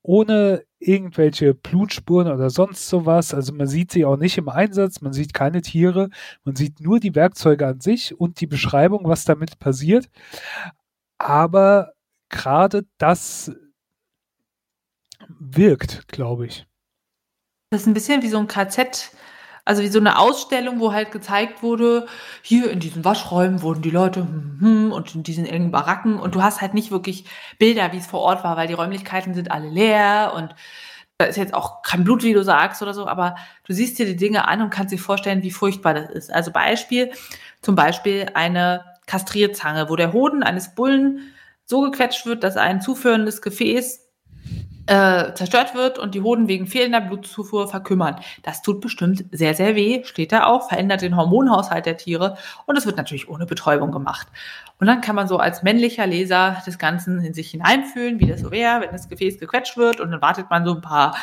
ohne 0.02 0.64
irgendwelche 0.78 1.54
Blutspuren 1.54 2.28
oder 2.28 2.50
sonst 2.50 2.88
sowas. 2.88 3.34
Also 3.34 3.52
man 3.52 3.66
sieht 3.66 3.92
sie 3.92 4.04
auch 4.04 4.16
nicht 4.16 4.38
im 4.38 4.48
Einsatz, 4.48 5.00
man 5.00 5.12
sieht 5.12 5.34
keine 5.34 5.60
Tiere, 5.60 6.10
man 6.44 6.56
sieht 6.56 6.80
nur 6.80 7.00
die 7.00 7.14
Werkzeuge 7.14 7.66
an 7.66 7.80
sich 7.80 8.18
und 8.18 8.40
die 8.40 8.46
Beschreibung, 8.46 9.02
was 9.04 9.24
damit 9.24 9.58
passiert. 9.58 10.08
Aber 11.18 11.92
gerade 12.28 12.86
das 12.98 13.52
wirkt, 15.28 16.08
glaube 16.08 16.46
ich. 16.46 16.66
Das 17.70 17.82
ist 17.82 17.86
ein 17.86 17.94
bisschen 17.94 18.22
wie 18.22 18.28
so 18.28 18.38
ein 18.38 18.46
KZ 18.46 19.12
also 19.68 19.82
wie 19.82 19.88
so 19.88 19.98
eine 19.98 20.18
Ausstellung, 20.18 20.80
wo 20.80 20.94
halt 20.94 21.12
gezeigt 21.12 21.62
wurde, 21.62 22.06
hier 22.40 22.70
in 22.70 22.80
diesen 22.80 23.04
Waschräumen 23.04 23.60
wurden 23.60 23.82
die 23.82 23.90
Leute 23.90 24.20
hm, 24.20 24.58
hm, 24.60 24.92
und 24.92 25.14
in 25.14 25.22
diesen 25.22 25.44
engen 25.44 25.70
Baracken 25.70 26.18
und 26.18 26.34
du 26.34 26.42
hast 26.42 26.62
halt 26.62 26.72
nicht 26.72 26.90
wirklich 26.90 27.26
Bilder, 27.58 27.92
wie 27.92 27.98
es 27.98 28.06
vor 28.06 28.20
Ort 28.20 28.44
war, 28.44 28.56
weil 28.56 28.66
die 28.66 28.72
Räumlichkeiten 28.72 29.34
sind 29.34 29.50
alle 29.50 29.68
leer 29.68 30.32
und 30.34 30.54
da 31.18 31.26
ist 31.26 31.36
jetzt 31.36 31.52
auch 31.52 31.82
kein 31.82 32.02
Blut, 32.02 32.22
wie 32.22 32.32
du 32.32 32.42
sagst 32.42 32.80
oder 32.80 32.94
so, 32.94 33.06
aber 33.06 33.36
du 33.64 33.74
siehst 33.74 33.98
dir 33.98 34.06
die 34.06 34.16
Dinge 34.16 34.48
an 34.48 34.62
und 34.62 34.70
kannst 34.70 34.90
dir 34.90 34.98
vorstellen, 34.98 35.42
wie 35.42 35.50
furchtbar 35.50 35.92
das 35.92 36.08
ist. 36.08 36.32
Also 36.32 36.50
Beispiel, 36.50 37.12
zum 37.60 37.74
Beispiel 37.74 38.30
eine 38.32 38.86
Kastrierzange, 39.04 39.90
wo 39.90 39.96
der 39.96 40.14
Hoden 40.14 40.42
eines 40.42 40.74
Bullen 40.74 41.34
so 41.66 41.82
gequetscht 41.82 42.24
wird, 42.24 42.42
dass 42.42 42.56
ein 42.56 42.80
zuführendes 42.80 43.42
Gefäß 43.42 44.07
äh, 44.88 45.34
zerstört 45.34 45.74
wird 45.74 45.98
und 45.98 46.14
die 46.14 46.22
Hoden 46.22 46.48
wegen 46.48 46.66
fehlender 46.66 47.02
Blutzufuhr 47.02 47.68
verkümmern. 47.68 48.16
Das 48.42 48.62
tut 48.62 48.80
bestimmt 48.80 49.24
sehr, 49.30 49.54
sehr 49.54 49.76
weh, 49.76 50.02
steht 50.04 50.32
da 50.32 50.46
auch, 50.46 50.68
verändert 50.68 51.02
den 51.02 51.14
Hormonhaushalt 51.14 51.84
der 51.84 51.98
Tiere 51.98 52.38
und 52.64 52.78
es 52.78 52.86
wird 52.86 52.96
natürlich 52.96 53.28
ohne 53.28 53.44
Betäubung 53.44 53.92
gemacht. 53.92 54.28
Und 54.80 54.86
dann 54.86 55.02
kann 55.02 55.14
man 55.14 55.28
so 55.28 55.36
als 55.36 55.62
männlicher 55.62 56.06
Leser 56.06 56.62
des 56.66 56.78
Ganzen 56.78 57.20
in 57.22 57.34
sich 57.34 57.50
hineinfühlen, 57.50 58.18
wie 58.18 58.28
das 58.28 58.40
so 58.40 58.50
wäre, 58.50 58.80
wenn 58.80 58.92
das 58.92 59.10
Gefäß 59.10 59.38
gequetscht 59.38 59.76
wird 59.76 60.00
und 60.00 60.10
dann 60.10 60.22
wartet 60.22 60.48
man 60.48 60.64
so 60.64 60.74
ein 60.74 60.80
paar 60.80 61.14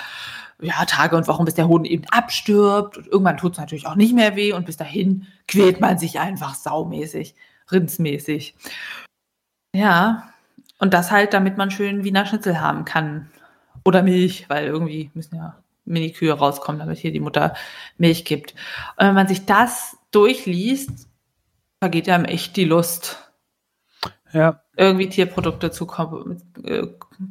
ja, 0.62 0.86
Tage 0.86 1.18
und 1.18 1.28
Wochen, 1.28 1.46
bis 1.46 1.56
der 1.56 1.68
Hoden 1.68 1.86
eben 1.86 2.06
abstirbt 2.12 3.00
und 3.00 3.08
irgendwann 3.08 3.38
tut 3.38 3.54
es 3.54 3.58
natürlich 3.58 3.88
auch 3.88 3.96
nicht 3.96 4.14
mehr 4.14 4.36
weh 4.36 4.54
und 4.54 4.68
bis 4.68 4.78
dahin 4.78 5.26
quält 5.48 5.82
man 5.82 5.98
sich 5.98 6.20
einfach 6.20 6.54
saumäßig, 6.54 7.34
rindsmäßig. 7.72 8.56
Ja, 9.76 10.30
und 10.78 10.94
das 10.94 11.10
halt, 11.10 11.34
damit 11.34 11.58
man 11.58 11.72
schön 11.72 12.04
Wiener 12.04 12.28
Schnitzel 12.28 12.62
haben 12.62 12.86
kann. 12.86 13.32
Oder 13.86 14.04
Milch, 14.04 14.50
weil 14.50 14.66
irgendwie 14.66 15.12
müssen 15.14 15.36
ja 15.36 15.58
Mini-Kühe 15.86 16.34
rauskommen, 16.34 16.80
damit 16.80 16.98
hier 16.98 17.12
die 17.12 17.20
Mutter 17.20 17.54
Milch 17.98 18.26
gibt. 18.26 18.56
Und 18.98 19.08
wenn 19.08 19.14
man 19.14 19.28
sich 19.28 19.46
das 19.46 19.98
durchliest, 20.12 21.08
vergeht 21.80 22.10
einem 22.10 22.26
echt 22.26 22.58
die 22.58 22.66
Lust. 22.66 23.22
Ja. 24.34 24.60
irgendwie 24.76 25.08
Tierprodukte 25.08 25.72
zu 25.72 25.88
äh, 26.66 26.88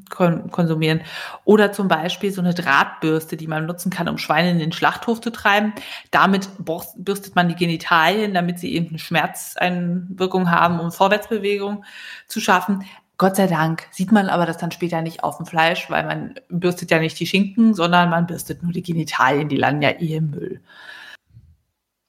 kon 0.09 0.51
konsumieren. 0.51 1.03
Oder 1.45 1.71
zum 1.71 1.87
Beispiel 1.87 2.33
so 2.33 2.41
eine 2.41 2.55
Drahtbürste, 2.55 3.37
die 3.37 3.47
man 3.47 3.67
nutzen 3.67 3.91
kann, 3.91 4.09
um 4.09 4.17
Schweine 4.17 4.51
in 4.53 4.59
den 4.59 4.73
Schlachthof 4.73 5.21
zu 5.21 5.31
treiben. 5.31 5.75
Damit 6.11 6.49
bürstet 6.57 7.35
man 7.35 7.49
die 7.49 7.57
Genitalien, 7.57 8.33
damit 8.33 8.59
sie 8.59 8.73
eben 8.75 8.89
eine 8.89 8.99
Schmerzeinwirkung 8.99 10.51
haben, 10.51 10.81
um 10.81 10.93
Vorwärtsbewegung 10.93 11.85
zu 12.27 12.41
schaffen. 12.41 12.87
Gott 13.17 13.37
sei 13.37 13.47
Dank 13.47 13.87
sieht 13.93 14.11
man 14.11 14.29
aber 14.29 14.45
das 14.45 14.57
dann 14.59 14.73
später 14.73 15.01
nicht 15.01 15.23
auf 15.23 15.37
dem 15.37 15.47
Fleisch, 15.47 15.89
weil 15.89 16.05
man 16.05 16.35
bürstet 16.49 16.91
ja 16.91 16.99
nicht 16.99 17.19
die 17.21 17.27
Schinken, 17.27 17.75
sondern 17.75 18.11
man 18.11 18.27
bürstet 18.27 18.63
nur 18.63 18.73
die 18.73 18.83
Genitalien, 18.83 19.49
die 19.49 19.57
landen 19.57 19.83
ja 19.83 19.91
eh 19.91 20.17
im 20.17 20.31
Müll. 20.31 20.61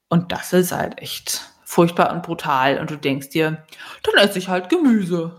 Und 0.10 0.32
das 0.32 0.54
ist 0.54 0.72
halt 0.72 1.00
echt 1.00 1.42
furchtbar 1.64 2.12
und 2.14 2.24
brutal. 2.24 2.80
Und 2.80 2.90
du 2.90 2.96
denkst 2.96 3.30
dir, 3.30 3.64
dann 4.04 4.24
esse 4.24 4.40
ich 4.40 4.50
halt 4.50 4.70
Gemüse. 4.70 5.36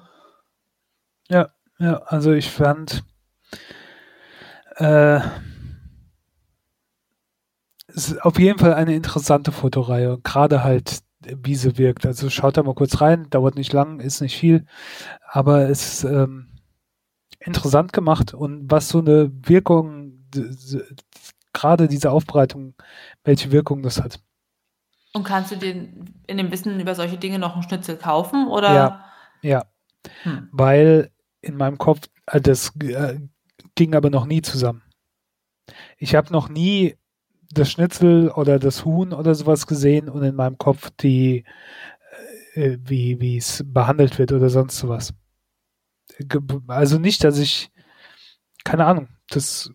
Ja, 1.29 1.49
ja, 1.79 2.03
also 2.07 2.33
ich 2.33 2.51
fand 2.51 3.03
äh, 4.77 5.21
auf 8.21 8.39
jeden 8.39 8.59
Fall 8.59 8.75
eine 8.75 8.95
interessante 8.95 9.53
Fotoreihe. 9.53 10.19
Gerade 10.23 10.63
halt, 10.63 11.01
wie 11.43 11.55
sie 11.55 11.79
wirkt. 11.79 12.07
Also 12.07 12.31
schaut 12.31 12.57
da 12.57 12.63
mal 12.63 12.75
kurz 12.75 13.01
rein, 13.01 13.29
dauert 13.31 13.57
nicht 13.57 13.73
lang, 13.73 14.01
ist 14.01 14.21
nicht 14.21 14.37
viel, 14.37 14.67
aber 15.29 15.69
es 15.69 16.03
ist 16.03 16.05
ähm, 16.05 16.49
interessant 17.41 17.93
gemacht 17.93 18.35
und 18.35 18.71
was 18.71 18.89
so 18.89 18.99
eine 18.99 19.31
Wirkung, 19.47 20.27
gerade 21.53 21.89
diese 21.89 22.11
Aufbereitung, 22.11 22.75
welche 23.25 23.53
Wirkung 23.53 23.83
das 23.83 24.01
hat. 24.01 24.21
Und 25.13 25.25
kannst 25.25 25.51
du 25.51 25.57
den 25.57 26.15
in 26.27 26.37
dem 26.37 26.51
Wissen 26.51 26.79
über 26.79 26.95
solche 26.95 27.17
Dinge 27.17 27.39
noch 27.39 27.55
einen 27.55 27.63
Schnitzel 27.63 27.97
kaufen? 27.97 28.49
Oder? 28.49 28.75
Ja, 28.75 29.05
ja. 29.41 29.65
Hm. 30.25 30.49
Weil 30.53 31.11
in 31.41 31.57
meinem 31.57 31.79
Kopf, 31.79 32.03
äh, 32.27 32.41
das 32.41 32.73
äh, 32.81 33.19
ging 33.75 33.95
aber 33.95 34.11
noch 34.11 34.27
nie 34.27 34.43
zusammen. 34.43 34.83
Ich 35.97 36.15
habe 36.15 36.33
noch 36.33 36.49
nie 36.49 36.97
das 37.51 37.71
Schnitzel 37.71 38.31
oder 38.31 38.59
das 38.59 38.85
Huhn 38.85 39.13
oder 39.13 39.35
sowas 39.35 39.67
gesehen 39.67 40.09
und 40.09 40.23
in 40.23 40.35
meinem 40.35 40.59
Kopf 40.59 40.91
die, 41.01 41.45
äh, 42.55 42.79
wie 42.85 43.21
wie 43.21 43.37
es 43.37 43.65
behandelt 43.67 44.19
wird 44.19 44.33
oder 44.33 44.51
sonst 44.51 44.79
sowas. 44.79 45.15
Also 46.69 46.99
nicht, 46.99 47.25
dass 47.25 47.39
ich, 47.39 47.71
keine 48.65 48.87
Ahnung, 48.87 49.09
das 49.29 49.71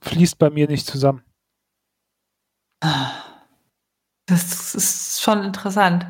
fließt 0.00 0.38
bei 0.38 0.50
mir 0.50 0.66
nicht 0.68 0.86
zusammen. 0.86 1.22
Das 4.26 4.74
ist 4.74 5.22
schon 5.22 5.44
interessant. 5.44 6.06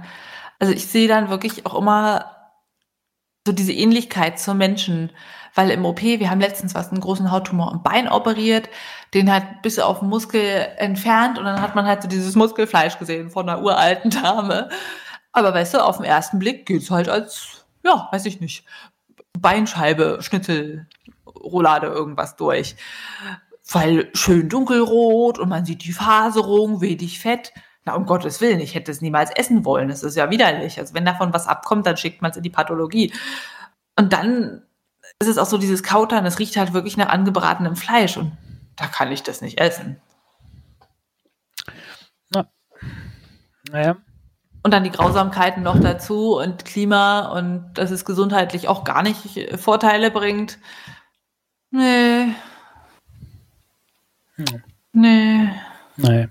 Also 0.59 0.73
ich 0.73 0.87
sehe 0.87 1.09
dann 1.09 1.29
wirklich 1.29 1.67
auch 1.67 1.75
immer 1.75 2.53
so 3.47 3.53
diese 3.53 3.73
Ähnlichkeit 3.73 4.41
zum 4.41 4.59
Menschen, 4.59 5.11
weil 5.57 5.71
im 5.71 5.85
OP, 5.85 6.03
wir 6.03 6.31
haben 6.31 6.41
letztens 6.41 6.75
was, 6.75 6.91
einen 6.93 7.01
großen 7.01 7.31
Hauttumor 7.33 7.73
im 7.73 7.83
Bein 7.83 8.09
operiert, 8.09 8.69
den 9.15 9.33
halt 9.33 9.63
bis 9.63 9.79
auf 9.79 10.01
den 10.01 10.09
Muskel 10.09 10.69
entfernt 10.77 11.39
und 11.39 11.45
dann 11.45 11.61
hat 11.61 11.75
man 11.75 11.87
halt 11.87 12.03
so 12.03 12.09
dieses 12.09 12.37
Muskelfleisch 12.37 12.99
gesehen 12.99 13.31
von 13.31 13.49
einer 13.49 13.63
uralten 13.63 14.11
Dame. 14.11 14.69
Aber 15.33 15.55
weißt 15.55 15.75
du, 15.75 15.85
auf 15.85 15.97
den 15.97 16.05
ersten 16.05 16.39
Blick 16.39 16.67
geht's 16.67 16.91
halt 16.91 17.09
als, 17.09 17.65
ja, 17.83 18.09
weiß 18.13 18.27
ich 18.27 18.41
nicht, 18.41 18.65
Beinscheibe, 19.39 20.19
Schnitzel, 20.21 20.87
Roulade, 21.27 21.87
irgendwas 21.87 22.37
durch. 22.37 22.77
Weil 23.71 24.11
schön 24.13 24.49
dunkelrot 24.49 25.39
und 25.39 25.49
man 25.49 25.65
sieht 25.65 25.85
die 25.85 25.93
Faserung, 25.93 26.81
wenig 26.81 27.19
Fett. 27.19 27.53
Na, 27.85 27.95
um 27.95 28.05
Gottes 28.05 28.41
Willen, 28.41 28.61
ich 28.61 28.75
hätte 28.75 28.91
es 28.91 29.01
niemals 29.01 29.31
essen 29.31 29.65
wollen. 29.65 29.89
Das 29.89 30.03
ist 30.03 30.17
ja 30.17 30.31
widerlich. 30.31 30.79
Also 30.79 30.95
wenn 30.95 31.05
davon 31.05 31.33
was 31.33 31.47
abkommt, 31.47 31.87
dann 31.87 31.97
schickt 31.97 32.21
man 32.21 32.31
es 32.31 32.37
in 32.37 32.43
die 32.43 32.51
Pathologie. 32.51 33.13
Und 33.97 34.13
dann 34.13 34.66
ist 35.21 35.29
es 35.29 35.39
auch 35.39 35.47
so 35.47 35.59
dieses 35.59 35.83
Kautern, 35.83 36.27
es 36.27 36.39
riecht 36.39 36.57
halt 36.57 36.73
wirklich 36.73 36.97
nach 36.97 37.09
angebratenem 37.09 37.77
Fleisch 37.77 38.17
und 38.17 38.37
da 38.77 38.87
kann 38.87 39.11
ich 39.11 39.23
das 39.23 39.41
nicht 39.41 39.61
essen. 39.61 40.01
Na. 42.31 42.49
Naja. 43.71 43.97
Und 44.63 44.73
dann 44.73 44.85
die 44.85 44.91
Grausamkeiten 44.91 45.63
noch 45.63 45.81
dazu 45.81 46.37
und 46.37 46.65
Klima 46.65 47.29
und 47.29 47.75
dass 47.75 47.91
es 47.91 48.05
gesundheitlich 48.05 48.69
auch 48.69 48.85
gar 48.85 49.03
nicht 49.03 49.59
Vorteile 49.59 50.11
bringt. 50.11 50.59
Nee. 51.71 52.35
Hm. 54.35 54.63
Nee. 54.93 55.51
Nee. 55.97 56.29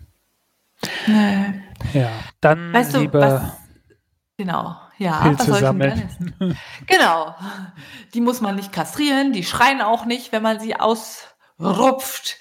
Nee. 1.08 1.62
Ja, 1.94 2.12
dann 2.42 2.74
Weißt 2.74 2.94
du, 2.94 3.00
lieber 3.00 3.20
was, 3.20 3.52
genau, 4.38 4.76
ja, 4.98 5.22
Pilze 5.22 5.40
was 5.40 5.48
soll 5.48 5.60
sammeln. 5.60 6.10
Genau. 6.88 7.36
Die 8.14 8.22
muss 8.22 8.42
man 8.42 8.56
nicht 8.56 8.72
kastrieren, 8.72 9.34
die 9.34 9.44
schreien 9.44 9.82
auch 9.82 10.06
nicht, 10.06 10.32
wenn 10.32 10.44
man 10.44 10.60
sie 10.60 10.76
ausrupft. 10.76 12.38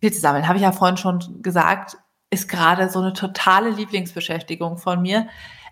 Pilze 0.00 0.20
sammeln, 0.20 0.46
habe 0.46 0.58
ich 0.58 0.62
ja 0.62 0.72
vorhin 0.72 0.96
schon 0.96 1.42
gesagt, 1.42 1.96
ist 2.30 2.48
gerade 2.48 2.88
so 2.90 3.00
eine 3.00 3.12
totale 3.12 3.70
Lieblingsbeschäftigung 3.70 4.78
von 4.78 5.02
mir. 5.02 5.28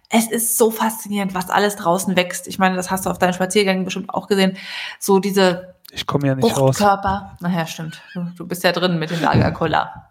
Es 0.08 0.30
ist 0.30 0.56
so 0.56 0.70
faszinierend, 0.70 1.34
was 1.34 1.50
alles 1.50 1.76
draußen 1.76 2.16
wächst. 2.16 2.46
Ich 2.46 2.58
meine, 2.58 2.76
das 2.76 2.90
hast 2.90 3.06
du 3.06 3.10
auf 3.10 3.18
deinen 3.18 3.34
Spaziergängen 3.34 3.84
bestimmt 3.84 4.10
auch 4.10 4.28
gesehen. 4.28 4.56
So 4.98 5.18
diese 5.18 5.74
ich 5.92 6.06
komme 6.06 6.26
ja 6.26 6.34
nicht 6.34 6.44
raus. 6.44 6.78
Fruchtkörper. 6.78 7.36
Naja, 7.40 7.66
stimmt. 7.66 8.02
Du, 8.12 8.24
du 8.36 8.46
bist 8.46 8.64
ja 8.64 8.72
drin 8.72 8.98
mit 8.98 9.10
dem 9.10 9.20
Lagerkoller. 9.20 10.08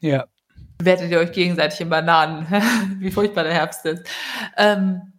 Ja, 0.00 0.24
wertet 0.78 1.10
ihr 1.10 1.18
euch 1.18 1.32
gegenseitig 1.32 1.80
in 1.80 1.88
Bananen, 1.88 2.46
wie 2.98 3.10
furchtbar 3.10 3.44
der 3.44 3.54
Herbst 3.54 3.84
ist. 3.86 4.06
Ähm, 4.56 5.13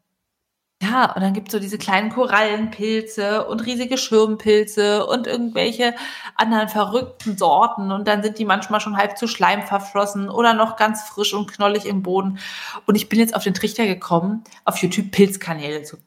ja, 0.81 1.13
und 1.13 1.21
dann 1.21 1.33
gibt 1.33 1.47
es 1.47 1.53
so 1.53 1.59
diese 1.59 1.77
kleinen 1.77 2.09
Korallenpilze 2.09 3.45
und 3.47 3.65
riesige 3.65 3.97
Schirmpilze 3.97 5.05
und 5.05 5.25
irgendwelche 5.25 5.95
anderen 6.35 6.67
verrückten 6.67 7.37
Sorten. 7.37 7.91
Und 7.91 8.07
dann 8.07 8.21
sind 8.21 8.39
die 8.39 8.45
manchmal 8.45 8.81
schon 8.81 8.97
halb 8.97 9.17
zu 9.17 9.27
Schleim 9.27 9.63
verflossen 9.63 10.29
oder 10.29 10.53
noch 10.53 10.75
ganz 10.75 11.03
frisch 11.03 11.33
und 11.33 11.51
knollig 11.51 11.85
im 11.85 12.03
Boden. 12.03 12.39
Und 12.85 12.95
ich 12.95 13.07
bin 13.07 13.19
jetzt 13.19 13.35
auf 13.35 13.43
den 13.43 13.53
Trichter 13.53 13.85
gekommen, 13.85 14.43
auf 14.65 14.77
YouTube 14.77 15.11
Pilzkanäle 15.11 15.83
zu 15.83 15.97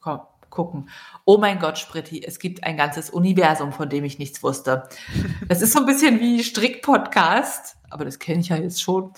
gucken. 0.50 0.90
Oh 1.24 1.38
mein 1.38 1.58
Gott, 1.60 1.78
Spritti, 1.78 2.22
es 2.22 2.38
gibt 2.38 2.64
ein 2.64 2.76
ganzes 2.76 3.08
Universum, 3.08 3.72
von 3.72 3.88
dem 3.88 4.04
ich 4.04 4.18
nichts 4.18 4.42
wusste. 4.42 4.88
Das 5.48 5.62
ist 5.62 5.72
so 5.72 5.80
ein 5.80 5.86
bisschen 5.86 6.20
wie 6.20 6.44
Strick-Podcast, 6.44 7.76
aber 7.88 8.04
das 8.04 8.18
kenne 8.18 8.40
ich 8.40 8.50
ja 8.50 8.56
jetzt 8.56 8.82
schon. 8.82 9.12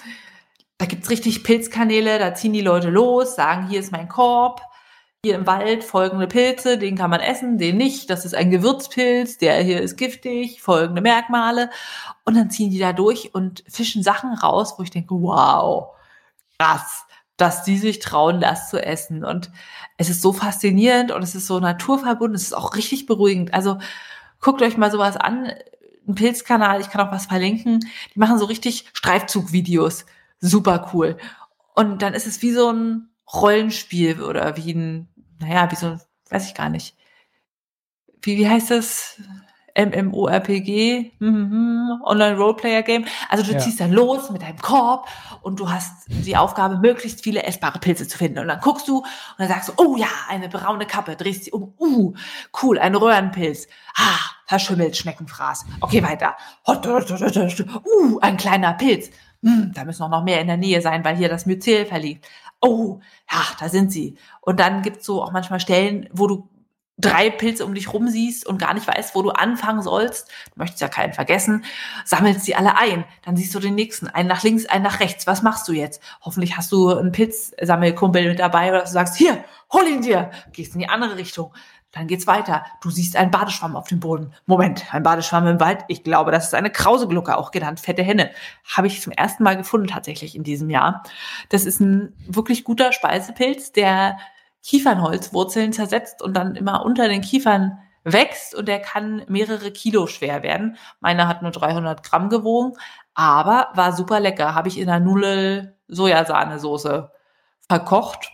Da 0.78 0.86
gibt's 0.86 1.10
richtig 1.10 1.42
Pilzkanäle, 1.42 2.18
da 2.18 2.34
ziehen 2.34 2.52
die 2.52 2.60
Leute 2.60 2.88
los, 2.88 3.34
sagen, 3.34 3.68
hier 3.68 3.80
ist 3.80 3.92
mein 3.92 4.08
Korb, 4.08 4.62
hier 5.24 5.34
im 5.34 5.46
Wald 5.46 5.84
folgende 5.84 6.26
Pilze, 6.26 6.78
den 6.78 6.96
kann 6.96 7.10
man 7.10 7.20
essen, 7.20 7.58
den 7.58 7.76
nicht. 7.76 8.08
Das 8.08 8.24
ist 8.24 8.34
ein 8.34 8.50
Gewürzpilz, 8.50 9.36
der 9.36 9.62
hier 9.62 9.82
ist 9.82 9.98
giftig, 9.98 10.62
folgende 10.62 11.02
Merkmale. 11.02 11.68
Und 12.24 12.36
dann 12.36 12.50
ziehen 12.50 12.70
die 12.70 12.78
da 12.78 12.94
durch 12.94 13.34
und 13.34 13.62
fischen 13.68 14.02
Sachen 14.02 14.32
raus, 14.32 14.74
wo 14.78 14.82
ich 14.82 14.90
denke, 14.90 15.14
wow, 15.14 15.94
krass, 16.58 17.04
dass 17.36 17.64
die 17.64 17.76
sich 17.76 17.98
trauen, 17.98 18.40
das 18.40 18.70
zu 18.70 18.82
essen. 18.82 19.22
Und 19.22 19.50
es 19.98 20.08
ist 20.08 20.22
so 20.22 20.32
faszinierend 20.32 21.12
und 21.12 21.22
es 21.22 21.34
ist 21.34 21.46
so 21.46 21.60
naturverbunden, 21.60 22.34
es 22.34 22.44
ist 22.44 22.54
auch 22.54 22.74
richtig 22.74 23.04
beruhigend. 23.04 23.52
Also 23.52 23.78
guckt 24.40 24.62
euch 24.62 24.78
mal 24.78 24.90
sowas 24.90 25.18
an. 25.18 25.52
Ein 26.08 26.14
Pilzkanal, 26.14 26.80
ich 26.80 26.88
kann 26.88 27.06
auch 27.06 27.12
was 27.12 27.26
verlinken. 27.26 27.80
Die 28.14 28.18
machen 28.18 28.38
so 28.38 28.46
richtig 28.46 28.88
Streifzugvideos. 28.94 30.06
Super 30.40 30.90
cool. 30.94 31.18
Und 31.74 32.00
dann 32.00 32.14
ist 32.14 32.26
es 32.26 32.40
wie 32.40 32.52
so 32.52 32.72
ein 32.72 33.09
Rollenspiel 33.32 34.22
oder 34.22 34.56
wie 34.56 34.72
ein, 34.74 35.08
naja, 35.40 35.70
wie 35.70 35.76
so, 35.76 35.96
weiß 36.30 36.46
ich 36.46 36.54
gar 36.54 36.68
nicht. 36.68 36.96
Wie, 38.22 38.36
wie 38.38 38.48
heißt 38.48 38.70
das? 38.70 39.20
MMORPG, 39.76 41.12
mhm, 41.20 42.00
Online 42.04 42.36
Roleplayer 42.36 42.82
Game. 42.82 43.04
Also 43.28 43.44
du 43.44 43.52
Ja. 43.52 43.58
ziehst 43.58 43.80
dann 43.80 43.92
los 43.92 44.30
mit 44.30 44.42
deinem 44.42 44.58
Korb 44.58 45.08
und 45.42 45.60
du 45.60 45.70
hast 45.70 46.06
die 46.08 46.36
Aufgabe, 46.36 46.78
möglichst 46.78 47.22
viele 47.22 47.44
essbare 47.44 47.78
Pilze 47.78 48.06
zu 48.06 48.18
finden. 48.18 48.40
Und 48.40 48.48
dann 48.48 48.60
guckst 48.60 48.88
du 48.88 48.98
und 48.98 49.06
dann 49.38 49.48
sagst 49.48 49.68
du, 49.68 49.72
oh 49.76 49.96
ja, 49.96 50.08
eine 50.28 50.48
braune 50.48 50.86
Kappe, 50.86 51.14
drehst 51.16 51.44
sie 51.44 51.52
um, 51.52 51.72
uh, 51.78 52.12
cool, 52.62 52.78
ein 52.80 52.94
Röhrenpilz. 52.96 53.68
Ah, 53.96 54.18
verschimmelt, 54.46 54.96
Schneckenfraß. 54.96 55.64
Okay, 55.80 56.02
weiter. 56.02 56.36
Uh, 57.84 58.18
ein 58.20 58.36
kleiner 58.36 58.72
Pilz. 58.74 59.10
Hm, 59.42 59.70
da 59.74 59.84
müssen 59.84 60.02
auch 60.02 60.10
noch 60.10 60.24
mehr 60.24 60.40
in 60.40 60.48
der 60.48 60.56
Nähe 60.58 60.82
sein, 60.82 61.04
weil 61.04 61.16
hier 61.16 61.28
das 61.28 61.46
Myzel 61.46 61.86
verliegt. 61.86 62.26
Oh, 62.60 63.00
ja, 63.30 63.42
da 63.58 63.68
sind 63.68 63.90
sie. 63.90 64.16
Und 64.40 64.60
dann 64.60 64.82
gibt's 64.82 65.06
so 65.06 65.22
auch 65.22 65.32
manchmal 65.32 65.60
Stellen, 65.60 66.08
wo 66.12 66.26
du 66.26 66.48
drei 67.00 67.30
Pilze 67.30 67.64
um 67.64 67.74
dich 67.74 67.92
rum 67.92 68.08
siehst 68.08 68.46
und 68.46 68.58
gar 68.58 68.74
nicht 68.74 68.86
weißt, 68.86 69.14
wo 69.14 69.22
du 69.22 69.30
anfangen 69.30 69.82
sollst. 69.82 70.28
Du 70.52 70.58
möchtest 70.58 70.80
ja 70.80 70.88
keinen 70.88 71.12
vergessen. 71.12 71.64
Sammelst 72.04 72.44
sie 72.44 72.54
alle 72.54 72.76
ein. 72.76 73.04
Dann 73.24 73.36
siehst 73.36 73.54
du 73.54 73.60
den 73.60 73.74
nächsten. 73.74 74.08
Einen 74.08 74.28
nach 74.28 74.42
links, 74.42 74.66
einen 74.66 74.84
nach 74.84 75.00
rechts. 75.00 75.26
Was 75.26 75.42
machst 75.42 75.66
du 75.68 75.72
jetzt? 75.72 76.02
Hoffentlich 76.20 76.56
hast 76.56 76.70
du 76.72 76.94
einen 76.94 77.12
Pilzsammelkumpel 77.12 78.28
mit 78.28 78.38
dabei 78.38 78.70
oder 78.70 78.82
du 78.82 78.90
sagst, 78.90 79.16
hier, 79.16 79.42
hol 79.72 79.86
ihn 79.86 80.02
dir. 80.02 80.30
Gehst 80.52 80.74
in 80.74 80.80
die 80.80 80.88
andere 80.88 81.16
Richtung. 81.16 81.54
Dann 81.92 82.06
geht's 82.06 82.26
weiter. 82.26 82.64
Du 82.80 82.90
siehst 82.90 83.16
einen 83.16 83.32
Badeschwamm 83.32 83.74
auf 83.74 83.88
dem 83.88 83.98
Boden. 83.98 84.32
Moment, 84.46 84.94
ein 84.94 85.02
Badeschwamm 85.02 85.46
im 85.48 85.60
Wald. 85.60 85.84
Ich 85.88 86.04
glaube, 86.04 86.30
das 86.30 86.46
ist 86.46 86.54
eine 86.54 86.70
Krauseglucke, 86.70 87.36
auch 87.36 87.50
genannt 87.50 87.80
fette 87.80 88.02
Henne. 88.02 88.30
Habe 88.76 88.86
ich 88.86 89.00
zum 89.00 89.12
ersten 89.12 89.42
Mal 89.42 89.56
gefunden 89.56 89.88
tatsächlich 89.88 90.36
in 90.36 90.44
diesem 90.44 90.70
Jahr. 90.70 91.02
Das 91.48 91.64
ist 91.64 91.80
ein 91.80 92.14
wirklich 92.26 92.62
guter 92.62 92.92
Speisepilz, 92.92 93.72
der 93.72 94.18
Kiefernholzwurzeln 94.62 95.72
zersetzt 95.72 96.22
und 96.22 96.34
dann 96.34 96.54
immer 96.54 96.84
unter 96.84 97.08
den 97.08 97.22
Kiefern 97.22 97.78
wächst 98.04 98.54
und 98.54 98.68
der 98.68 98.80
kann 98.80 99.24
mehrere 99.28 99.72
Kilo 99.72 100.06
schwer 100.06 100.42
werden. 100.42 100.76
Meiner 101.00 101.28
hat 101.28 101.42
nur 101.42 101.50
300 101.50 102.02
Gramm 102.02 102.28
gewogen, 102.28 102.76
aber 103.14 103.70
war 103.74 103.92
super 103.92 104.20
lecker. 104.20 104.54
Habe 104.54 104.68
ich 104.68 104.78
in 104.78 104.88
einer 104.88 105.04
Nudel 105.04 105.76
Sojasahnesoße 105.88 107.10
verkocht. 107.68 108.30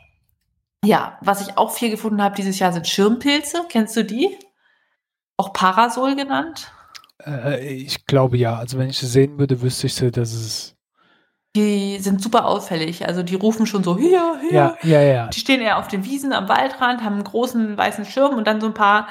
Ja, 0.86 1.18
was 1.20 1.46
ich 1.46 1.58
auch 1.58 1.72
viel 1.72 1.90
gefunden 1.90 2.22
habe 2.22 2.36
dieses 2.36 2.58
Jahr 2.58 2.72
sind 2.72 2.86
Schirmpilze. 2.86 3.64
Kennst 3.68 3.96
du 3.96 4.04
die? 4.04 4.36
Auch 5.36 5.52
Parasol 5.52 6.16
genannt? 6.16 6.72
Äh, 7.24 7.66
ich 7.66 8.06
glaube 8.06 8.36
ja. 8.36 8.56
Also 8.56 8.78
wenn 8.78 8.88
ich 8.88 8.98
sie 8.98 9.06
sehen 9.06 9.38
würde, 9.38 9.60
wüsste 9.62 9.86
ich 9.86 9.96
dass 9.96 10.32
es 10.32 10.76
die 11.56 11.98
sind 12.00 12.22
super 12.22 12.44
auffällig. 12.46 13.06
Also 13.08 13.22
die 13.22 13.34
rufen 13.34 13.66
schon 13.66 13.82
so 13.82 13.96
hier, 13.96 14.38
hier. 14.42 14.52
Ja, 14.52 14.76
ja, 14.82 15.00
ja. 15.00 15.26
Die 15.28 15.40
stehen 15.40 15.62
eher 15.62 15.78
auf 15.78 15.88
den 15.88 16.04
Wiesen 16.04 16.34
am 16.34 16.48
Waldrand, 16.50 17.02
haben 17.02 17.14
einen 17.14 17.24
großen 17.24 17.78
weißen 17.78 18.04
Schirm 18.04 18.36
und 18.36 18.46
dann 18.46 18.60
so 18.60 18.66
ein 18.66 18.74
paar 18.74 19.08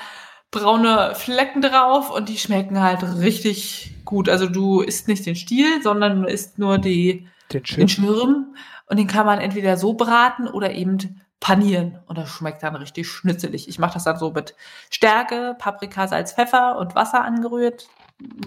braune 0.52 1.16
Flecken 1.16 1.64
drauf 1.64 2.12
und 2.12 2.30
die 2.30 2.38
schmecken 2.38 2.80
halt 2.80 3.02
richtig 3.20 3.96
gut. 4.06 4.30
Also 4.30 4.48
du 4.48 4.82
isst 4.82 5.08
nicht 5.08 5.26
den 5.26 5.36
Stiel, 5.36 5.82
sondern 5.82 6.22
du 6.22 6.28
isst 6.28 6.60
nur 6.60 6.78
die, 6.78 7.28
den 7.52 7.66
Schirm. 7.66 7.80
den 7.80 7.90
Schirm 7.90 8.56
und 8.88 8.98
den 8.98 9.08
kann 9.08 9.26
man 9.26 9.40
entweder 9.40 9.76
so 9.76 9.96
braten 9.96 10.48
oder 10.48 10.72
eben 10.72 11.22
panieren 11.40 12.00
und 12.08 12.18
das 12.18 12.30
schmeckt 12.30 12.64
dann 12.64 12.76
richtig 12.76 13.08
schnitzelig. 13.08 13.68
Ich 13.68 13.80
mache 13.80 13.96
das 13.96 14.06
dann 14.06 14.18
so 14.18 14.32
mit 14.32 14.56
Stärke, 14.90 15.56
Paprika, 15.60 16.08
Salz, 16.08 16.34
Pfeffer 16.34 16.78
und 16.78 16.96
Wasser 16.96 17.24
angerührt. 17.24 17.88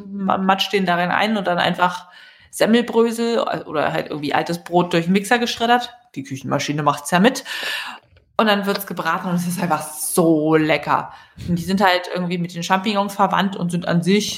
Man 0.06 0.44
matscht 0.46 0.72
den 0.72 0.86
darin 0.86 1.10
ein 1.10 1.36
und 1.36 1.46
dann 1.46 1.58
einfach 1.58 2.08
Semmelbrösel 2.50 3.40
oder 3.66 3.92
halt 3.92 4.08
irgendwie 4.08 4.34
altes 4.34 4.64
Brot 4.64 4.92
durch 4.92 5.04
den 5.04 5.12
Mixer 5.12 5.38
geschreddert. 5.38 5.94
Die 6.14 6.24
Küchenmaschine 6.24 6.82
macht's 6.82 7.10
ja 7.10 7.20
mit. 7.20 7.44
Und 8.36 8.46
dann 8.46 8.66
wird's 8.66 8.86
gebraten 8.86 9.28
und 9.28 9.34
es 9.34 9.46
ist 9.46 9.60
einfach 9.60 9.82
so 9.82 10.56
lecker. 10.56 11.12
Und 11.48 11.56
die 11.56 11.64
sind 11.64 11.80
halt 11.80 12.08
irgendwie 12.12 12.38
mit 12.38 12.54
den 12.54 12.62
Champignons 12.62 13.14
verwandt 13.14 13.56
und 13.56 13.70
sind 13.70 13.86
an 13.86 14.02
sich 14.02 14.36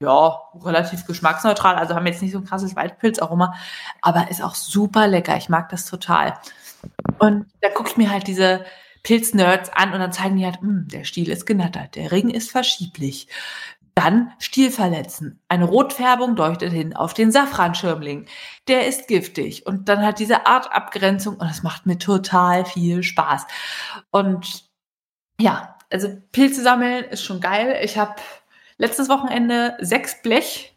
ja 0.00 0.40
relativ 0.62 1.06
geschmacksneutral. 1.06 1.74
Also 1.74 1.94
haben 1.94 2.06
jetzt 2.06 2.22
nicht 2.22 2.32
so 2.32 2.38
ein 2.38 2.44
krasses 2.44 2.76
Waldpilzaroma, 2.76 3.54
aber 4.02 4.30
ist 4.30 4.42
auch 4.42 4.54
super 4.54 5.08
lecker. 5.08 5.36
Ich 5.36 5.48
mag 5.48 5.68
das 5.68 5.84
total. 5.84 6.34
Und 7.18 7.46
da 7.60 7.68
gucke 7.70 7.90
ich 7.90 7.96
mir 7.96 8.10
halt 8.10 8.26
diese 8.26 8.64
Pilznerds 9.02 9.70
an 9.70 9.92
und 9.92 10.00
dann 10.00 10.12
zeigen 10.12 10.36
die 10.36 10.44
halt, 10.44 10.60
hm, 10.60 10.88
der 10.88 11.04
Stiel 11.04 11.28
ist 11.28 11.46
genattert, 11.46 11.94
der 11.94 12.10
Ring 12.10 12.30
ist 12.30 12.50
verschieblich. 12.50 13.28
Dann 13.94 14.32
Stiel 14.40 14.72
verletzen. 14.72 15.40
Eine 15.48 15.66
Rotfärbung 15.66 16.34
deutet 16.34 16.72
hin 16.72 16.96
auf 16.96 17.14
den 17.14 17.30
Safranschirmling. 17.30 18.26
Der 18.66 18.88
ist 18.88 19.06
giftig. 19.06 19.66
Und 19.66 19.88
dann 19.88 20.04
hat 20.04 20.18
diese 20.18 20.46
Artabgrenzung 20.46 21.36
und 21.36 21.48
das 21.48 21.62
macht 21.62 21.86
mir 21.86 21.98
total 21.98 22.64
viel 22.64 23.04
Spaß. 23.04 23.46
Und 24.10 24.64
ja, 25.40 25.76
also 25.92 26.08
Pilze 26.32 26.62
sammeln 26.62 27.04
ist 27.04 27.22
schon 27.22 27.40
geil. 27.40 27.78
Ich 27.84 27.96
habe 27.96 28.16
letztes 28.78 29.08
Wochenende 29.08 29.76
sechs 29.80 30.20
Blech 30.22 30.74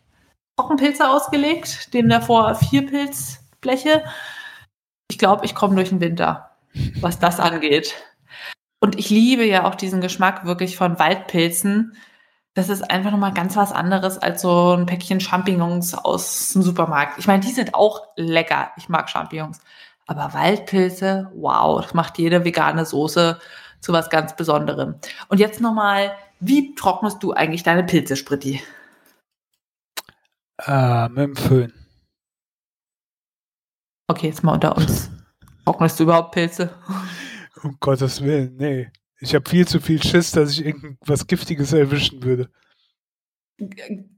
Trockenpilze 0.58 1.08
ausgelegt, 1.08 1.94
dem 1.94 2.10
davor 2.10 2.56
vier 2.56 2.86
Pilzbleche. 2.86 4.04
Ich 5.10 5.18
glaube, 5.18 5.46
ich 5.46 5.56
komme 5.56 5.76
durch 5.76 5.90
den 5.90 6.02
Winter, 6.02 6.52
was 7.00 7.20
das 7.20 7.40
angeht. 7.40 7.96
Und 8.80 8.98
ich 8.98 9.10
liebe 9.10 9.46
ja 9.46 9.66
auch 9.66 9.76
diesen 9.76 10.02
Geschmack 10.02 10.46
wirklich 10.46 10.78
von 10.78 11.00
Waldpilzen 11.00 11.98
das 12.58 12.70
ist 12.70 12.90
einfach 12.90 13.12
nochmal 13.12 13.36
ganz 13.36 13.56
was 13.56 13.72
anderes 13.72 14.18
als 14.18 14.42
so 14.42 14.74
ein 14.74 14.88
Päckchen 14.88 15.20
Champignons 15.20 15.94
aus 15.94 16.54
dem 16.54 16.64
Supermarkt. 16.64 17.20
Ich 17.20 17.28
meine, 17.28 17.42
die 17.42 17.52
sind 17.52 17.76
auch 17.76 18.08
lecker. 18.16 18.72
Ich 18.78 18.90
mag 18.90 19.12
Champignons. 19.12 19.60
Aber 20.08 20.34
Waldpilze, 20.34 21.32
wow, 21.36 21.80
das 21.80 21.94
macht 21.94 22.18
jede 22.18 22.44
vegane 22.44 22.84
Soße 22.84 23.40
zu 23.80 23.94
was 23.94 24.10
ganz 24.10 24.36
Besonderem. 24.36 24.96
Und 25.28 25.40
jetzt 25.40 25.62
nochmal, 25.62 26.14
wie 26.40 26.74
trocknest 26.74 27.22
du 27.22 27.32
eigentlich 27.32 27.62
deine 27.62 27.84
Pilze, 27.84 28.16
Spritti? 28.16 28.64
Äh, 30.66 31.10
mit 31.10 31.18
dem 31.20 31.36
Föhn. 31.36 31.77
Okay, 34.08 34.28
jetzt 34.28 34.44
mal 34.44 34.54
unter 34.54 34.76
uns. 34.78 35.12
Trocknest 35.66 36.00
du 36.00 36.04
überhaupt 36.04 36.32
Pilze? 36.32 36.74
Um 37.64 37.78
Gottes 37.80 38.22
Willen, 38.24 38.56
nee. 38.56 38.90
Ich 39.20 39.36
habe 39.36 39.50
viel 39.50 39.68
zu 39.68 39.80
viel 39.82 40.02
Schiss, 40.02 40.32
dass 40.32 40.52
ich 40.52 40.66
irgendwas 40.66 41.28
Giftiges 41.28 41.74
erwischen 41.74 42.24
würde. 42.24 42.50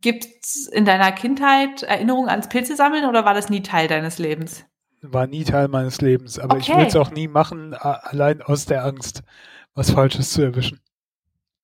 Gibt's 0.02 0.68
in 0.68 0.86
deiner 0.86 1.12
Kindheit 1.14 1.84
Erinnerungen 1.84 2.30
ans 2.30 2.50
Pilze 2.50 2.76
sammeln 2.76 3.06
oder 3.06 3.24
war 3.24 3.34
das 3.34 3.50
nie 3.50 3.64
Teil 3.64 3.88
deines 3.88 4.20
Lebens? 4.20 4.66
War 5.02 5.28
nie 5.28 5.46
Teil 5.46 5.70
meines 5.70 6.02
Lebens, 6.02 6.38
aber 6.38 6.56
okay. 6.56 6.64
ich 6.64 6.78
will 6.78 6.86
es 6.86 6.96
auch 6.98 7.12
nie 7.12 7.30
machen, 7.30 7.74
allein 7.74 8.42
aus 8.42 8.66
der 8.66 8.84
Angst, 8.84 9.24
was 9.74 9.92
Falsches 9.92 10.34
zu 10.34 10.42
erwischen. 10.42 10.82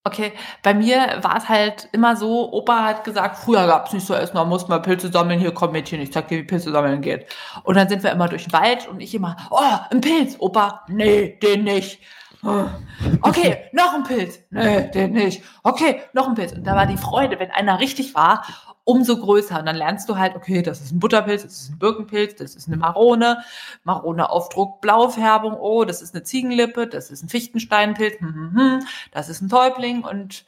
Okay, 0.08 0.34
bei 0.62 0.76
mir 0.76 1.18
war 1.24 1.36
es 1.38 1.50
halt 1.50 1.90
immer 1.92 2.16
so, 2.16 2.54
Opa 2.54 2.84
hat 2.84 3.04
gesagt, 3.04 3.38
früher 3.38 3.66
gab 3.66 3.88
es 3.88 3.94
nicht 3.94 4.06
so 4.06 4.14
Essen, 4.14 4.36
da 4.36 4.46
mussten 4.46 4.72
wir 4.72 4.80
Pilze 4.80 5.12
sammeln, 5.12 5.40
hier 5.40 5.52
komm 5.52 5.72
Mädchen, 5.72 6.00
ich 6.00 6.14
zeig 6.14 6.28
dir, 6.28 6.38
wie 6.38 6.44
Pilze 6.44 6.72
sammeln 6.72 7.02
geht. 7.02 7.26
Und 7.64 7.76
dann 7.76 7.90
sind 7.90 8.04
wir 8.04 8.12
immer 8.12 8.28
durch 8.28 8.44
den 8.44 8.54
Wald 8.54 8.88
und 8.88 9.00
ich 9.00 9.16
immer, 9.16 9.36
oh, 9.50 9.60
ein 9.90 10.02
Pilz, 10.02 10.36
Opa, 10.38 10.84
nee, 10.90 11.40
den 11.42 11.64
nicht. 11.64 12.00
Okay, 13.22 13.70
noch 13.72 13.96
ein 13.96 14.04
Pilz. 14.04 14.40
Nee, 14.52 14.92
den 14.92 15.14
nicht. 15.14 15.42
Okay, 15.64 16.04
noch 16.14 16.28
ein 16.28 16.36
Pilz. 16.36 16.52
Und 16.52 16.68
da 16.68 16.76
war 16.76 16.86
die 16.86 16.98
Freude, 16.98 17.40
wenn 17.40 17.50
einer 17.50 17.80
richtig 17.80 18.14
war, 18.14 18.46
umso 18.86 19.18
größer. 19.18 19.60
Und 19.60 19.66
dann 19.66 19.76
lernst 19.76 20.08
du 20.08 20.18
halt, 20.18 20.36
okay, 20.36 20.62
das 20.62 20.80
ist 20.80 20.94
ein 20.94 21.00
Butterpilz, 21.00 21.44
das 21.44 21.54
ist 21.54 21.72
ein 21.72 21.80
Birkenpilz, 21.80 22.36
das 22.36 22.56
ist 22.56 22.68
eine 22.68 22.78
Marone, 22.78 23.44
Marone 23.84 24.30
Aufdruck, 24.30 24.80
Blaufärbung, 24.80 25.56
oh, 25.56 25.84
das 25.84 26.02
ist 26.02 26.16
eine 26.16 26.24
Ziegenlippe, 26.24 26.88
das 26.88 27.12
ist 27.12 27.24
ein 27.24 27.30
Fichtensteinpilz, 27.30 28.20
hm, 28.20 28.34
hm, 28.34 28.56
hm, 28.56 28.88
das 29.12 29.28
ist 29.28 29.42
ein 29.42 29.50
Täubling 29.50 30.06
und 30.06 30.46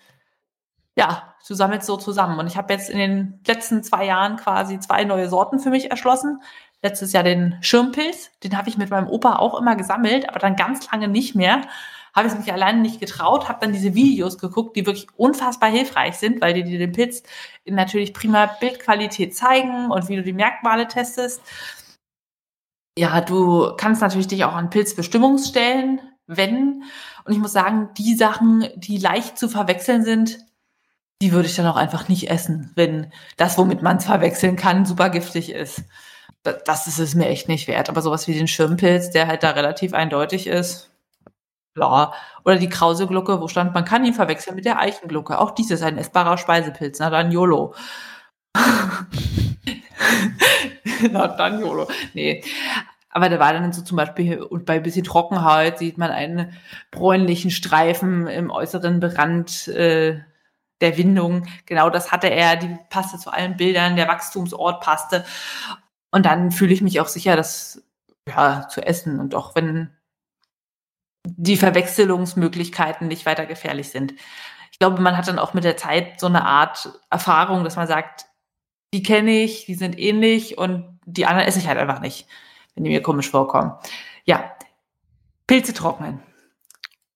ja, 0.95 1.35
du 1.47 1.53
sammelst 1.53 1.85
so 1.85 1.97
zusammen. 1.97 2.39
Und 2.39 2.47
ich 2.47 2.57
habe 2.57 2.73
jetzt 2.73 2.89
in 2.89 2.97
den 2.97 3.39
letzten 3.45 3.83
zwei 3.83 4.05
Jahren 4.05 4.37
quasi 4.37 4.79
zwei 4.79 5.03
neue 5.03 5.29
Sorten 5.29 5.59
für 5.59 5.69
mich 5.69 5.91
erschlossen 5.91 6.41
letztes 6.81 7.11
Jahr 7.13 7.23
den 7.23 7.57
Schirmpilz. 7.61 8.31
Den 8.43 8.57
habe 8.57 8.69
ich 8.69 8.77
mit 8.77 8.89
meinem 8.89 9.07
Opa 9.07 9.37
auch 9.37 9.59
immer 9.59 9.75
gesammelt, 9.75 10.29
aber 10.29 10.39
dann 10.39 10.55
ganz 10.55 10.89
lange 10.91 11.07
nicht 11.07 11.35
mehr. 11.35 11.61
Habe 12.17 12.27
ich 12.27 12.33
es 12.33 12.39
mich 12.39 12.51
alleine 12.51 12.81
nicht 12.81 12.99
getraut, 12.99 13.47
habe 13.47 13.59
dann 13.61 13.73
diese 13.73 13.93
Videos 13.93 14.39
geguckt, 14.39 14.75
die 14.75 14.87
wirklich 14.87 15.07
unfassbar 15.17 15.69
hilfreich 15.69 16.15
sind, 16.15 16.41
weil 16.41 16.55
die 16.55 16.63
dir 16.63 16.79
den 16.79 16.91
Pilz 16.91 17.21
in 17.63 17.75
natürlich 17.75 18.11
prima 18.11 18.47
Bildqualität 18.59 19.35
zeigen 19.35 19.91
und 19.91 20.09
wie 20.09 20.15
du 20.15 20.23
die 20.23 20.33
Merkmale 20.33 20.87
testest. 20.87 21.41
Ja, 22.97 23.21
du 23.21 23.73
kannst 23.77 24.01
natürlich 24.01 24.27
dich 24.27 24.43
auch 24.45 24.55
an 24.55 24.71
Pilzbestimmungsstellen 24.71 26.01
wenden. 26.25 26.83
Und 27.23 27.33
ich 27.33 27.37
muss 27.37 27.53
sagen, 27.53 27.89
die 27.95 28.15
Sachen, 28.15 28.67
die 28.75 28.97
leicht 28.97 29.37
zu 29.37 29.47
verwechseln 29.47 30.03
sind, 30.03 30.39
die 31.21 31.31
würde 31.31 31.47
ich 31.47 31.55
dann 31.55 31.67
auch 31.67 31.75
einfach 31.77 32.09
nicht 32.09 32.31
essen, 32.31 32.71
wenn 32.75 33.13
das, 33.37 33.59
womit 33.59 33.83
man 33.83 33.97
es 33.97 34.05
verwechseln 34.05 34.55
kann, 34.55 34.85
super 34.85 35.11
giftig 35.11 35.51
ist 35.51 35.83
das 36.65 36.87
ist 36.87 36.99
es 36.99 37.15
mir 37.15 37.27
echt 37.27 37.47
nicht 37.47 37.67
wert. 37.67 37.89
Aber 37.89 38.01
sowas 38.01 38.27
wie 38.27 38.33
den 38.33 38.47
Schirmpilz, 38.47 39.09
der 39.09 39.27
halt 39.27 39.43
da 39.43 39.51
relativ 39.51 39.93
eindeutig 39.93 40.47
ist, 40.47 40.89
ja. 41.77 42.13
Oder 42.43 42.57
die 42.57 42.69
Krauseglucke, 42.69 43.41
wo 43.41 43.47
stand, 43.47 43.73
man 43.73 43.85
kann 43.85 44.05
ihn 44.05 44.13
verwechseln 44.13 44.55
mit 44.55 44.65
der 44.65 44.79
Eichenglucke. 44.79 45.39
Auch 45.39 45.51
dies 45.51 45.71
ist 45.71 45.83
ein 45.83 45.97
essbarer 45.97 46.37
Speisepilz. 46.37 46.99
Na 46.99 47.09
dann 47.09 47.31
YOLO. 47.31 47.73
Na 51.11 51.27
dann 51.27 51.59
YOLO. 51.59 51.87
Nee. 52.13 52.43
Aber 53.09 53.29
da 53.29 53.39
war 53.39 53.53
dann 53.53 53.73
so 53.73 53.81
zum 53.81 53.97
Beispiel, 53.97 54.41
und 54.41 54.65
bei 54.65 54.75
ein 54.75 54.83
bisschen 54.83 55.03
Trockenheit 55.03 55.79
sieht 55.79 55.97
man 55.97 56.11
einen 56.11 56.53
bräunlichen 56.91 57.51
Streifen 57.51 58.27
im 58.27 58.51
äußeren 58.51 58.99
Berand 58.99 59.67
äh, 59.69 60.19
der 60.81 60.97
Windung. 60.97 61.47
Genau 61.65 61.89
das 61.89 62.11
hatte 62.11 62.27
er, 62.27 62.57
die 62.57 62.77
passte 62.89 63.17
zu 63.17 63.31
allen 63.31 63.57
Bildern, 63.57 63.95
der 63.95 64.07
Wachstumsort 64.07 64.81
passte. 64.81 65.25
Und 66.11 66.25
dann 66.25 66.51
fühle 66.51 66.73
ich 66.73 66.81
mich 66.81 66.99
auch 67.01 67.07
sicher, 67.07 67.35
das 67.35 67.81
ja, 68.27 68.67
zu 68.69 68.85
essen. 68.85 69.19
Und 69.19 69.35
auch 69.35 69.55
wenn 69.55 69.89
die 71.35 71.57
Verwechslungsmöglichkeiten 71.57 73.07
nicht 73.07 73.25
weiter 73.25 73.45
gefährlich 73.45 73.89
sind. 73.89 74.13
Ich 74.71 74.79
glaube, 74.79 75.01
man 75.01 75.17
hat 75.17 75.27
dann 75.27 75.39
auch 75.39 75.53
mit 75.53 75.63
der 75.63 75.77
Zeit 75.77 76.19
so 76.19 76.27
eine 76.27 76.45
Art 76.45 76.89
Erfahrung, 77.09 77.63
dass 77.63 77.75
man 77.75 77.87
sagt, 77.87 78.25
die 78.93 79.03
kenne 79.03 79.31
ich, 79.41 79.65
die 79.65 79.75
sind 79.75 79.99
ähnlich 79.99 80.57
und 80.57 80.99
die 81.05 81.25
anderen 81.25 81.47
esse 81.47 81.59
ich 81.59 81.67
halt 81.67 81.77
einfach 81.77 81.99
nicht, 81.99 82.27
wenn 82.75 82.83
die 82.83 82.91
mir 82.91 83.01
komisch 83.01 83.29
vorkommen. 83.29 83.73
Ja, 84.25 84.51
Pilze 85.47 85.73
trocknen. 85.73 86.21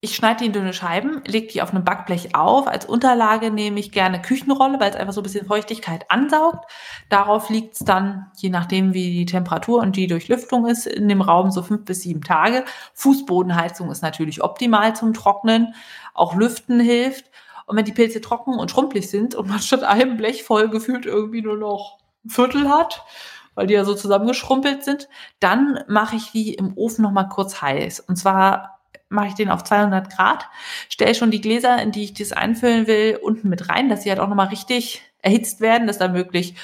Ich 0.04 0.16
schneide 0.16 0.40
die 0.40 0.46
in 0.48 0.54
dünne 0.54 0.74
Scheiben, 0.74 1.22
lege 1.28 1.46
die 1.46 1.62
auf 1.62 1.70
einem 1.70 1.84
Backblech 1.84 2.34
auf. 2.34 2.68
Als 2.68 2.86
Unterlage 2.86 3.52
nehme 3.52 3.80
ich 3.80 3.92
gerne 3.92 4.20
Küchenrolle, 4.20 4.80
weil 4.80 4.90
es 4.90 4.96
einfach 4.96 5.14
so 5.14 5.22
ein 5.22 5.24
bisschen 5.24 5.46
Feuchtigkeit 5.46 6.10
ansaugt. 6.10 6.66
Darauf 7.10 7.52
liegt 7.52 7.76
es 7.76 7.80
dann, 7.82 8.32
je 8.36 8.50
nachdem 8.50 8.96
wie 8.96 9.12
die 9.12 9.28
Temperatur 9.28 9.80
und 9.80 9.96
die 9.96 10.08
Durchlüftung 10.08 10.66
ist, 10.66 10.88
in 10.88 11.08
dem 11.08 11.22
Raum 11.22 11.52
so 11.52 11.62
fünf 11.62 11.86
bis 11.86 12.02
sieben 12.02 12.24
Tage. 12.24 12.66
Fußbodenheizung 12.96 13.92
ist 13.92 14.02
natürlich 14.02 14.44
optimal 14.44 14.96
zum 14.96 15.14
Trocknen. 15.14 15.76
Auch 16.16 16.34
Lüften 16.34 16.80
hilft. 16.80 17.26
Und 17.68 17.78
wenn 17.78 17.86
die 17.86 17.94
Pilze 17.94 18.22
trocken 18.22 18.58
und 18.58 18.72
schrumpelig 18.72 19.08
sind 19.08 19.36
und 19.36 19.50
man 19.50 19.60
statt 19.60 19.84
einem 19.84 20.18
Blech 20.18 20.44
voll 20.44 20.70
gefühlt 20.70 21.06
irgendwie 21.06 21.44
nur 21.44 21.58
noch 21.58 22.00
ein 22.26 22.32
Viertel 22.32 22.70
hat, 22.70 23.06
weil 23.54 23.68
die 23.68 23.76
ja 23.76 23.86
so 23.86 23.94
zusammengeschrumpelt 23.94 24.84
sind, 24.84 25.10
dann 25.40 25.84
mache 25.88 26.16
ich 26.16 26.32
die 26.32 26.56
im 26.56 26.76
Ofen 26.76 27.04
nochmal 27.04 27.30
kurz 27.30 27.62
heiß. 27.62 28.00
Und 28.00 28.16
zwar 28.16 28.71
mache 29.12 29.28
ich 29.28 29.34
den 29.36 29.50
auf 29.50 29.64
200 29.64 30.16
Grad, 30.16 30.50
stelle 30.90 31.14
schon 31.14 31.32
die 31.32 31.42
Gläser, 31.42 31.82
in 31.82 31.92
die 31.92 32.04
ich 32.04 32.14
das 32.14 32.32
einfüllen 32.32 32.88
will, 32.88 33.20
unten 33.22 33.50
mit 33.50 33.70
rein, 33.70 33.90
dass 33.90 34.04
sie 34.04 34.10
halt 34.10 34.20
auch 34.20 34.28
nochmal 34.28 34.48
richtig 34.48 35.02
erhitzt 35.20 35.62
werden, 35.62 35.88
dass 35.88 35.98
da 35.98 36.08
möglich, 36.08 36.56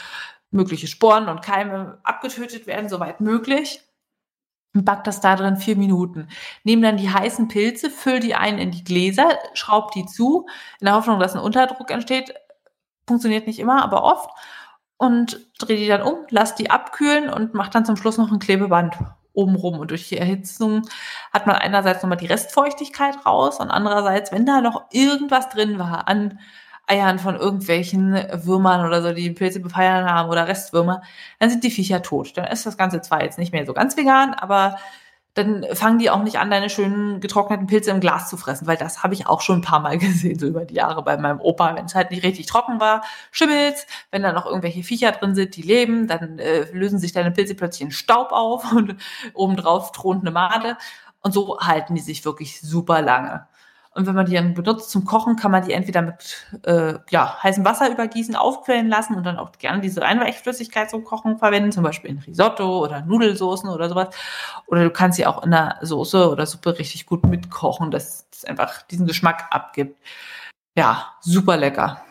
mögliche 0.50 0.88
Sporen 0.88 1.28
und 1.28 1.42
Keime 1.42 2.00
abgetötet 2.04 2.66
werden, 2.66 2.90
soweit 2.90 3.22
möglich. 3.22 3.82
Und 4.74 4.86
back 4.86 5.04
das 5.04 5.22
da 5.22 5.36
drin 5.36 5.58
vier 5.58 5.76
Minuten. 5.76 6.30
Nehme 6.64 6.84
dann 6.84 6.98
die 6.98 7.10
heißen 7.10 7.48
Pilze, 7.48 7.90
fülle 7.90 8.20
die 8.20 8.36
ein 8.36 8.58
in 8.58 8.72
die 8.72 8.84
Gläser, 8.84 9.38
schraub 9.54 9.92
die 9.92 10.06
zu, 10.06 10.46
in 10.80 10.86
der 10.86 10.96
Hoffnung, 10.96 11.20
dass 11.20 11.36
ein 11.36 11.42
Unterdruck 11.42 11.92
entsteht. 11.92 12.34
Funktioniert 13.08 13.48
nicht 13.48 13.60
immer, 13.60 13.84
aber 13.84 14.04
oft. 14.04 14.30
Und 14.98 15.40
drehe 15.60 15.78
die 15.78 15.88
dann 15.88 16.02
um, 16.02 16.26
lass 16.30 16.56
die 16.56 16.70
abkühlen 16.70 17.30
und 17.30 17.54
mache 17.54 17.72
dann 17.72 17.86
zum 17.86 17.98
Schluss 17.98 18.18
noch 18.18 18.32
ein 18.32 18.40
Klebeband 18.40 18.98
obenrum. 19.38 19.80
Und 19.80 19.92
durch 19.92 20.10
die 20.10 20.18
Erhitzung 20.18 20.82
hat 21.32 21.48
man 21.48 21.56
einerseits 21.56 22.02
nochmal 22.02 22.18
die 22.18 22.26
Restfeuchtigkeit 22.26 23.26
raus 23.26 23.60
und 23.60 23.70
andererseits, 23.70 24.32
wenn 24.32 24.46
da 24.46 24.62
noch 24.62 24.86
irgendwas 24.92 25.50
drin 25.50 25.80
war 25.80 26.08
an 26.08 26.40
Eiern 26.88 27.20
von 27.20 27.36
irgendwelchen 27.36 28.14
Würmern 28.14 28.86
oder 28.86 29.02
so, 29.02 29.14
die 29.14 29.30
Pilze 29.32 29.60
befeiern 29.60 30.10
haben 30.10 30.30
oder 30.30 30.48
Restwürmer, 30.48 31.02
dann 31.38 31.50
sind 31.50 31.64
die 31.64 31.72
Viecher 31.72 32.02
tot. 32.02 32.38
Dann 32.38 32.46
ist 32.46 32.66
das 32.66 32.78
Ganze 32.78 33.02
zwar 33.02 33.24
jetzt 33.24 33.38
nicht 33.38 33.52
mehr 33.52 33.66
so 33.66 33.74
ganz 33.74 33.98
vegan, 33.98 34.34
aber 34.34 34.78
dann 35.38 35.64
fangen 35.74 36.00
die 36.00 36.10
auch 36.10 36.24
nicht 36.24 36.40
an, 36.40 36.50
deine 36.50 36.70
schönen 36.70 37.20
getrockneten 37.20 37.68
Pilze 37.68 37.92
im 37.92 38.00
Glas 38.00 38.28
zu 38.28 38.38
fressen, 38.38 38.66
weil 38.66 38.78
das 38.78 39.04
habe 39.04 39.14
ich 39.14 39.28
auch 39.28 39.42
schon 39.42 39.60
ein 39.60 39.64
paar 39.64 39.80
Mal 39.80 39.98
gesehen, 40.00 40.40
so 40.40 40.48
über 40.48 40.66
die 40.66 40.76
Jahre 40.76 41.04
bei 41.04 41.18
meinem 41.18 41.40
Opa, 41.40 41.76
wenn 41.76 41.86
es 41.86 41.96
halt 41.96 42.10
nicht 42.12 42.24
richtig 42.24 42.48
trocken 42.48 42.80
war, 42.80 43.04
schimmelt's, 43.32 43.86
wenn 44.10 44.24
da 44.24 44.34
noch 44.34 44.48
irgendwelche 44.48 44.82
Viecher 44.84 45.12
drin 45.12 45.36
sind, 45.36 45.56
die 45.56 45.62
leben, 45.62 46.08
dann 46.08 46.40
äh, 46.40 46.72
lösen 46.72 46.98
sich 46.98 47.12
deine 47.12 47.32
Pilze 47.32 47.54
plötzlich 47.54 47.82
in 47.82 47.92
Staub 47.92 48.32
auf 48.32 48.72
und 48.72 48.96
obendrauf 49.34 49.92
thront 49.92 50.22
eine 50.22 50.32
Made. 50.32 50.78
Und 51.22 51.34
so 51.34 51.60
halten 51.60 51.96
die 51.96 52.02
sich 52.02 52.26
wirklich 52.26 52.62
super 52.62 53.02
lange. 53.02 53.48
Und 53.98 54.06
wenn 54.06 54.14
man 54.14 54.28
die 54.28 54.36
dann 54.36 54.54
benutzt 54.54 54.92
zum 54.92 55.06
Kochen, 55.06 55.38
kann 55.38 55.50
man 55.50 55.66
die 55.66 55.74
entweder 55.74 56.04
mit 56.04 56.46
äh, 56.68 57.00
ja, 57.10 57.42
heißem 57.42 57.66
Wasser 57.66 57.90
übergießen, 57.90 58.36
aufquellen 58.36 58.90
lassen 58.90 59.16
und 59.16 59.24
dann 59.24 59.38
auch 59.38 59.52
gerne 59.54 59.82
diese 59.82 60.06
Einweichflüssigkeit 60.06 60.92
zum 60.92 61.04
Kochen 61.04 61.40
verwenden, 61.40 61.72
zum 61.72 61.84
Beispiel 61.84 62.12
in 62.12 62.20
Risotto 62.20 62.84
oder 62.84 63.02
Nudelsoßen 63.02 63.68
oder 63.68 63.90
sowas. 63.90 64.10
Oder 64.68 64.84
du 64.84 64.92
kannst 64.92 65.18
sie 65.18 65.26
auch 65.26 65.44
in 65.44 65.50
der 65.50 65.80
Soße 65.82 66.30
oder 66.30 66.46
Suppe 66.46 66.78
richtig 66.78 67.08
gut 67.08 67.26
mitkochen, 67.26 67.90
dass 67.90 68.28
es 68.32 68.46
einfach 68.46 68.84
diesen 68.84 69.08
Geschmack 69.08 69.48
abgibt. 69.50 70.00
Ja, 70.78 71.14
super 71.22 71.58
lecker. 71.58 72.04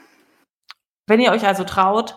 Wenn 1.07 1.21
ihr 1.21 1.31
euch 1.31 1.47
also 1.47 1.63
traut, 1.63 2.17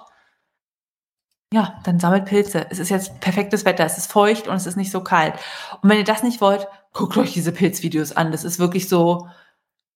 ja, 1.54 1.80
dann 1.84 2.00
sammelt 2.00 2.26
Pilze. 2.26 2.66
Es 2.72 2.80
ist 2.80 2.90
jetzt 2.90 3.20
perfektes 3.20 3.66
Wetter, 3.66 3.86
es 3.86 4.00
ist 4.00 4.12
feucht 4.12 4.48
und 4.48 4.56
es 4.56 4.66
ist 4.66 4.78
nicht 4.78 4.92
so 4.92 5.02
kalt. 5.02 5.36
Und 5.84 5.92
wenn 5.92 6.00
ihr 6.00 6.04
das 6.04 6.24
nicht 6.24 6.42
wollt, 6.42 6.68
guckt 6.92 7.18
euch 7.18 7.34
diese 7.34 7.52
Pilzvideos 7.52 8.14
an. 8.14 8.32
Das 8.32 8.44
ist 8.44 8.58
wirklich 8.58 8.90
so, 8.90 9.28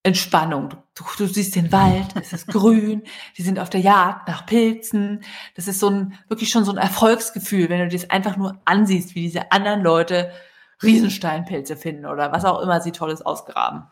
Entspannung. 0.06 0.76
Du, 0.96 1.06
du, 1.18 1.28
siehst 1.28 1.56
den 1.56 1.72
Wald, 1.72 2.08
es 2.16 2.34
ist 2.34 2.48
grün, 2.48 3.04
die 3.38 3.42
sind 3.42 3.58
auf 3.58 3.70
der 3.70 3.80
Jagd 3.80 4.28
nach 4.28 4.46
Pilzen. 4.46 5.24
Das 5.56 5.70
ist 5.70 5.80
so 5.80 5.90
ein, 5.90 6.20
wirklich 6.28 6.50
schon 6.50 6.66
so 6.66 6.72
ein 6.72 6.78
Erfolgsgefühl, 6.78 7.70
wenn 7.70 7.80
du 7.80 7.88
das 7.88 8.10
einfach 8.10 8.36
nur 8.36 8.62
ansiehst, 8.66 9.16
wie 9.16 9.22
diese 9.22 9.52
anderen 9.54 9.82
Leute 9.82 10.32
Riesensteinpilze 10.84 11.78
finden 11.78 12.06
oder 12.06 12.34
was 12.34 12.44
auch 12.44 12.60
immer 12.62 12.82
sie 12.82 12.92
Tolles 12.92 13.22
ausgraben. 13.22 13.90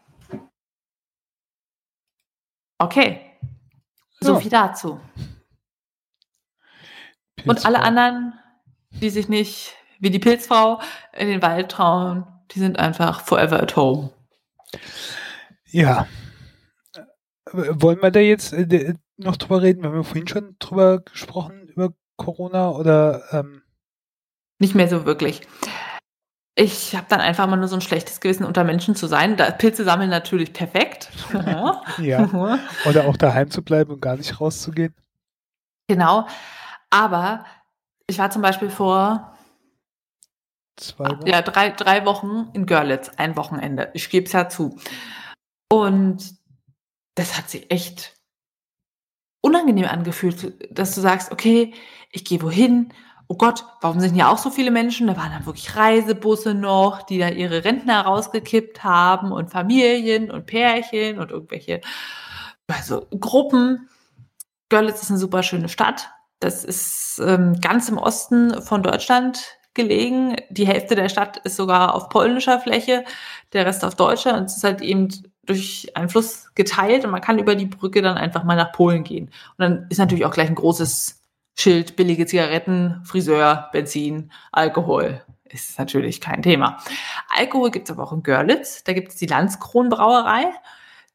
Okay. 2.78 3.22
So 4.20 4.34
ja. 4.34 4.40
viel 4.40 4.52
dazu. 4.52 5.00
Pilzfrau. 7.36 7.50
Und 7.50 7.66
alle 7.66 7.82
anderen, 7.82 8.34
die 8.90 9.10
sich 9.10 9.30
nicht 9.30 9.76
wie 10.00 10.10
die 10.10 10.20
Pilzfrau 10.20 10.82
in 11.14 11.30
den 11.30 11.42
Wald 11.42 11.72
trauen, 11.72 12.28
die 12.52 12.60
sind 12.60 12.80
einfach 12.80 13.22
forever 13.22 13.62
at 13.62 13.76
home. 13.76 14.12
Ja. 15.72 16.08
Wollen 17.52 18.02
wir 18.02 18.12
da 18.12 18.20
jetzt 18.20 18.54
äh, 18.54 18.94
noch 19.18 19.38
drüber 19.38 19.62
reden? 19.62 19.82
Wir 19.82 19.90
haben 19.90 19.98
ja 19.98 20.04
vorhin 20.04 20.28
schon 20.28 20.56
drüber 20.60 21.00
gesprochen, 21.00 21.68
über 21.68 21.94
Corona 22.18 22.70
oder 22.72 23.24
ähm 23.32 23.64
nicht 24.60 24.76
mehr 24.76 24.88
so 24.88 25.06
wirklich. 25.06 25.42
Ich 26.54 26.96
habe 26.96 27.08
dann 27.10 27.20
einfach 27.20 27.48
mal 27.48 27.56
nur 27.56 27.68
so 27.68 27.76
ein 27.76 27.82
schlechtes 27.82 28.20
Gewissen, 28.20 28.46
unter 28.46 28.64
Menschen 28.64 28.96
zu 28.96 29.08
sein. 29.08 29.36
Da, 29.38 29.50
Pilze 29.50 29.84
sammeln 29.84 30.12
natürlich 30.12 30.54
perfekt. 30.54 31.10
ja. 31.98 32.30
Oder 32.86 33.06
auch 33.08 33.18
daheim 33.18 33.50
zu 33.50 33.64
bleiben 33.64 33.92
und 33.92 34.02
gar 34.02 34.18
nicht 34.18 34.40
rauszugehen. 34.40 34.94
Genau. 35.88 36.28
Aber 36.92 37.46
ich 38.06 38.20
war 38.20 38.30
zum 38.30 38.44
Beispiel 38.44 38.70
vor 38.70 39.36
Zwei 40.78 41.10
Wochen? 41.10 41.28
Ja, 41.28 41.42
drei, 41.42 41.70
drei 41.70 42.06
Wochen 42.06 42.50
in 42.54 42.66
Görlitz, 42.66 43.10
ein 43.18 43.36
Wochenende. 43.38 43.90
Ich 43.94 44.10
gebe 44.10 44.26
es 44.26 44.32
ja 44.32 44.50
zu. 44.50 44.78
Und 45.72 46.36
das 47.16 47.38
hat 47.38 47.50
sich 47.50 47.72
echt 47.72 48.14
unangenehm 49.40 49.86
angefühlt, 49.86 50.54
dass 50.70 50.94
du 50.96 51.00
sagst, 51.00 51.32
okay, 51.32 51.74
ich 52.12 52.26
gehe 52.26 52.42
wohin. 52.42 52.94
Oh 53.30 53.38
Gott, 53.38 53.64
warum 53.80 54.02
sind 54.02 54.14
hier 54.14 54.28
auch 54.28 54.38
so 54.38 54.50
viele 54.50 54.70
Menschen? 54.70 55.08
Da 55.08 55.16
waren 55.16 55.32
dann 55.32 55.46
wirklich 55.46 55.78
Reisebusse 55.78 56.54
noch, 56.54 57.04
die 57.04 57.20
da 57.20 57.30
ihre 57.30 57.64
Rentner 57.64 58.02
rausgekippt 58.02 58.84
haben 58.84 59.32
und 59.32 59.50
Familien 59.50 60.30
und 60.30 60.46
Pärchen 60.46 61.20
und 61.20 61.32
irgendwelche 61.32 61.80
also 62.68 63.08
Gruppen. 63.18 63.88
Görlitz 64.68 65.04
ist 65.04 65.10
eine 65.10 65.20
super 65.20 65.42
schöne 65.42 65.70
Stadt. 65.70 66.10
Das 66.40 66.66
ist 66.66 67.22
ähm, 67.26 67.62
ganz 67.62 67.88
im 67.88 67.98
Osten 67.98 68.62
von 68.62 68.84
Deutschland 68.84 69.58
gelegen. 69.74 70.36
Die 70.50 70.68
Hälfte 70.68 70.96
der 70.96 71.10
Stadt 71.10 71.38
ist 71.38 71.56
sogar 71.56 71.96
auf 71.96 72.10
polnischer 72.10 72.60
Fläche, 72.60 73.04
der 73.54 73.66
Rest 73.66 73.86
auf 73.86 73.96
deutscher. 73.96 74.38
Und 74.38 74.46
es 74.46 74.58
ist 74.58 74.64
halt 74.64 74.82
eben 74.82 75.10
durch 75.46 75.92
einen 75.96 76.10
Fluss 76.10 76.54
geteilt 76.56 77.04
und 77.04 77.12
man 77.12 77.22
kann 77.22 77.40
über 77.40 77.56
die 77.56 77.66
Brücke 77.66 78.02
dann 78.02 78.18
einfach 78.18 78.44
mal 78.44 78.56
nach 78.56 78.72
Polen 78.72 79.04
gehen. 79.04 79.26
Und 79.26 79.60
dann 79.60 79.88
ist 79.90 79.98
natürlich 79.98 80.26
auch 80.26 80.34
gleich 80.34 80.50
ein 80.50 80.56
großes 80.56 81.22
Schild, 81.58 81.96
billige 81.96 82.26
Zigaretten, 82.26 83.02
Friseur, 83.04 83.70
Benzin, 83.72 84.32
Alkohol. 84.52 85.22
Ist 85.46 85.78
natürlich 85.78 86.22
kein 86.22 86.42
Thema. 86.42 86.78
Alkohol 87.38 87.72
gibt 87.72 87.90
es 87.90 87.96
aber 87.96 88.04
auch 88.04 88.14
in 88.14 88.24
Görlitz. 88.24 88.84
Da 88.84 88.94
gibt 88.94 89.10
es 89.10 89.16
die 89.16 89.26
Landskronbrauerei. 89.26 90.46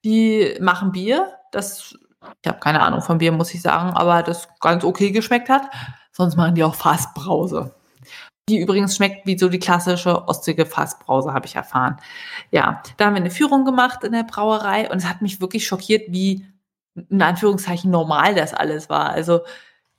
Die 0.04 0.56
machen 0.60 0.92
Bier. 0.92 1.32
Das, 1.52 1.96
ich 2.42 2.48
habe 2.48 2.58
keine 2.58 2.82
Ahnung 2.82 3.00
von 3.00 3.18
Bier, 3.18 3.32
muss 3.32 3.54
ich 3.54 3.62
sagen, 3.62 3.96
aber 3.96 4.22
das 4.22 4.48
ganz 4.60 4.84
okay 4.84 5.10
geschmeckt 5.10 5.48
hat. 5.48 5.62
Sonst 6.12 6.36
machen 6.36 6.54
die 6.54 6.64
auch 6.64 6.74
Fassbrause 6.74 7.75
die 8.48 8.58
übrigens 8.58 8.96
schmeckt 8.96 9.26
wie 9.26 9.38
so 9.38 9.48
die 9.48 9.58
klassische 9.58 10.28
ostige 10.28 10.66
Fassbrause, 10.66 11.32
habe 11.32 11.46
ich 11.46 11.56
erfahren. 11.56 11.96
Ja, 12.52 12.82
da 12.96 13.06
haben 13.06 13.14
wir 13.14 13.20
eine 13.20 13.30
Führung 13.30 13.64
gemacht 13.64 14.04
in 14.04 14.12
der 14.12 14.22
Brauerei 14.22 14.88
und 14.90 14.98
es 14.98 15.08
hat 15.08 15.20
mich 15.20 15.40
wirklich 15.40 15.66
schockiert, 15.66 16.12
wie 16.12 16.46
in 17.10 17.22
Anführungszeichen 17.22 17.90
normal 17.90 18.34
das 18.34 18.54
alles 18.54 18.88
war. 18.88 19.10
Also 19.10 19.40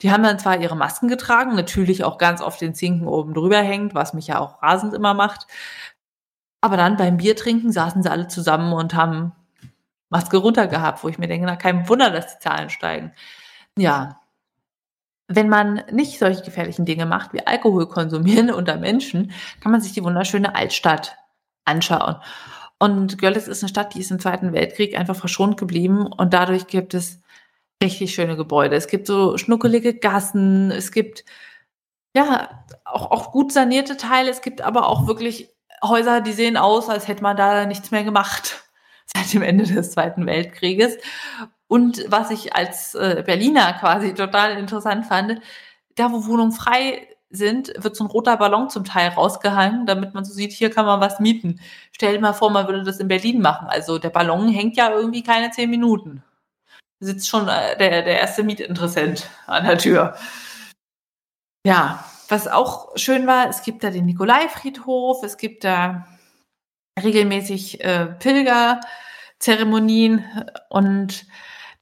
die 0.02 0.12
haben 0.12 0.24
dann 0.24 0.40
zwar 0.40 0.62
ihre 0.62 0.76
Masken 0.76 1.08
getragen, 1.08 1.56
natürlich 1.56 2.04
auch 2.04 2.18
ganz 2.18 2.42
oft 2.42 2.62
den 2.62 2.74
Zinken 2.74 3.08
oben 3.08 3.34
drüber 3.34 3.60
hängt, 3.60 3.96
was 3.96 4.14
mich 4.14 4.28
ja 4.28 4.40
auch 4.40 4.62
rasend 4.64 4.94
immer 4.94 5.14
macht. 5.14 5.48
Aber 6.62 6.78
dann 6.78 6.98
beim 6.98 7.18
Bier 7.18 7.36
trinken 7.36 7.72
saßen 7.72 8.04
sie 8.04 8.12
alle 8.12 8.28
zusammen 8.28 8.74
und 8.74 8.94
haben 8.94 9.34
Maske 10.10 10.38
runter 10.38 10.68
gehabt, 10.68 11.04
wo 11.04 11.10
ich 11.10 11.18
mir 11.18 11.28
denke, 11.28 11.46
na 11.46 11.56
kein 11.56 11.88
Wunder, 11.90 12.12
dass 12.12 12.38
die 12.38 12.44
Zahlen 12.44 12.70
steigen. 12.70 13.12
Ja, 13.78 14.22
wenn 15.28 15.50
man 15.50 15.84
nicht 15.92 16.20
solche 16.20 16.44
gefährlichen 16.44 16.86
Dinge 16.86 17.06
macht, 17.06 17.34
wie 17.34 17.46
Alkohol 17.46 17.88
konsumieren 17.88 18.52
unter 18.54 18.78
Menschen, 18.78 19.32
kann 19.62 19.72
man 19.72 19.82
sich 19.82 19.94
die 19.94 20.04
wunderschöne 20.04 20.56
Altstadt 20.56 21.18
anschauen. 21.66 22.16
Und 22.80 23.18
Görlitz 23.18 23.48
ist 23.48 23.64
eine 23.64 23.70
Stadt, 23.70 23.96
die 23.96 24.00
ist 24.00 24.12
im 24.12 24.20
Zweiten 24.20 24.54
Weltkrieg 24.54 24.98
einfach 24.98 25.16
verschont 25.16 25.58
geblieben 25.58 26.06
und 26.06 26.34
dadurch 26.34 26.68
gibt 26.68 26.94
es 26.94 27.22
richtig 27.84 28.14
schöne 28.14 28.36
Gebäude. 28.36 28.76
Es 28.76 28.88
gibt 28.88 29.08
so 29.08 29.38
schnuckelige 29.38 29.96
Gassen, 29.96 30.72
es 30.72 30.92
gibt 30.92 31.26
ja 32.16 32.64
auch, 32.86 33.12
auch 33.12 33.32
gut 33.32 33.52
sanierte 33.52 33.98
Teile, 33.98 34.30
es 34.30 34.42
gibt 34.42 34.62
aber 34.62 34.88
auch 34.88 35.08
wirklich 35.08 35.50
Häuser, 35.84 36.22
die 36.22 36.34
sehen 36.34 36.58
aus, 36.58 36.90
als 36.90 37.08
hätte 37.08 37.24
man 37.24 37.38
da 37.38 37.66
nichts 37.66 37.92
mehr 37.92 38.04
gemacht 38.04 38.64
seit 39.06 39.34
dem 39.34 39.42
Ende 39.42 39.66
des 39.66 39.92
Zweiten 39.92 40.26
Weltkrieges. 40.26 40.98
Und 41.68 42.06
was 42.08 42.32
ich 42.32 42.56
als 42.56 42.96
äh, 42.96 43.24
Berliner 43.26 43.74
quasi 43.74 44.14
total 44.14 44.58
interessant 44.58 45.06
fand, 45.06 45.42
da 45.96 46.12
wo 46.12 46.26
Wohnungen 46.26 46.54
frei 46.54 47.08
sind, 47.30 47.74
wird 47.78 47.96
so 47.96 48.06
ein 48.06 48.10
roter 48.10 48.38
Ballon 48.38 48.70
zum 48.70 48.86
Teil 48.86 49.10
rausgehangen, 49.10 49.86
damit 49.86 50.14
man 50.14 50.24
so 50.24 50.34
sieht, 50.34 50.54
hier 50.54 50.70
kann 50.70 50.86
man 50.86 51.02
was 51.02 51.20
mieten. 51.20 51.60
Stell 51.92 52.14
dir 52.14 52.22
mal 52.22 52.34
vor, 52.34 52.52
man 52.52 52.68
würde 52.68 52.84
das 52.84 53.00
in 53.00 53.10
Berlin 53.10 53.42
machen. 53.42 53.68
Also 53.68 54.00
der 54.00 54.12
Ballon 54.12 54.48
hängt 54.48 54.78
ja 54.78 54.92
irgendwie 54.92 55.24
keine 55.24 55.52
zehn 55.52 55.70
Minuten. 55.70 56.24
Sitzt 57.00 57.28
schon 57.28 57.50
äh, 57.50 57.78
der, 57.78 58.04
der 58.04 58.22
erste 58.22 58.44
Mietinteressent 58.44 59.30
an 59.46 59.66
der 59.66 59.78
Tür. 59.78 60.16
Ja, 61.66 62.06
was 62.30 62.48
auch 62.48 62.98
schön 62.98 63.28
war, 63.28 63.50
es 63.50 63.62
gibt 63.62 63.84
da 63.84 63.90
den 63.90 64.06
Nikolaifriedhof, 64.06 65.22
es 65.24 65.36
gibt 65.38 65.66
da 65.66 66.08
regelmäßig 67.02 67.84
äh, 67.84 68.06
Pilgerzeremonien 68.20 70.24
und 70.70 71.26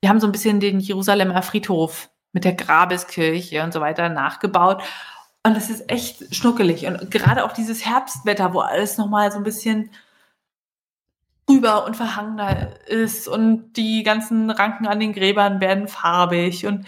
wir 0.06 0.10
haben 0.10 0.20
so 0.20 0.28
ein 0.28 0.32
bisschen 0.32 0.60
den 0.60 0.80
Jerusalemer 0.80 1.41
Friedhof 1.41 2.12
mit 2.32 2.45
der 2.45 2.53
Grabeskirche 2.53 3.64
und 3.64 3.74
so 3.74 3.82
weiter 3.82 4.08
nachgebaut. 4.08 4.84
Und 5.41 5.58
das 5.58 5.72
ist 5.72 5.89
echt 5.89 6.36
schnuckelig. 6.36 6.86
Und 6.86 7.10
gerade 7.10 7.43
auch 7.43 7.53
dieses 7.53 7.88
Herbstwetter, 7.88 8.53
wo 8.53 8.60
alles 8.60 8.99
nochmal 8.99 9.32
so 9.32 9.39
ein 9.39 9.43
bisschen 9.43 9.89
rüber 11.49 11.88
und 11.88 11.95
verhangener 11.95 12.78
ist 12.86 13.28
und 13.28 13.74
die 13.78 14.03
ganzen 14.03 14.51
Ranken 14.51 14.86
an 14.86 14.99
den 14.99 15.12
Gräbern 15.12 15.60
werden 15.60 15.88
farbig 15.88 16.68
und 16.68 16.86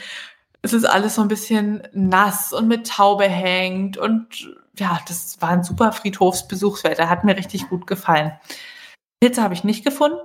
es 0.61 0.73
ist 0.73 0.85
alles 0.85 1.15
so 1.15 1.23
ein 1.23 1.27
bisschen 1.27 1.87
nass 1.93 2.53
und 2.53 2.67
mit 2.67 2.85
Taube 2.85 3.25
hängt 3.25 3.97
und 3.97 4.55
ja, 4.77 4.99
das 5.07 5.41
war 5.41 5.49
ein 5.49 5.63
super 5.63 5.91
Friedhofsbesuchswetter, 5.91 7.09
hat 7.09 7.23
mir 7.23 7.35
richtig 7.35 7.67
gut 7.67 7.87
gefallen. 7.87 8.33
Pilze 9.19 9.41
habe 9.41 9.55
ich 9.55 9.63
nicht 9.63 9.83
gefunden. 9.83 10.19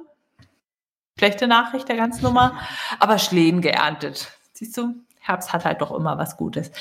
Schlechte 1.18 1.46
Nachricht 1.46 1.88
der 1.88 1.96
ganzen 1.96 2.22
Nummer, 2.22 2.58
aber 2.98 3.18
Schlehen 3.18 3.60
geerntet. 3.60 4.28
Siehst 4.52 4.76
du, 4.76 4.94
Herbst 5.20 5.52
hat 5.52 5.64
halt 5.64 5.80
doch 5.80 5.92
immer 5.92 6.18
was 6.18 6.36
Gutes. 6.36 6.72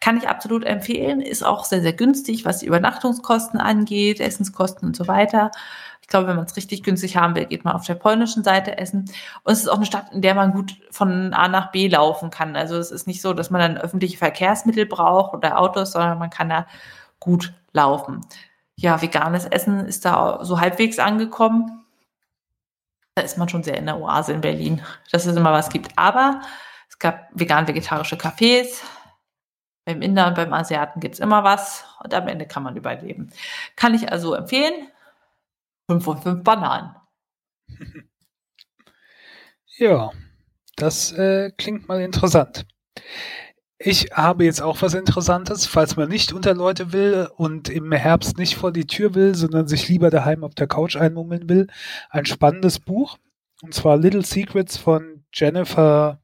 Kann 0.00 0.18
ich 0.18 0.28
absolut 0.28 0.64
empfehlen, 0.64 1.20
ist 1.20 1.44
auch 1.44 1.64
sehr, 1.64 1.80
sehr 1.80 1.94
günstig, 1.94 2.44
was 2.44 2.58
die 2.58 2.66
Übernachtungskosten 2.66 3.58
angeht, 3.58 4.20
Essenskosten 4.20 4.88
und 4.88 4.96
so 4.96 5.08
weiter. 5.08 5.50
Ich 6.02 6.08
glaube, 6.08 6.28
wenn 6.28 6.36
man 6.36 6.44
es 6.44 6.56
richtig 6.56 6.84
günstig 6.84 7.16
haben 7.16 7.34
will, 7.34 7.46
geht 7.46 7.64
man 7.64 7.74
auf 7.74 7.84
der 7.84 7.94
polnischen 7.94 8.44
Seite 8.44 8.78
essen. 8.78 9.10
Und 9.42 9.52
es 9.52 9.60
ist 9.60 9.68
auch 9.68 9.76
eine 9.76 9.86
Stadt, 9.86 10.12
in 10.12 10.22
der 10.22 10.34
man 10.34 10.52
gut 10.52 10.76
von 10.90 11.32
A 11.32 11.48
nach 11.48 11.72
B 11.72 11.88
laufen 11.88 12.30
kann. 12.30 12.54
Also 12.54 12.76
es 12.76 12.90
ist 12.90 13.06
nicht 13.08 13.22
so, 13.22 13.32
dass 13.32 13.50
man 13.50 13.60
dann 13.60 13.78
öffentliche 13.78 14.18
Verkehrsmittel 14.18 14.86
braucht 14.86 15.34
oder 15.34 15.58
Autos, 15.58 15.92
sondern 15.92 16.18
man 16.18 16.30
kann 16.30 16.48
da 16.48 16.66
gut 17.18 17.54
laufen. 17.72 18.20
Ja, 18.76 19.00
veganes 19.00 19.46
Essen 19.46 19.80
ist 19.86 20.04
da 20.04 20.40
so 20.42 20.60
halbwegs 20.60 20.98
angekommen. 20.98 21.85
Da 23.16 23.22
ist 23.22 23.38
man 23.38 23.48
schon 23.48 23.62
sehr 23.62 23.78
in 23.78 23.86
der 23.86 23.98
Oase 23.98 24.34
in 24.34 24.42
Berlin, 24.42 24.82
dass 25.10 25.24
es 25.24 25.34
immer 25.34 25.52
was 25.52 25.70
gibt. 25.70 25.90
Aber 25.96 26.42
es 26.86 26.98
gab 26.98 27.30
vegan-vegetarische 27.32 28.16
Cafés. 28.16 28.82
Beim 29.86 30.02
Inder 30.02 30.26
und 30.26 30.34
beim 30.34 30.52
Asiaten 30.52 31.00
gibt 31.00 31.14
es 31.14 31.20
immer 31.20 31.42
was 31.42 31.86
und 32.04 32.12
am 32.12 32.28
Ende 32.28 32.46
kann 32.46 32.62
man 32.62 32.76
überleben. 32.76 33.30
Kann 33.74 33.94
ich 33.94 34.12
also 34.12 34.34
empfehlen. 34.34 34.88
5 35.88 36.04
von 36.04 36.20
5 36.20 36.44
Bananen. 36.44 36.94
Ja, 39.78 40.10
das 40.76 41.12
äh, 41.12 41.50
klingt 41.58 41.86
mal 41.86 42.00
interessant. 42.00 42.66
Ich 43.86 44.08
habe 44.12 44.44
jetzt 44.44 44.60
auch 44.60 44.82
was 44.82 44.94
Interessantes, 44.94 45.64
falls 45.64 45.94
man 45.94 46.08
nicht 46.08 46.32
unter 46.32 46.54
Leute 46.54 46.92
will 46.92 47.30
und 47.36 47.68
im 47.68 47.92
Herbst 47.92 48.36
nicht 48.36 48.56
vor 48.56 48.72
die 48.72 48.88
Tür 48.88 49.14
will, 49.14 49.36
sondern 49.36 49.68
sich 49.68 49.88
lieber 49.88 50.10
daheim 50.10 50.42
auf 50.42 50.56
der 50.56 50.66
Couch 50.66 50.96
einmummeln 50.96 51.48
will. 51.48 51.68
Ein 52.10 52.26
spannendes 52.26 52.80
Buch, 52.80 53.16
und 53.62 53.74
zwar 53.74 53.96
Little 53.96 54.24
Secrets 54.24 54.76
von 54.76 55.24
Jennifer 55.32 56.20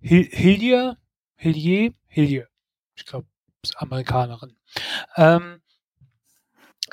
Hillier, 0.00 0.96
Hillier, 1.34 1.92
Hillier. 2.06 2.48
Ich 2.94 3.04
glaube, 3.04 3.26
Amerikanerin. 3.76 4.56
Ähm, 5.16 5.60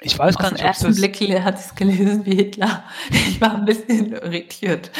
ich 0.01 0.19
weiß 0.19 0.35
gar 0.35 0.47
Auf 0.47 0.51
nicht, 0.51 0.61
den 0.61 0.67
ersten 0.67 0.93
Blick 0.93 1.41
hat 1.41 1.57
es 1.57 1.73
gelesen 1.73 2.25
wie 2.25 2.35
Hitler. 2.35 2.83
Ich 3.11 3.39
war 3.39 3.55
ein 3.55 3.63
bisschen 3.63 4.11
irritiert. 4.11 4.91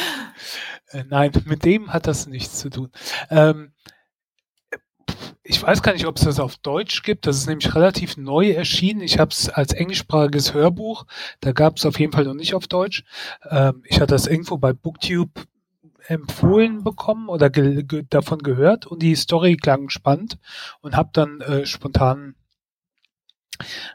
Äh, 0.88 1.04
nein, 1.10 1.34
mit 1.44 1.66
dem 1.66 1.92
hat 1.92 2.08
das 2.08 2.28
nichts 2.28 2.60
zu 2.60 2.70
tun. 2.70 2.94
Ähm, 3.30 3.74
ich 5.44 5.62
weiß 5.62 5.82
gar 5.82 5.94
nicht, 5.94 6.06
ob 6.08 6.18
es 6.18 6.24
das 6.24 6.40
auf 6.40 6.58
Deutsch 6.58 7.04
gibt. 7.04 7.28
Das 7.28 7.38
ist 7.38 7.48
nämlich 7.48 7.76
relativ 7.76 8.18
neu 8.18 8.52
erschienen. 8.52 9.02
Ich 9.02 9.20
habe 9.20 9.32
es 9.32 9.50
als 9.50 9.74
englischsprachiges 9.74 10.54
Hörbuch. 10.54 11.06
Da 11.42 11.52
gab 11.52 11.78
es 11.78 11.86
auf 11.86 12.00
jeden 12.00 12.14
Fall 12.14 12.24
noch 12.24 12.34
nicht 12.34 12.54
auf 12.54 12.68
Deutsch. 12.68 13.04
Ähm, 13.50 13.84
ich 13.86 13.98
hatte 14.00 14.14
das 14.14 14.28
irgendwo 14.28 14.58
bei 14.58 14.74
Booktube 14.74 15.44
empfohlen 16.08 16.84
bekommen 16.84 17.30
oder 17.30 17.50
ge 17.50 17.84
ge 17.84 18.04
davon 18.10 18.40
gehört 18.40 18.86
und 18.88 19.02
die 19.02 19.16
Story 19.16 19.56
klang 19.56 19.90
spannend 19.90 20.38
und 20.82 20.96
habe 20.96 21.10
dann 21.14 21.42
äh, 21.42 21.66
spontan 21.66 22.36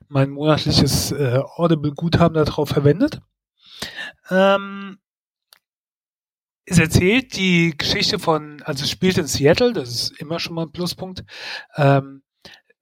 mein 0.08 0.30
monatliches 0.30 1.12
äh, 1.12 1.40
Audible-Guthaben 1.56 2.34
darauf 2.34 2.70
verwendet. 2.70 3.20
Ähm, 4.30 4.98
es 6.70 6.78
erzählt 6.78 7.36
die 7.36 7.74
Geschichte 7.76 8.18
von, 8.18 8.62
also 8.62 8.84
es 8.84 8.90
spielt 8.90 9.18
in 9.18 9.26
Seattle, 9.26 9.72
das 9.72 9.88
ist 9.88 10.20
immer 10.20 10.38
schon 10.38 10.54
mal 10.54 10.62
ein 10.62 10.72
Pluspunkt. 10.72 11.24
Ähm, 11.76 12.22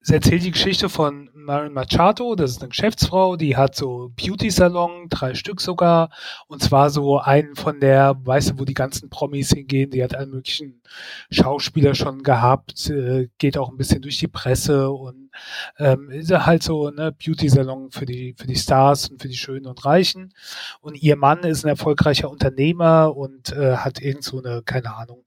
es 0.07 0.13
erzählt 0.13 0.45
die 0.45 0.51
Geschichte 0.51 0.87
von 0.87 1.29
Marin 1.33 1.73
Machado, 1.73 2.35
das 2.35 2.51
ist 2.51 2.61
eine 2.61 2.69
Geschäftsfrau, 2.69 3.35
die 3.35 3.57
hat 3.57 3.75
so 3.75 4.09
Beauty-Salon, 4.15 5.09
drei 5.09 5.33
Stück 5.33 5.59
sogar, 5.59 6.11
und 6.47 6.63
zwar 6.63 6.89
so 6.91 7.19
einen 7.19 7.57
von 7.57 7.81
der, 7.81 8.15
weißt 8.23 8.51
du, 8.51 8.59
wo 8.59 8.63
die 8.63 8.73
ganzen 8.73 9.09
Promis 9.09 9.49
hingehen, 9.49 9.91
die 9.91 10.01
hat 10.01 10.15
einen 10.15 10.31
möglichen 10.31 10.81
Schauspieler 11.29 11.93
schon 11.93 12.23
gehabt, 12.23 12.89
äh, 12.89 13.27
geht 13.37 13.57
auch 13.57 13.69
ein 13.69 13.75
bisschen 13.75 14.01
durch 14.01 14.17
die 14.17 14.29
Presse 14.29 14.89
und 14.91 15.29
ähm, 15.77 16.09
ist 16.09 16.31
halt 16.31 16.63
so 16.63 16.89
ne 16.89 17.11
Beauty-Salon 17.11 17.91
für 17.91 18.05
die, 18.05 18.33
für 18.37 18.47
die 18.47 18.55
Stars 18.55 19.09
und 19.09 19.21
für 19.21 19.27
die 19.27 19.35
Schönen 19.35 19.65
und 19.65 19.83
Reichen. 19.83 20.33
Und 20.79 20.95
ihr 20.95 21.17
Mann 21.17 21.39
ist 21.43 21.65
ein 21.65 21.69
erfolgreicher 21.69 22.31
Unternehmer 22.31 23.13
und 23.13 23.51
äh, 23.51 23.75
hat 23.75 24.01
irgend 24.01 24.23
so 24.23 24.41
eine, 24.41 24.63
keine 24.63 24.95
Ahnung, 24.95 25.25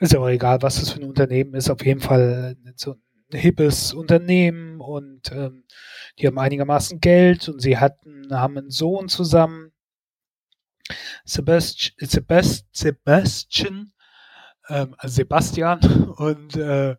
ist 0.00 0.14
aber 0.14 0.30
egal, 0.30 0.62
was 0.62 0.80
das 0.80 0.90
für 0.90 1.00
ein 1.00 1.08
Unternehmen 1.08 1.52
ist, 1.52 1.68
auf 1.68 1.84
jeden 1.84 2.00
Fall 2.00 2.56
äh, 2.64 2.72
so 2.74 2.96
hippes 3.32 3.92
Unternehmen 3.92 4.80
und 4.80 5.32
ähm, 5.32 5.64
die 6.18 6.26
haben 6.26 6.38
einigermaßen 6.38 7.00
Geld 7.00 7.48
und 7.48 7.60
sie 7.60 7.78
hatten, 7.78 8.28
haben 8.32 8.58
einen 8.58 8.70
Sohn 8.70 9.08
zusammen. 9.08 9.72
Sebastian, 11.24 11.94
Sebast, 12.00 12.66
Sebastian 12.72 13.92
ähm, 14.68 14.94
also 14.98 15.14
Sebastian 15.16 15.80
und 16.16 16.56
äh, 16.56 16.96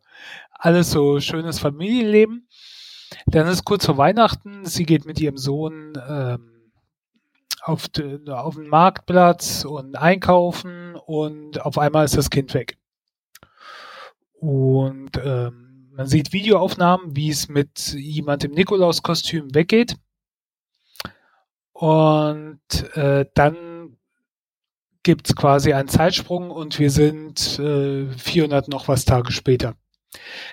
alles 0.51 0.91
so 0.91 1.19
schönes 1.19 1.59
Familienleben. 1.59 2.47
Dann 3.27 3.47
ist 3.47 3.65
kurz 3.65 3.86
vor 3.86 3.97
Weihnachten, 3.97 4.65
sie 4.65 4.86
geht 4.86 5.05
mit 5.05 5.19
ihrem 5.19 5.38
Sohn 5.38 5.93
ähm, 6.07 6.71
auf, 7.61 7.88
de, 7.89 8.30
auf 8.30 8.55
den 8.55 8.67
Marktplatz 8.67 9.65
und 9.65 9.95
einkaufen 9.95 10.95
und 10.95 11.61
auf 11.61 11.77
einmal 11.77 12.05
ist 12.05 12.17
das 12.17 12.30
Kind 12.30 12.53
weg. 12.53 12.77
Und 14.34 15.17
ähm, 15.23 15.68
man 15.99 16.07
sieht 16.07 16.31
Videoaufnahmen, 16.31 17.13
wie 17.17 17.29
es 17.29 17.49
mit 17.49 17.93
jemand 17.93 18.45
im 18.45 18.51
Nikolauskostüm 18.51 19.53
weggeht. 19.53 19.97
Und 21.73 22.61
äh, 22.93 23.25
dann 23.33 23.97
gibt 25.03 25.27
es 25.27 25.35
quasi 25.35 25.73
einen 25.73 25.89
Zeitsprung 25.89 26.51
und 26.51 26.79
wir 26.79 26.89
sind 26.89 27.59
äh, 27.59 28.07
400 28.13 28.69
noch 28.69 28.87
was 28.87 29.03
Tage 29.03 29.33
später. 29.33 29.75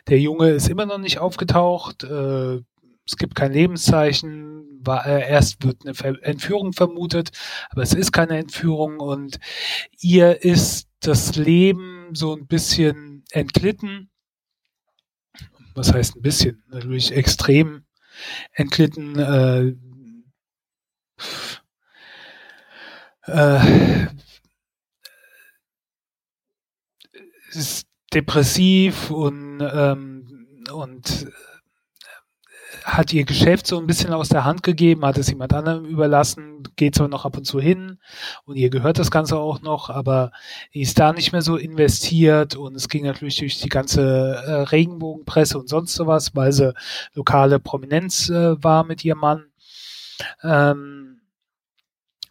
Der 0.09 0.19
Junge 0.19 0.51
ist 0.51 0.69
immer 0.69 0.85
noch 0.85 0.99
nicht 0.99 1.21
aufgetaucht. 1.21 2.03
Äh, 2.03 2.63
es 3.07 3.17
gibt 3.17 3.37
kein 3.37 3.53
Lebenszeichen. 3.53 4.81
War, 4.81 5.07
äh, 5.07 5.31
erst 5.31 5.63
wird 5.63 5.83
eine 5.85 5.95
Ver 5.95 6.17
Entführung 6.23 6.73
vermutet, 6.73 7.31
aber 7.71 7.83
es 7.83 7.95
ist 7.95 8.11
keine 8.11 8.37
Entführung 8.37 8.99
und 8.99 9.39
ihr 10.01 10.43
ist 10.43 10.89
das 10.99 11.37
Leben 11.37 12.09
so 12.15 12.35
ein 12.35 12.49
bisschen 12.49 13.23
entglitten 13.31 14.11
was 15.77 15.93
heißt 15.93 16.17
ein 16.17 16.23
bisschen, 16.23 16.63
natürlich 16.69 17.13
extrem 17.13 17.85
entglitten. 18.53 19.19
Äh, 19.19 19.75
äh, 23.27 24.07
ist 27.51 27.87
depressiv 28.13 29.11
und, 29.11 29.61
ähm, 29.61 30.65
und 30.73 31.27
hat 32.87 33.13
ihr 33.13 33.25
Geschäft 33.25 33.67
so 33.67 33.79
ein 33.81 33.87
bisschen 33.89 34.13
aus 34.13 34.29
der 34.29 34.45
Hand 34.45 34.63
gegeben, 34.63 35.05
hat 35.05 35.19
es 35.19 35.29
jemand 35.29 35.53
anderem 35.53 35.87
überlassen, 35.87 36.63
geht 36.77 36.95
zwar 36.95 37.09
noch 37.09 37.25
ab 37.25 37.37
und 37.37 37.45
zu 37.45 37.61
hin 37.61 37.99
und 38.45 38.55
ihr 38.55 38.71
gehört 38.71 39.01
das 39.01 39.11
Ganze 39.11 39.39
auch 39.39 39.61
noch, 39.61 39.91
aber 39.91 40.31
ist 40.71 41.01
da 41.01 41.13
nicht 41.13 41.33
mehr 41.33 41.43
so 41.43 41.57
investiert 41.57 42.55
und 42.55 42.77
es 42.77 42.89
ging 42.89 43.05
natürlich 43.05 43.39
durch 43.39 43.61
die 43.61 43.69
ganze 43.69 44.37
äh, 44.37 44.53
Regenbogenpresse 44.63 45.59
und 45.59 45.69
sonst 45.69 45.95
sowas, 45.95 46.37
weil 46.37 46.53
sie 46.53 46.75
lokale 47.15 47.59
Prominenz 47.59 48.31
äh, 48.31 48.63
war 48.63 48.85
mit 48.85 49.05
ihrem 49.05 49.19
Mann. 49.19 49.47
Ähm, 50.45 51.23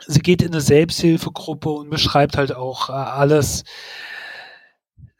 sie 0.08 0.22
geht 0.22 0.42
in 0.42 0.54
eine 0.54 0.62
Selbsthilfegruppe 0.62 1.70
und 1.70 1.90
beschreibt 1.90 2.38
halt 2.38 2.56
auch 2.56 2.90
äh, 2.90 2.94
alles 2.94 3.66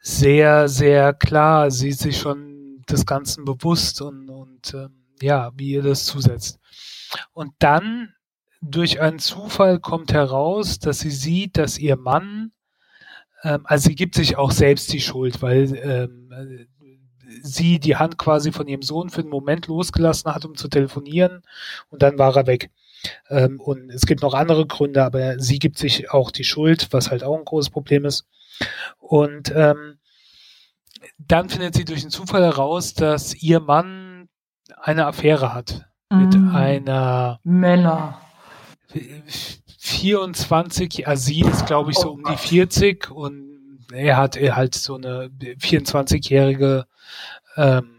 sehr, 0.00 0.68
sehr 0.70 1.12
klar. 1.12 1.70
Sie 1.70 1.90
ist 1.90 2.00
sich 2.00 2.16
schon 2.16 2.82
des 2.88 3.04
Ganzen 3.04 3.44
bewusst 3.44 4.00
und, 4.00 4.30
und 4.30 4.72
ähm, 4.72 5.05
ja, 5.20 5.52
wie 5.56 5.72
ihr 5.72 5.82
das 5.82 6.04
zusetzt. 6.04 6.58
Und 7.32 7.52
dann 7.58 8.14
durch 8.60 9.00
einen 9.00 9.18
Zufall 9.18 9.80
kommt 9.80 10.12
heraus, 10.12 10.78
dass 10.78 11.00
sie 11.00 11.10
sieht, 11.10 11.56
dass 11.56 11.78
ihr 11.78 11.96
Mann, 11.96 12.52
ähm, 13.42 13.62
also 13.64 13.88
sie 13.88 13.94
gibt 13.94 14.14
sich 14.14 14.36
auch 14.36 14.50
selbst 14.50 14.92
die 14.92 15.00
Schuld, 15.00 15.42
weil 15.42 15.74
ähm, 15.76 16.66
sie 17.42 17.78
die 17.78 17.96
Hand 17.96 18.18
quasi 18.18 18.52
von 18.52 18.66
ihrem 18.68 18.82
Sohn 18.82 19.10
für 19.10 19.20
einen 19.20 19.30
Moment 19.30 19.66
losgelassen 19.66 20.32
hat, 20.34 20.44
um 20.44 20.54
zu 20.56 20.68
telefonieren 20.68 21.42
und 21.90 22.02
dann 22.02 22.18
war 22.18 22.36
er 22.36 22.46
weg. 22.46 22.70
Ähm, 23.28 23.60
und 23.60 23.90
es 23.90 24.06
gibt 24.06 24.22
noch 24.22 24.34
andere 24.34 24.66
Gründe, 24.66 25.04
aber 25.04 25.38
sie 25.38 25.58
gibt 25.58 25.78
sich 25.78 26.10
auch 26.10 26.30
die 26.30 26.44
Schuld, 26.44 26.88
was 26.92 27.10
halt 27.10 27.22
auch 27.24 27.36
ein 27.36 27.44
großes 27.44 27.70
Problem 27.70 28.04
ist. 28.04 28.26
Und 28.98 29.52
ähm, 29.54 29.98
dann 31.18 31.48
findet 31.48 31.74
sie 31.74 31.84
durch 31.84 32.02
einen 32.02 32.10
Zufall 32.10 32.42
heraus, 32.42 32.94
dass 32.94 33.34
ihr 33.34 33.60
Mann 33.60 34.05
eine 34.76 35.06
Affäre 35.06 35.52
hat 35.52 35.86
mit 36.10 36.38
mm. 36.38 36.54
einer 36.54 37.40
Männer. 37.42 38.20
24, 39.78 41.06
also 41.06 41.24
sie 41.24 41.40
ist 41.40 41.66
glaube 41.66 41.90
ich 41.90 41.98
so 41.98 42.12
um 42.12 42.24
die 42.24 42.36
40 42.36 43.10
und 43.10 43.86
er 43.92 44.16
hat 44.16 44.36
halt 44.36 44.74
so 44.74 44.94
eine 44.96 45.28
24-jährige 45.28 46.86
ähm, 47.56 47.96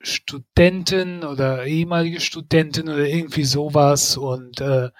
Studentin 0.00 1.24
oder 1.24 1.64
ehemalige 1.64 2.20
Studentin 2.20 2.88
oder 2.88 3.06
irgendwie 3.06 3.44
sowas 3.44 4.16
und 4.16 4.60
äh, 4.60 4.90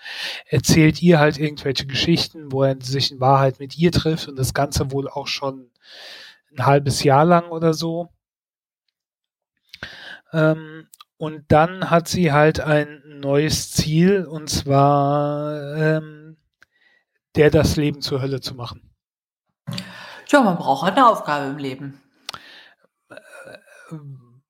erzählt 0.46 1.00
ihr 1.00 1.20
halt 1.20 1.38
irgendwelche 1.38 1.86
Geschichten, 1.86 2.50
wo 2.50 2.64
er 2.64 2.76
sich 2.80 3.12
in 3.12 3.20
Wahrheit 3.20 3.60
mit 3.60 3.78
ihr 3.78 3.92
trifft 3.92 4.28
und 4.28 4.36
das 4.36 4.52
Ganze 4.52 4.90
wohl 4.90 5.08
auch 5.08 5.28
schon 5.28 5.70
ein 6.56 6.66
halbes 6.66 7.04
Jahr 7.04 7.24
lang 7.24 7.50
oder 7.50 7.72
so. 7.72 8.08
Ähm, 10.32 10.88
und 11.18 11.44
dann 11.48 11.90
hat 11.90 12.08
sie 12.08 12.32
halt 12.32 12.60
ein 12.60 13.02
neues 13.20 13.72
Ziel 13.72 14.26
und 14.26 14.50
zwar 14.50 15.76
ähm, 15.76 16.36
der 17.36 17.50
das 17.50 17.76
Leben 17.76 18.00
zur 18.00 18.20
Hölle 18.20 18.40
zu 18.40 18.54
machen. 18.54 18.94
Ja, 20.28 20.40
man 20.42 20.56
braucht 20.56 20.84
halt 20.84 20.96
eine 20.96 21.06
Aufgabe 21.06 21.46
im 21.50 21.58
Leben. 21.58 22.00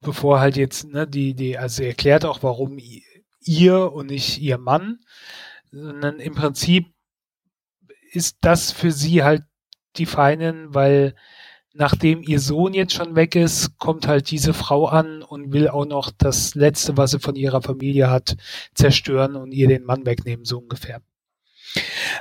Bevor 0.00 0.40
halt 0.40 0.56
jetzt, 0.56 0.84
ne, 0.86 1.06
die, 1.06 1.34
die, 1.34 1.58
also 1.58 1.76
sie 1.76 1.88
erklärt 1.88 2.24
auch, 2.24 2.42
warum 2.42 2.78
ihr 3.40 3.92
und 3.92 4.06
nicht 4.06 4.38
ihr 4.38 4.58
Mann, 4.58 5.00
sondern 5.70 6.20
im 6.20 6.34
Prinzip 6.34 6.92
ist 8.12 8.38
das 8.40 8.72
für 8.72 8.92
sie 8.92 9.22
halt 9.22 9.44
die 9.96 10.06
Feinen, 10.06 10.74
weil 10.74 11.14
nachdem 11.76 12.22
ihr 12.22 12.40
Sohn 12.40 12.74
jetzt 12.74 12.94
schon 12.94 13.16
weg 13.16 13.34
ist, 13.36 13.78
kommt 13.78 14.08
halt 14.08 14.30
diese 14.30 14.54
Frau 14.54 14.86
an 14.86 15.22
und 15.22 15.52
will 15.52 15.68
auch 15.68 15.86
noch 15.86 16.10
das 16.16 16.54
Letzte, 16.54 16.96
was 16.96 17.12
sie 17.12 17.20
von 17.20 17.36
ihrer 17.36 17.62
Familie 17.62 18.10
hat, 18.10 18.36
zerstören 18.74 19.36
und 19.36 19.52
ihr 19.52 19.68
den 19.68 19.84
Mann 19.84 20.06
wegnehmen, 20.06 20.44
so 20.44 20.58
ungefähr. 20.58 21.00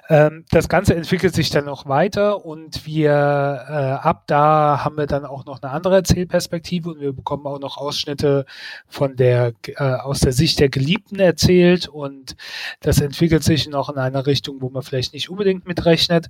Ähm, 0.09 0.45
das 0.51 0.67
Ganze 0.67 0.95
entwickelt 0.95 1.33
sich 1.33 1.49
dann 1.49 1.65
noch 1.65 1.87
weiter 1.87 2.45
und 2.45 2.85
wir 2.85 3.11
äh, 3.11 3.13
ab 3.13 4.23
da 4.27 4.83
haben 4.83 4.97
wir 4.97 5.05
dann 5.07 5.25
auch 5.25 5.45
noch 5.45 5.61
eine 5.61 5.71
andere 5.71 5.95
Erzählperspektive 5.95 6.89
und 6.89 6.99
wir 6.99 7.13
bekommen 7.13 7.45
auch 7.45 7.59
noch 7.59 7.77
Ausschnitte 7.77 8.45
von 8.87 9.15
der 9.15 9.53
äh, 9.67 9.83
aus 9.83 10.19
der 10.19 10.33
Sicht 10.33 10.59
der 10.59 10.69
Geliebten 10.69 11.19
erzählt 11.19 11.87
und 11.87 12.35
das 12.81 12.99
entwickelt 12.99 13.43
sich 13.43 13.69
noch 13.69 13.89
in 13.89 13.97
einer 13.97 14.25
Richtung, 14.25 14.61
wo 14.61 14.69
man 14.69 14.83
vielleicht 14.83 15.13
nicht 15.13 15.29
unbedingt 15.29 15.65
mitrechnet. 15.65 16.27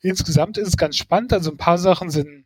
Insgesamt 0.00 0.56
ist 0.58 0.68
es 0.68 0.76
ganz 0.76 0.96
spannend, 0.96 1.32
also 1.32 1.50
ein 1.50 1.58
paar 1.58 1.78
Sachen 1.78 2.10
sind 2.10 2.44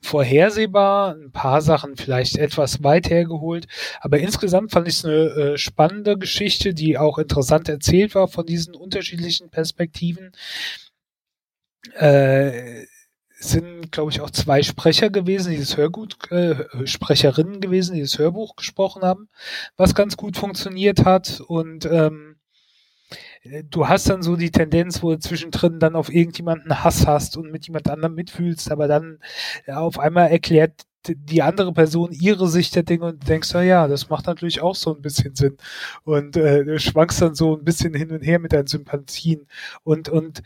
vorhersehbar, 0.00 1.14
ein 1.14 1.32
paar 1.32 1.60
Sachen 1.62 1.96
vielleicht 1.96 2.36
etwas 2.36 2.82
weit 2.82 3.10
hergeholt, 3.10 3.66
aber 4.00 4.18
insgesamt 4.18 4.72
fand 4.72 4.88
ich 4.88 4.94
es 4.94 5.04
eine 5.04 5.14
äh, 5.14 5.58
spannende 5.58 6.18
Geschichte, 6.18 6.74
die 6.74 6.98
auch 6.98 7.18
interessant 7.18 7.68
erzählt 7.68 8.14
war 8.14 8.28
von 8.28 8.46
diesen 8.46 8.74
unterschiedlichen 8.74 9.50
Perspektiven. 9.50 10.32
Äh, 11.94 12.84
sind, 13.40 13.90
glaube 13.90 14.12
ich, 14.12 14.20
auch 14.20 14.30
zwei 14.30 14.62
Sprecher 14.62 15.08
gewesen, 15.08 15.50
die 15.52 15.58
das 15.58 15.76
Hörgut, 15.76 16.30
äh, 16.30 16.86
Sprecherinnen 16.86 17.60
gewesen, 17.60 17.94
die 17.94 18.02
das 18.02 18.18
Hörbuch 18.18 18.54
gesprochen 18.54 19.02
haben, 19.02 19.30
was 19.76 19.94
ganz 19.94 20.18
gut 20.18 20.36
funktioniert 20.36 21.06
hat 21.06 21.40
und 21.40 21.86
ähm, 21.86 22.29
du 23.70 23.88
hast 23.88 24.08
dann 24.08 24.22
so 24.22 24.36
die 24.36 24.50
Tendenz, 24.50 25.02
wo 25.02 25.12
du 25.12 25.18
zwischendrin 25.18 25.80
dann 25.80 25.96
auf 25.96 26.12
irgendjemanden 26.12 26.84
Hass 26.84 27.06
hast 27.06 27.36
und 27.36 27.50
mit 27.50 27.66
jemand 27.66 27.88
anderem 27.88 28.14
mitfühlst, 28.14 28.70
aber 28.70 28.88
dann 28.88 29.18
ja, 29.66 29.80
auf 29.80 29.98
einmal 29.98 30.30
erklärt 30.30 30.86
die 31.08 31.42
andere 31.42 31.72
Person 31.72 32.12
ihre 32.12 32.48
Sicht 32.48 32.74
der 32.76 32.82
Dinge 32.82 33.06
und 33.06 33.26
denkst, 33.28 33.50
na 33.54 33.62
ja, 33.62 33.88
das 33.88 34.10
macht 34.10 34.26
natürlich 34.26 34.60
auch 34.60 34.74
so 34.74 34.94
ein 34.94 35.00
bisschen 35.00 35.34
Sinn. 35.34 35.56
Und 36.04 36.36
äh, 36.36 36.78
schwankst 36.78 37.22
dann 37.22 37.34
so 37.34 37.56
ein 37.56 37.64
bisschen 37.64 37.94
hin 37.94 38.10
und 38.10 38.20
her 38.20 38.38
mit 38.38 38.52
deinen 38.52 38.66
Sympathien. 38.66 39.46
Und, 39.82 40.08
und 40.10 40.42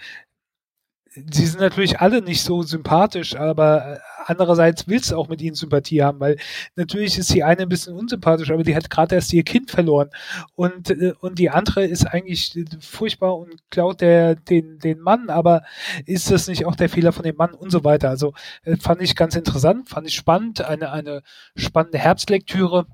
sie 1.14 1.46
sind 1.46 1.60
natürlich 1.60 2.00
alle 2.00 2.22
nicht 2.22 2.42
so 2.42 2.62
sympathisch, 2.62 3.36
aber 3.36 3.94
äh, 3.94 3.98
andererseits 4.26 4.88
willst 4.88 5.10
du 5.10 5.16
auch 5.16 5.28
mit 5.28 5.40
ihnen 5.40 5.54
Sympathie 5.54 6.02
haben, 6.02 6.18
weil 6.20 6.36
natürlich 6.76 7.18
ist 7.18 7.32
die 7.32 7.44
eine 7.44 7.62
ein 7.62 7.68
bisschen 7.68 7.94
unsympathisch, 7.94 8.50
aber 8.50 8.64
die 8.64 8.74
hat 8.74 8.90
gerade 8.90 9.14
erst 9.14 9.32
ihr 9.32 9.44
Kind 9.44 9.70
verloren 9.70 10.10
und 10.56 10.90
äh, 10.90 11.14
und 11.20 11.38
die 11.38 11.50
andere 11.50 11.84
ist 11.86 12.06
eigentlich 12.06 12.58
furchtbar 12.80 13.36
und 13.38 13.54
klaut 13.70 14.00
der 14.00 14.34
den 14.34 14.78
den 14.78 15.00
Mann, 15.00 15.30
aber 15.30 15.62
ist 16.06 16.30
das 16.30 16.48
nicht 16.48 16.66
auch 16.66 16.76
der 16.76 16.88
Fehler 16.88 17.12
von 17.12 17.24
dem 17.24 17.36
Mann 17.36 17.54
und 17.54 17.70
so 17.70 17.84
weiter? 17.84 18.10
Also 18.10 18.34
äh, 18.64 18.76
fand 18.76 19.00
ich 19.02 19.14
ganz 19.16 19.36
interessant, 19.36 19.88
fand 19.88 20.06
ich 20.08 20.14
spannend, 20.14 20.62
eine 20.62 20.90
eine 20.92 21.22
spannende 21.56 21.98
Herbstlektüre, 21.98 22.86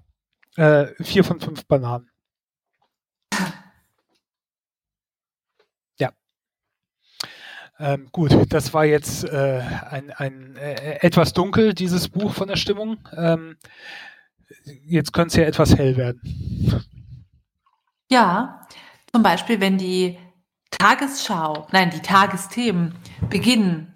äh, 0.56 0.86
vier 1.02 1.24
von 1.24 1.40
fünf 1.40 1.66
Bananen. 1.66 2.09
Ähm, 7.80 8.08
gut, 8.12 8.52
das 8.52 8.74
war 8.74 8.84
jetzt 8.84 9.24
äh, 9.24 9.62
ein, 9.88 10.12
ein 10.12 10.56
äh, 10.56 10.98
etwas 11.00 11.32
dunkel, 11.32 11.72
dieses 11.72 12.10
Buch 12.10 12.34
von 12.34 12.46
der 12.46 12.56
Stimmung. 12.56 12.98
Ähm, 13.16 13.56
jetzt 14.84 15.14
könnte 15.14 15.28
es 15.28 15.36
ja 15.36 15.44
etwas 15.44 15.74
hell 15.76 15.96
werden. 15.96 16.84
Ja, 18.10 18.66
zum 19.12 19.22
Beispiel, 19.22 19.60
wenn 19.60 19.78
die 19.78 20.18
Tagesschau, 20.70 21.68
nein, 21.72 21.90
die 21.90 22.00
Tagesthemen 22.00 22.94
beginnen 23.30 23.94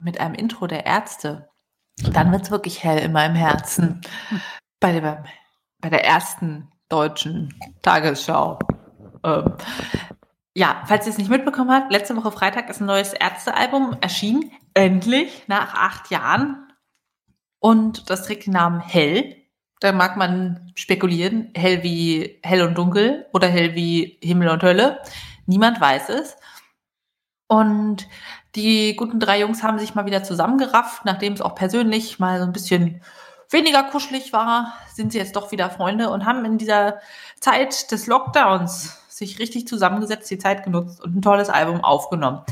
mit 0.00 0.18
einem 0.18 0.34
Intro 0.34 0.66
der 0.66 0.84
Ärzte, 0.84 1.48
dann 2.12 2.32
wird 2.32 2.42
es 2.42 2.50
wirklich 2.50 2.82
hell 2.82 2.98
in 2.98 3.12
meinem 3.12 3.36
Herzen. 3.36 4.00
Bei 4.80 4.98
der, 4.98 5.24
bei 5.80 5.90
der 5.90 6.04
ersten 6.04 6.70
deutschen 6.88 7.54
Tagesschau. 7.82 8.58
Ähm, 9.24 9.54
ja, 10.56 10.82
falls 10.86 11.04
ihr 11.04 11.12
es 11.12 11.18
nicht 11.18 11.28
mitbekommen 11.28 11.70
habt, 11.70 11.92
letzte 11.92 12.16
Woche 12.16 12.32
Freitag 12.32 12.70
ist 12.70 12.80
ein 12.80 12.86
neues 12.86 13.12
Ärztealbum 13.12 13.98
erschienen. 14.00 14.50
Endlich, 14.72 15.44
nach 15.48 15.74
acht 15.74 16.10
Jahren. 16.10 16.72
Und 17.60 18.08
das 18.08 18.22
trägt 18.22 18.46
den 18.46 18.54
Namen 18.54 18.80
Hell. 18.80 19.36
Da 19.80 19.92
mag 19.92 20.16
man 20.16 20.72
spekulieren, 20.74 21.50
hell 21.54 21.82
wie 21.82 22.40
hell 22.42 22.62
und 22.62 22.78
dunkel 22.78 23.26
oder 23.34 23.48
hell 23.48 23.74
wie 23.74 24.18
Himmel 24.22 24.48
und 24.48 24.62
Hölle. 24.62 25.02
Niemand 25.44 25.78
weiß 25.78 26.08
es. 26.08 26.38
Und 27.48 28.08
die 28.54 28.96
guten 28.96 29.20
drei 29.20 29.40
Jungs 29.40 29.62
haben 29.62 29.78
sich 29.78 29.94
mal 29.94 30.06
wieder 30.06 30.24
zusammengerafft, 30.24 31.04
nachdem 31.04 31.34
es 31.34 31.42
auch 31.42 31.54
persönlich 31.54 32.18
mal 32.18 32.38
so 32.38 32.46
ein 32.46 32.54
bisschen 32.54 33.02
weniger 33.50 33.82
kuschelig 33.84 34.32
war, 34.32 34.72
sind 34.94 35.12
sie 35.12 35.18
jetzt 35.18 35.36
doch 35.36 35.52
wieder 35.52 35.68
Freunde 35.68 36.08
und 36.08 36.24
haben 36.24 36.46
in 36.46 36.56
dieser 36.56 36.98
Zeit 37.40 37.92
des 37.92 38.06
Lockdowns 38.06 39.02
sich 39.16 39.38
richtig 39.38 39.66
zusammengesetzt, 39.66 40.30
die 40.30 40.38
Zeit 40.38 40.62
genutzt 40.64 41.00
und 41.02 41.16
ein 41.16 41.22
tolles 41.22 41.48
Album 41.48 41.82
aufgenommen. 41.82 42.42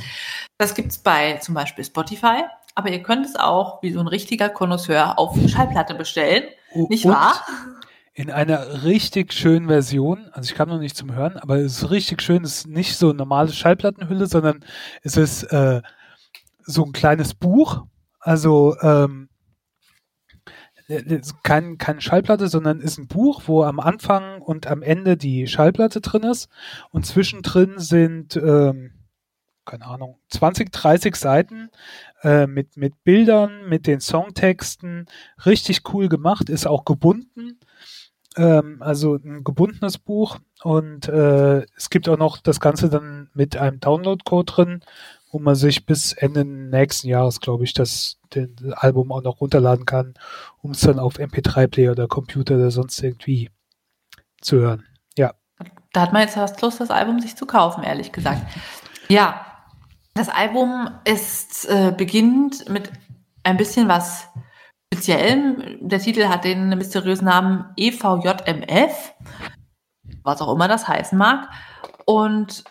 Das 0.56 0.74
gibt's 0.74 0.98
bei 0.98 1.34
zum 1.36 1.54
Beispiel 1.54 1.84
Spotify, 1.84 2.42
aber 2.74 2.90
ihr 2.90 3.02
könnt 3.02 3.26
es 3.26 3.36
auch 3.36 3.82
wie 3.82 3.92
so 3.92 4.00
ein 4.00 4.08
richtiger 4.08 4.48
Konnoisseur 4.48 5.18
auf 5.18 5.36
Schallplatte 5.48 5.94
bestellen. 5.94 6.44
Oh, 6.72 6.86
nicht 6.88 7.06
wahr? 7.06 7.44
In 8.14 8.30
einer 8.30 8.84
richtig 8.84 9.32
schönen 9.32 9.66
Version, 9.66 10.30
also 10.32 10.48
ich 10.48 10.56
kam 10.56 10.68
noch 10.68 10.78
nicht 10.78 10.96
zum 10.96 11.14
Hören, 11.14 11.36
aber 11.36 11.56
es 11.56 11.82
ist 11.82 11.90
richtig 11.90 12.22
schön, 12.22 12.44
es 12.44 12.58
ist 12.58 12.68
nicht 12.68 12.96
so 12.96 13.08
eine 13.08 13.18
normale 13.18 13.52
Schallplattenhülle, 13.52 14.26
sondern 14.26 14.64
es 15.02 15.16
ist 15.16 15.42
äh, 15.44 15.82
so 16.64 16.84
ein 16.84 16.92
kleines 16.92 17.34
Buch, 17.34 17.84
also 18.20 18.76
ähm, 18.80 19.28
äh, 19.28 19.33
kein, 21.42 21.78
keine 21.78 22.00
Schallplatte, 22.00 22.48
sondern 22.48 22.80
ist 22.80 22.98
ein 22.98 23.08
Buch, 23.08 23.42
wo 23.46 23.62
am 23.62 23.80
Anfang 23.80 24.42
und 24.42 24.66
am 24.66 24.82
Ende 24.82 25.16
die 25.16 25.46
Schallplatte 25.46 26.00
drin 26.00 26.24
ist. 26.24 26.48
Und 26.90 27.06
zwischendrin 27.06 27.78
sind, 27.78 28.36
ähm, 28.36 28.92
keine 29.64 29.86
Ahnung, 29.86 30.18
20, 30.28 30.70
30 30.72 31.16
Seiten 31.16 31.70
äh, 32.22 32.46
mit, 32.46 32.76
mit 32.76 33.02
Bildern, 33.04 33.68
mit 33.68 33.86
den 33.86 34.00
Songtexten, 34.00 35.06
richtig 35.46 35.82
cool 35.94 36.08
gemacht, 36.08 36.50
ist 36.50 36.66
auch 36.66 36.84
gebunden, 36.84 37.58
ähm, 38.36 38.78
also 38.80 39.14
ein 39.14 39.42
gebundenes 39.42 39.98
Buch. 39.98 40.38
Und 40.62 41.08
äh, 41.08 41.62
es 41.76 41.88
gibt 41.90 42.08
auch 42.08 42.18
noch 42.18 42.38
das 42.38 42.60
Ganze 42.60 42.90
dann 42.90 43.30
mit 43.34 43.56
einem 43.56 43.80
Download-Code 43.80 44.52
drin, 44.52 44.80
wo 45.34 45.40
man 45.40 45.56
sich 45.56 45.84
bis 45.84 46.12
Ende 46.12 46.44
nächsten 46.44 47.08
Jahres, 47.08 47.40
glaube 47.40 47.64
ich, 47.64 47.74
das, 47.74 48.20
den 48.34 48.72
Album 48.76 49.10
auch 49.10 49.22
noch 49.22 49.40
runterladen 49.40 49.84
kann, 49.84 50.14
um 50.62 50.70
es 50.70 50.80
dann 50.80 51.00
auf 51.00 51.18
MP3-Player 51.18 51.90
oder 51.90 52.06
Computer 52.06 52.54
oder 52.54 52.70
sonst 52.70 53.02
irgendwie 53.02 53.50
zu 54.40 54.58
hören. 54.58 54.86
Ja. 55.18 55.34
Da 55.92 56.02
hat 56.02 56.12
man 56.12 56.22
jetzt 56.22 56.34
fast 56.34 56.62
Lust, 56.62 56.80
das 56.80 56.90
Album 56.90 57.18
sich 57.18 57.34
zu 57.34 57.46
kaufen, 57.46 57.82
ehrlich 57.82 58.12
gesagt. 58.12 58.42
Ja, 59.08 59.44
das 60.14 60.28
Album 60.28 60.88
ist 61.04 61.68
äh, 61.68 61.92
beginnt 61.96 62.68
mit 62.70 62.92
ein 63.42 63.56
bisschen 63.56 63.88
was 63.88 64.28
Speziellem. 64.92 65.78
Der 65.80 65.98
Titel 65.98 66.28
hat 66.28 66.44
den 66.44 66.68
mysteriösen 66.68 67.26
Namen 67.26 67.64
EVJMF, 67.76 69.14
was 70.22 70.40
auch 70.40 70.54
immer 70.54 70.68
das 70.68 70.86
heißen 70.86 71.18
mag. 71.18 71.48
Und 72.06 72.62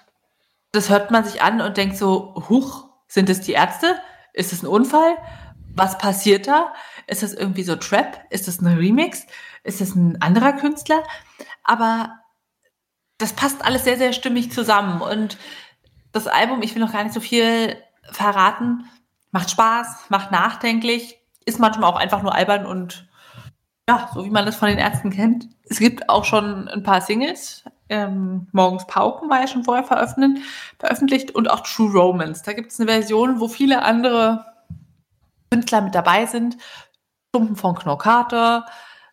das 0.73 0.89
hört 0.89 1.11
man 1.11 1.23
sich 1.23 1.41
an 1.41 1.61
und 1.61 1.77
denkt 1.77 1.95
so, 1.95 2.33
huch, 2.49 2.89
sind 3.07 3.29
es 3.29 3.41
die 3.41 3.53
Ärzte? 3.53 3.95
Ist 4.33 4.51
es 4.51 4.63
ein 4.63 4.67
Unfall? 4.67 5.17
Was 5.75 5.97
passiert 5.99 6.47
da? 6.47 6.73
Ist 7.05 7.21
das 7.23 7.33
irgendwie 7.33 7.63
so 7.63 7.75
Trap? 7.75 8.25
Ist 8.31 8.47
das 8.47 8.59
ein 8.59 8.67
Remix? 8.67 9.25
Ist 9.63 9.81
das 9.81 9.95
ein 9.95 10.19
anderer 10.21 10.53
Künstler? 10.53 11.03
Aber 11.63 12.19
das 13.19 13.33
passt 13.33 13.63
alles 13.63 13.83
sehr, 13.83 13.97
sehr 13.97 14.13
stimmig 14.13 14.51
zusammen. 14.51 15.01
Und 15.01 15.37
das 16.11 16.27
Album, 16.27 16.63
ich 16.63 16.73
will 16.73 16.81
noch 16.81 16.91
gar 16.91 17.03
nicht 17.03 17.13
so 17.13 17.21
viel 17.21 17.77
verraten, 18.11 18.89
macht 19.31 19.51
Spaß, 19.51 20.09
macht 20.09 20.31
nachdenklich, 20.31 21.19
ist 21.45 21.59
manchmal 21.59 21.91
auch 21.91 21.97
einfach 21.97 22.23
nur 22.23 22.33
albern 22.33 22.65
und 22.65 23.07
ja, 23.89 24.09
so 24.13 24.23
wie 24.25 24.29
man 24.29 24.45
das 24.45 24.55
von 24.55 24.69
den 24.69 24.77
Ärzten 24.77 25.09
kennt. 25.09 25.47
Es 25.69 25.79
gibt 25.79 26.09
auch 26.09 26.25
schon 26.25 26.67
ein 26.69 26.83
paar 26.83 27.01
Singles. 27.01 27.63
Ähm, 27.89 28.47
Morgens 28.51 28.87
Pauken 28.87 29.29
war 29.29 29.41
ja 29.41 29.47
schon 29.47 29.63
vorher 29.65 29.83
veröffentlicht, 29.83 31.31
und 31.31 31.49
auch 31.49 31.61
True 31.61 31.91
Romance. 31.91 32.43
Da 32.43 32.53
gibt 32.53 32.71
es 32.71 32.79
eine 32.79 32.89
Version, 32.89 33.39
wo 33.39 33.47
viele 33.47 33.83
andere 33.83 34.45
Künstler 35.51 35.81
mit 35.81 35.95
dabei 35.95 36.25
sind. 36.25 36.57
Stumpen 37.29 37.55
von 37.55 37.75
Knorkater, 37.75 38.65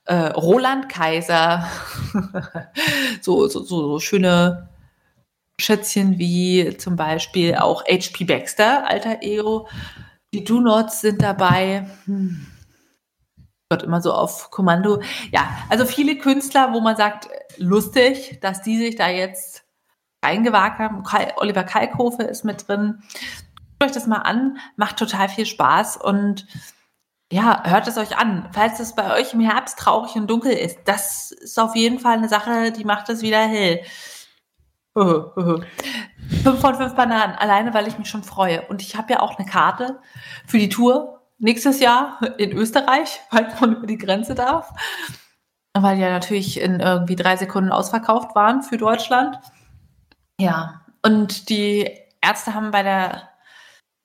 äh, 0.05 0.27
Roland 0.29 0.89
Kaiser, 0.89 1.66
so, 3.23 3.49
so, 3.49 3.62
so, 3.62 3.93
so 3.93 3.99
schöne 3.99 4.68
Schätzchen 5.59 6.18
wie 6.18 6.77
zum 6.77 6.97
Beispiel 6.97 7.57
auch 7.57 7.85
H.P. 7.85 8.25
Baxter, 8.25 8.87
alter 8.89 9.23
Ego. 9.23 9.68
Die 10.33 10.45
Do-Nots 10.45 11.01
sind 11.01 11.23
dabei. 11.23 11.87
Hm. 12.05 12.47
Gott, 13.71 13.85
immer 13.85 14.03
so 14.03 14.12
auf 14.12 14.51
Kommando. 14.51 15.01
Ja, 15.31 15.49
also 15.68 15.85
viele 15.85 16.18
Künstler, 16.18 16.73
wo 16.73 16.81
man 16.81 16.97
sagt, 16.97 17.29
lustig, 17.57 18.41
dass 18.41 18.62
die 18.62 18.77
sich 18.77 18.97
da 18.97 19.09
jetzt 19.09 19.64
reingewagt 20.25 20.81
haben. 20.81 21.05
Oliver 21.37 21.62
Kalkofe 21.62 22.25
ist 22.25 22.45
mit 22.45 22.66
drin. 22.66 23.01
Schaut 23.81 23.91
euch 23.91 23.95
das 23.95 24.09
mal 24.09 24.18
an, 24.18 24.59
macht 24.77 24.97
total 24.97 25.29
viel 25.29 25.47
Spaß 25.47 25.99
und 25.99 26.47
ja, 27.33 27.62
hört 27.64 27.87
es 27.87 27.97
euch 27.97 28.18
an. 28.18 28.49
Falls 28.53 28.81
es 28.81 28.97
bei 28.97 29.14
euch 29.14 29.35
im 29.35 29.41
Herbst 29.41 29.79
traurig 29.79 30.16
und 30.16 30.29
dunkel 30.29 30.53
ist, 30.53 30.81
das 30.87 31.31
ist 31.31 31.59
auf 31.61 31.77
jeden 31.77 32.01
Fall 32.01 32.18
eine 32.18 32.29
Sache, 32.29 32.73
die 32.73 32.85
macht 32.85 33.09
es 33.09 33.23
wieder 33.23 33.39
hell. 33.39 33.83
fünf 34.97 36.61
von 36.61 36.75
fünf 36.75 36.97
Bananen, 36.97 37.37
alleine 37.37 37.73
weil 37.73 37.87
ich 37.87 37.99
mich 37.99 38.11
schon 38.11 38.25
freue. 38.25 38.62
Und 38.62 38.83
ich 38.83 38.97
habe 38.97 39.12
ja 39.12 39.21
auch 39.21 39.39
eine 39.39 39.49
Karte 39.49 40.01
für 40.45 40.59
die 40.59 40.68
Tour 40.68 41.20
nächstes 41.41 41.80
Jahr 41.80 42.20
in 42.38 42.53
Österreich, 42.53 43.20
weil 43.30 43.53
man 43.61 43.76
über 43.76 43.86
die 43.86 43.99
Grenze 43.99 44.34
darf. 44.34 44.70
Weil 45.74 45.97
die 45.97 46.03
ja 46.03 46.11
natürlich 46.11 46.61
in 46.61 46.80
irgendwie 46.80 47.16
drei 47.16 47.36
Sekunden 47.36 47.72
ausverkauft 47.72 48.34
waren 48.34 48.62
für 48.62 48.76
Deutschland. 48.76 49.38
Ja, 50.41 50.82
und 51.05 51.49
die 51.49 51.88
Ärzte 52.20 52.55
haben 52.55 52.70
bei 52.70 52.82
der 52.82 53.28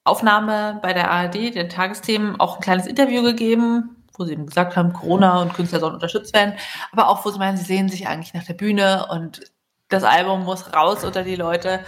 Aufnahme 0.04 0.80
bei 0.84 0.94
der 0.94 1.10
ARD, 1.10 1.56
den 1.56 1.70
Tagesthemen, 1.70 2.40
auch 2.40 2.58
ein 2.58 2.62
kleines 2.62 2.86
Interview 2.86 3.24
gegeben, 3.24 4.04
wo 4.14 4.24
sie 4.24 4.34
eben 4.34 4.46
gesagt 4.46 4.76
haben, 4.76 4.94
Corona 4.94 5.42
und 5.42 5.54
Künstler 5.54 5.80
sollen 5.80 5.96
unterstützt 5.96 6.34
werden, 6.34 6.54
aber 6.92 7.10
auch, 7.10 7.26
wo 7.26 7.32
sie 7.32 7.40
meinen, 7.40 7.58
sie 7.58 7.66
sehen 7.66 7.90
sich 7.90 8.08
eigentlich 8.08 8.34
nach 8.34 8.44
der 8.44 8.54
Bühne 8.54 9.08
und 9.10 9.52
das 9.90 10.04
Album 10.04 10.44
muss 10.44 10.74
raus 10.74 11.04
unter 11.04 11.24
die 11.24 11.36
Leute. 11.36 11.80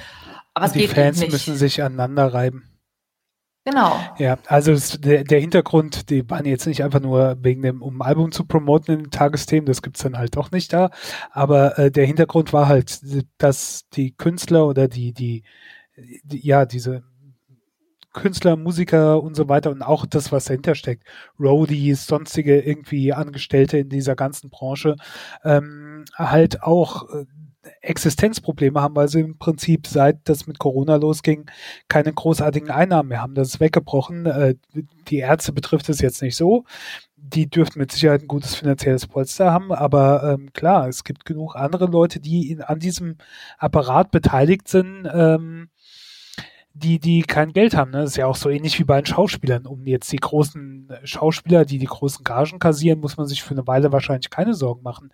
Aber 0.53 0.65
es 0.65 0.71
die 0.71 0.87
Fans 0.87 1.19
müssen 1.27 1.55
sich 1.55 1.83
aneinander 1.83 2.33
reiben. 2.33 2.76
Genau. 3.67 3.99
Ja, 4.17 4.37
also 4.45 4.71
es, 4.71 5.01
der, 5.01 5.25
der 5.25 5.41
Hintergrund, 5.41 6.09
die 6.09 6.29
waren 6.29 6.45
jetzt 6.45 6.67
nicht 6.67 6.85
einfach 6.85 7.01
nur 7.01 7.35
wegen 7.41 7.61
dem, 7.61 7.81
um 7.81 8.01
ein 8.01 8.07
Album 8.07 8.31
zu 8.31 8.45
promoten 8.45 8.93
in 8.93 9.03
den 9.03 9.11
Tagesthemen, 9.11 9.65
das 9.65 9.81
gibt's 9.81 10.01
dann 10.01 10.17
halt 10.17 10.37
doch 10.37 10.51
nicht 10.51 10.71
da. 10.71 10.89
Aber 11.31 11.77
äh, 11.77 11.91
der 11.91 12.05
Hintergrund 12.05 12.53
war 12.53 12.69
halt, 12.69 13.01
dass 13.37 13.89
die 13.89 14.15
Künstler 14.15 14.67
oder 14.67 14.87
die, 14.87 15.11
die, 15.11 15.43
die 15.97 16.47
ja, 16.47 16.65
diese 16.65 17.03
Künstler, 18.13 18.55
Musiker 18.55 19.21
und 19.21 19.35
so 19.35 19.49
weiter 19.49 19.69
und 19.71 19.81
auch 19.81 20.05
das, 20.05 20.31
was 20.31 20.45
dahinter 20.45 20.73
steckt, 20.73 21.03
Roadies, 21.37 22.07
sonstige 22.07 22.61
irgendwie 22.61 23.11
Angestellte 23.11 23.79
in 23.79 23.89
dieser 23.89 24.15
ganzen 24.15 24.49
Branche, 24.49 24.95
ähm, 25.43 26.05
halt 26.15 26.63
auch 26.63 27.09
äh, 27.09 27.25
Existenzprobleme 27.87 28.81
haben, 28.81 28.95
weil 28.95 29.07
sie 29.07 29.21
im 29.21 29.37
Prinzip 29.37 29.87
seit 29.87 30.27
das 30.29 30.47
mit 30.47 30.59
Corona 30.59 30.95
losging, 30.95 31.49
keine 31.87 32.13
großartigen 32.13 32.69
Einnahmen 32.69 33.09
mehr 33.09 33.21
haben. 33.21 33.35
Das 33.35 33.49
ist 33.49 33.59
weggebrochen. 33.59 34.25
Äh, 34.25 34.55
die 35.07 35.17
Ärzte 35.17 35.53
betrifft 35.53 35.89
es 35.89 36.01
jetzt 36.01 36.21
nicht 36.21 36.35
so. 36.35 36.65
Die 37.15 37.49
dürften 37.49 37.79
mit 37.79 37.91
Sicherheit 37.91 38.21
ein 38.21 38.27
gutes 38.27 38.55
finanzielles 38.55 39.07
Polster 39.07 39.51
haben, 39.51 39.71
aber 39.73 40.33
ähm, 40.33 40.53
klar, 40.53 40.87
es 40.87 41.03
gibt 41.03 41.25
genug 41.25 41.55
andere 41.55 41.85
Leute, 41.87 42.19
die 42.19 42.51
in, 42.51 42.61
an 42.61 42.79
diesem 42.79 43.17
Apparat 43.57 44.11
beteiligt 44.11 44.67
sind, 44.67 45.09
ähm, 45.11 45.69
die, 46.77 46.99
die 46.99 47.21
kein 47.23 47.53
Geld 47.53 47.75
haben. 47.75 47.91
Ne? 47.91 48.01
Das 48.01 48.11
ist 48.11 48.17
ja 48.17 48.27
auch 48.27 48.35
so 48.35 48.49
ähnlich 48.49 48.79
wie 48.79 48.83
bei 48.83 49.01
den 49.01 49.05
Schauspielern. 49.05 49.65
Um 49.65 49.85
jetzt 49.87 50.11
die 50.11 50.17
großen 50.17 50.89
Schauspieler, 51.03 51.65
die 51.65 51.77
die 51.77 51.85
großen 51.85 52.23
Gagen 52.23 52.59
kassieren, 52.59 52.99
muss 52.99 53.17
man 53.17 53.27
sich 53.27 53.43
für 53.43 53.53
eine 53.53 53.67
Weile 53.67 53.91
wahrscheinlich 53.91 54.29
keine 54.29 54.53
Sorgen 54.53 54.83
machen. 54.83 55.09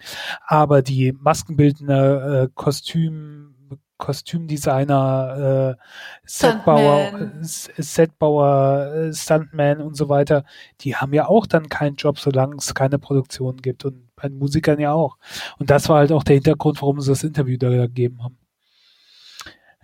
Aber 0.46 0.82
die 0.82 1.14
Maskenbildner, 1.14 2.44
äh, 2.44 2.50
Kostüm, 2.54 3.56
Kostümdesigner, 3.98 5.78
äh, 5.78 5.84
Setbauer. 6.26 7.32
Setbauer, 7.42 8.94
äh, 8.94 9.14
Stuntman 9.14 9.80
und 9.82 9.96
so 9.96 10.10
weiter, 10.10 10.44
die 10.82 10.96
haben 10.96 11.14
ja 11.14 11.28
auch 11.28 11.46
dann 11.46 11.70
keinen 11.70 11.96
Job, 11.96 12.20
solange 12.20 12.58
es 12.58 12.74
keine 12.76 13.00
Produktion 13.00 13.58
gibt 13.58 13.86
und 13.86 14.10
bei 14.16 14.28
den 14.28 14.38
Musikern 14.38 14.80
ja 14.80 14.92
auch. 14.92 15.18
Und 15.58 15.70
das 15.70 15.88
war 15.90 16.00
halt 16.00 16.12
auch 16.12 16.24
der 16.24 16.36
Hintergrund, 16.36 16.82
warum 16.82 17.00
sie 17.00 17.12
das 17.12 17.24
Interview 17.24 17.58
da 17.58 17.70
gegeben 17.70 18.24
haben. 18.24 18.38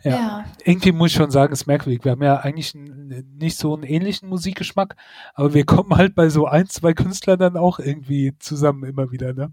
Ja. 0.03 0.11
Ja. 0.11 0.45
Irgendwie 0.63 0.91
muss 0.91 1.11
ich 1.11 1.17
schon 1.17 1.31
sagen, 1.31 1.53
ist 1.53 1.67
merkwürdig. 1.67 2.03
Wir 2.03 2.13
haben 2.13 2.23
ja 2.23 2.37
eigentlich 2.37 2.73
nicht 2.73 3.57
so 3.57 3.73
einen 3.73 3.83
ähnlichen 3.83 4.29
Musikgeschmack, 4.29 4.95
aber 5.33 5.53
wir 5.53 5.65
kommen 5.65 5.95
halt 5.95 6.15
bei 6.15 6.29
so 6.29 6.45
ein, 6.45 6.67
zwei 6.67 6.93
Künstlern 6.93 7.39
dann 7.39 7.57
auch 7.57 7.79
irgendwie 7.79 8.37
zusammen 8.39 8.83
immer 8.83 9.11
wieder, 9.11 9.33
ne? 9.33 9.51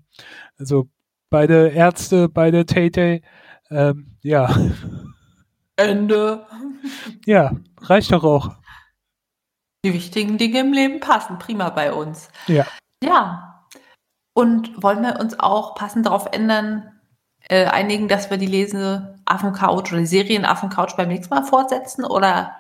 Also 0.58 0.88
beide 1.30 1.68
Ärzte, 1.68 2.28
beide 2.28 2.66
Tay-Tay, 2.66 3.22
ähm, 3.70 4.16
ja, 4.22 4.54
Ende. 5.76 6.46
ja, 7.26 7.52
reicht 7.80 8.12
doch 8.12 8.24
auch. 8.24 8.50
Die 9.84 9.92
wichtigen 9.92 10.38
Dinge 10.38 10.60
im 10.60 10.72
Leben 10.72 11.00
passen 11.00 11.38
prima 11.38 11.70
bei 11.70 11.92
uns. 11.92 12.28
Ja. 12.46 12.66
Ja. 13.02 13.66
Und 14.34 14.82
wollen 14.82 15.02
wir 15.02 15.18
uns 15.20 15.38
auch 15.40 15.74
passend 15.74 16.06
darauf 16.06 16.26
ändern, 16.32 16.95
äh, 17.48 17.66
einigen, 17.66 18.08
dass 18.08 18.30
wir 18.30 18.38
die 18.38 18.46
Lese 18.46 19.18
Affencouch 19.24 19.92
oder 19.92 19.98
die 19.98 20.06
Serien 20.06 20.44
Affencouch 20.44 20.96
beim 20.96 21.08
nächsten 21.08 21.34
Mal 21.34 21.44
fortsetzen? 21.44 22.04
Oder 22.04 22.56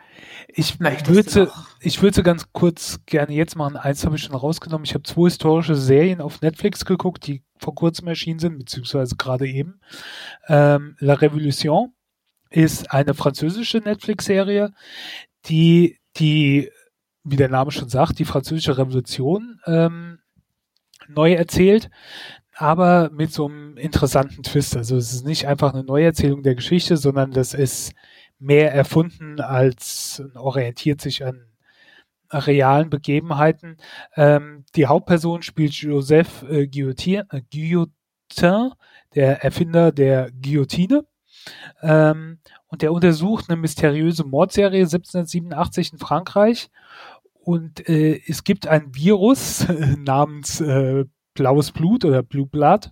Ich 0.48 0.80
würde 0.80 1.50
ich 1.80 2.02
würde 2.02 2.22
ganz 2.22 2.46
kurz 2.52 3.00
gerne 3.06 3.32
jetzt 3.32 3.56
machen. 3.56 3.76
Eins 3.76 4.04
habe 4.04 4.16
ich 4.16 4.22
schon 4.22 4.34
rausgenommen. 4.34 4.84
Ich 4.84 4.94
habe 4.94 5.02
zwei 5.02 5.24
historische 5.24 5.74
Serien 5.74 6.20
auf 6.20 6.40
Netflix 6.40 6.84
geguckt, 6.84 7.26
die 7.26 7.42
vor 7.58 7.74
kurzem 7.74 8.08
erschienen 8.08 8.38
sind, 8.38 8.58
beziehungsweise 8.58 9.16
gerade 9.16 9.46
eben. 9.46 9.80
Ähm, 10.48 10.96
La 10.98 11.14
Révolution 11.14 11.92
ist 12.50 12.92
eine 12.92 13.14
französische 13.14 13.78
Netflix-Serie, 13.78 14.72
die, 15.46 15.98
die, 16.16 16.70
wie 17.24 17.36
der 17.36 17.48
Name 17.48 17.70
schon 17.70 17.88
sagt, 17.88 18.18
die 18.18 18.24
französische 18.24 18.78
Revolution 18.78 19.60
ähm, 19.66 20.20
neu 21.08 21.32
erzählt, 21.32 21.90
aber 22.56 23.10
mit 23.10 23.32
so 23.32 23.46
einem 23.46 23.76
interessanten 23.76 24.42
Twist. 24.42 24.76
Also 24.76 24.96
es 24.96 25.12
ist 25.12 25.26
nicht 25.26 25.46
einfach 25.46 25.74
eine 25.74 25.84
Neuerzählung 25.84 26.42
der 26.42 26.54
Geschichte, 26.54 26.96
sondern 26.96 27.30
das 27.30 27.54
ist 27.54 27.92
mehr 28.38 28.72
erfunden 28.72 29.40
als 29.40 30.22
orientiert 30.34 31.00
sich 31.00 31.24
an 31.24 31.46
realen 32.32 32.90
Begebenheiten. 32.90 33.76
Ähm, 34.16 34.64
die 34.74 34.86
Hauptperson 34.86 35.42
spielt 35.42 35.74
Joseph 35.74 36.44
äh, 36.48 36.66
Guillotin, 36.66 37.22
äh, 37.30 37.42
Guillotin, 37.52 38.72
der 39.14 39.44
Erfinder 39.44 39.92
der 39.92 40.30
Guillotine. 40.32 41.04
Ähm, 41.82 42.40
und 42.66 42.82
der 42.82 42.92
untersucht 42.92 43.48
eine 43.48 43.60
mysteriöse 43.60 44.24
Mordserie 44.24 44.82
1787 44.82 45.92
in 45.92 45.98
Frankreich. 45.98 46.68
Und 47.34 47.88
äh, 47.88 48.20
es 48.26 48.42
gibt 48.42 48.66
ein 48.66 48.94
Virus 48.94 49.66
namens 49.98 50.60
äh, 50.60 51.04
blaues 51.36 51.70
Blut 51.70 52.04
oder 52.04 52.22
Blue 52.22 52.46
Blood, 52.46 52.90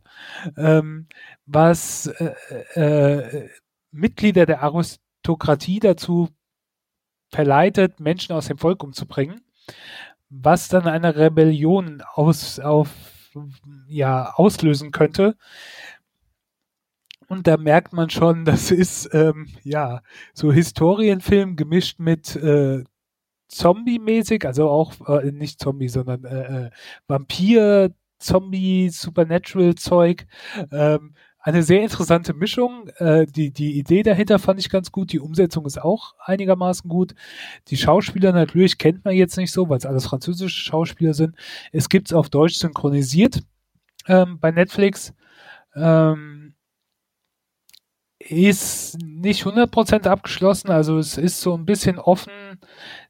ähm, 0.57 1.09
was 1.47 2.07
äh, 2.07 2.35
äh, 2.81 3.49
Mitglieder 3.91 4.47
der 4.47 4.63
Aristokratie 4.63 5.81
dazu 5.81 6.29
verleitet, 7.31 7.99
Menschen 7.99 8.33
aus 8.35 8.47
dem 8.47 8.59
Volk 8.59 8.85
umzubringen, 8.85 9.41
was 10.29 10.69
dann 10.69 10.87
eine 10.87 11.17
Rebellion 11.17 12.03
aus, 12.15 12.61
auf, 12.61 12.91
ja, 13.89 14.33
auslösen 14.35 14.93
könnte. 14.93 15.37
Und 17.27 17.47
da 17.47 17.57
merkt 17.57 17.93
man 17.93 18.11
schon, 18.11 18.45
das 18.45 18.71
ist 18.71 19.13
ähm, 19.13 19.49
ja 19.63 20.03
so 20.33 20.53
Historienfilm 20.53 21.57
gemischt 21.57 21.99
mit 21.99 22.37
äh, 22.37 22.85
Zombie-mäßig, 23.49 24.47
also 24.47 24.69
auch 24.69 24.95
äh, 25.09 25.31
nicht 25.31 25.61
Zombie, 25.61 25.89
sondern 25.89 26.25
äh, 26.25 26.67
äh, 26.67 26.71
Vampir, 27.07 27.95
Zombie, 28.19 28.89
Supernatural-Zeug. 28.91 30.27
Ähm, 30.71 31.15
eine 31.41 31.63
sehr 31.63 31.83
interessante 31.83 32.33
Mischung. 32.33 32.89
Äh, 32.97 33.27
die, 33.27 33.51
die 33.51 33.79
Idee 33.79 34.03
dahinter 34.03 34.39
fand 34.39 34.59
ich 34.61 34.71
ganz 34.71 34.91
gut. 34.91 35.13
Die 35.13 35.21
Umsetzung 35.21 35.67
ist 35.67 35.81
auch 35.81 36.15
einigermaßen 36.19 36.89
gut. 36.89 37.15
Die 37.69 37.77
Schauspieler 37.77 38.33
natürlich 38.33 38.79
kennt 38.79 39.05
man 39.05 39.15
jetzt 39.15 39.37
nicht 39.37 39.53
so, 39.53 39.69
weil 39.69 39.77
es 39.77 39.85
alles 39.85 40.07
französische 40.07 40.59
Schauspieler 40.59 41.13
sind. 41.13 41.37
Es 41.71 41.91
gibt 41.91 42.09
es 42.09 42.15
auf 42.15 42.31
Deutsch 42.31 42.55
synchronisiert 42.55 43.43
ähm, 44.07 44.39
bei 44.41 44.53
Netflix. 44.53 45.13
Ähm, 45.75 46.55
ist 48.19 48.97
nicht 49.03 49.45
100% 49.45 50.07
abgeschlossen, 50.07 50.71
also 50.71 50.97
es 50.99 51.19
ist 51.19 51.41
so 51.43 51.55
ein 51.55 51.67
bisschen 51.67 51.99
offen, 51.99 52.33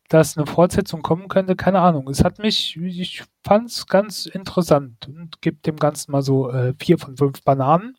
dass 0.09 0.37
eine 0.37 0.47
Fortsetzung 0.47 1.03
kommen 1.03 1.29
könnte, 1.29 1.57
keine 1.57 1.81
Ahnung. 1.81 2.09
Es 2.09 2.25
hat 2.25 2.39
mich, 2.39 2.77
ich 2.77 3.25
fand 3.43 3.71
es 3.71 3.87
ganz 3.87 4.27
interessant 4.27 5.09
und 5.09 5.41
gibt 5.41 5.67
dem 5.67 5.77
Ganzen 5.77 6.13
mal 6.13 6.23
so 6.23 6.51
äh, 6.51 6.75
vier 6.79 6.99
von 6.99 7.17
fünf 7.17 7.43
Bananen. 7.43 7.97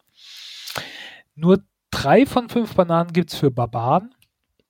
Nur 1.35 1.63
drei 1.91 2.25
von 2.25 2.49
fünf 2.49 2.75
Bananen 2.75 3.11
gibt 3.11 3.33
es 3.33 3.39
für 3.39 3.51
Barbaren. 3.51 4.13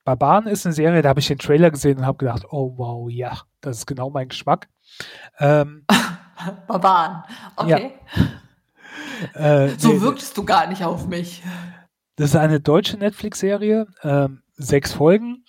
Barbaren 0.04 0.46
ist 0.46 0.64
eine 0.64 0.72
Serie, 0.72 1.02
da 1.02 1.10
habe 1.10 1.20
ich 1.20 1.26
den 1.26 1.38
Trailer 1.38 1.70
gesehen 1.70 1.98
und 1.98 2.06
habe 2.06 2.18
gedacht, 2.18 2.44
oh 2.50 2.74
wow, 2.76 3.10
ja, 3.10 3.40
das 3.60 3.78
ist 3.78 3.86
genau 3.86 4.08
mein 4.08 4.28
Geschmack. 4.28 4.68
Ähm, 5.38 5.84
Barbaren, 6.66 7.24
okay. 7.56 7.92
Ja. 9.34 9.64
Äh, 9.64 9.68
so 9.78 10.00
wirktest 10.00 10.36
du 10.38 10.44
gar 10.44 10.68
nicht 10.68 10.84
auf 10.84 11.06
mich. 11.06 11.42
Das 12.16 12.30
ist 12.30 12.36
eine 12.36 12.60
deutsche 12.60 12.96
Netflix-Serie, 12.96 13.88
ähm, 14.02 14.42
sechs 14.56 14.92
Folgen. 14.92 15.44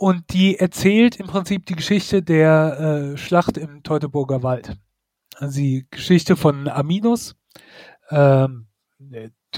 Und 0.00 0.32
die 0.32 0.56
erzählt 0.56 1.16
im 1.16 1.26
Prinzip 1.26 1.66
die 1.66 1.74
Geschichte 1.74 2.22
der 2.22 3.14
äh, 3.14 3.16
Schlacht 3.16 3.58
im 3.58 3.82
Teutoburger 3.82 4.44
Wald. 4.44 4.76
Also 5.34 5.58
die 5.58 5.88
Geschichte 5.90 6.36
von 6.36 6.68
Aminus. 6.68 7.34
Ähm, 8.08 8.68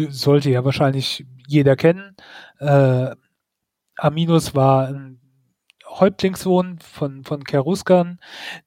sollte 0.08 0.48
ja 0.48 0.64
wahrscheinlich 0.64 1.26
jeder 1.46 1.76
kennen. 1.76 2.16
Äh, 2.58 3.14
Aminus 3.96 4.54
war 4.54 4.88
ein 4.88 5.20
Häuptlingssohn 5.86 6.78
von, 6.78 7.22
von 7.22 7.44
Keruskan, 7.44 8.18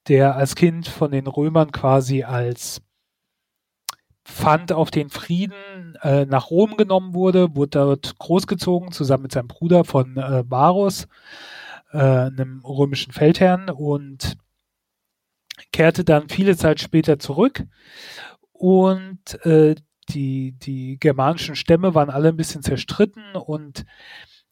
der 0.07 0.35
als 0.35 0.53
Kind 0.53 0.87
von 0.87 1.09
den 1.09 1.25
Römern 1.25 1.71
quasi 1.71 2.21
als 2.21 2.83
Pfand 4.25 4.71
auf 4.71 4.91
den 4.91 5.09
Frieden 5.09 5.97
äh, 6.03 6.25
nach 6.25 6.51
Rom 6.51 6.77
genommen 6.77 7.15
wurde, 7.15 7.55
wurde 7.55 7.79
dort 7.79 8.19
großgezogen, 8.19 8.91
zusammen 8.91 9.23
mit 9.23 9.31
seinem 9.31 9.47
Bruder 9.47 9.85
von 9.85 10.17
äh, 10.17 10.43
Varus, 10.47 11.07
äh, 11.93 11.97
einem 11.97 12.61
römischen 12.65 13.13
Feldherrn, 13.13 13.69
und 13.69 14.37
kehrte 15.71 16.03
dann 16.03 16.29
viele 16.29 16.57
Zeit 16.57 16.79
später 16.79 17.19
zurück. 17.19 17.63
Und 18.51 19.43
äh, 19.45 19.75
die, 20.09 20.53
die 20.53 20.97
germanischen 20.99 21.55
Stämme 21.55 21.95
waren 21.95 22.09
alle 22.09 22.29
ein 22.29 22.37
bisschen 22.37 22.63
zerstritten 22.63 23.35
und 23.35 23.85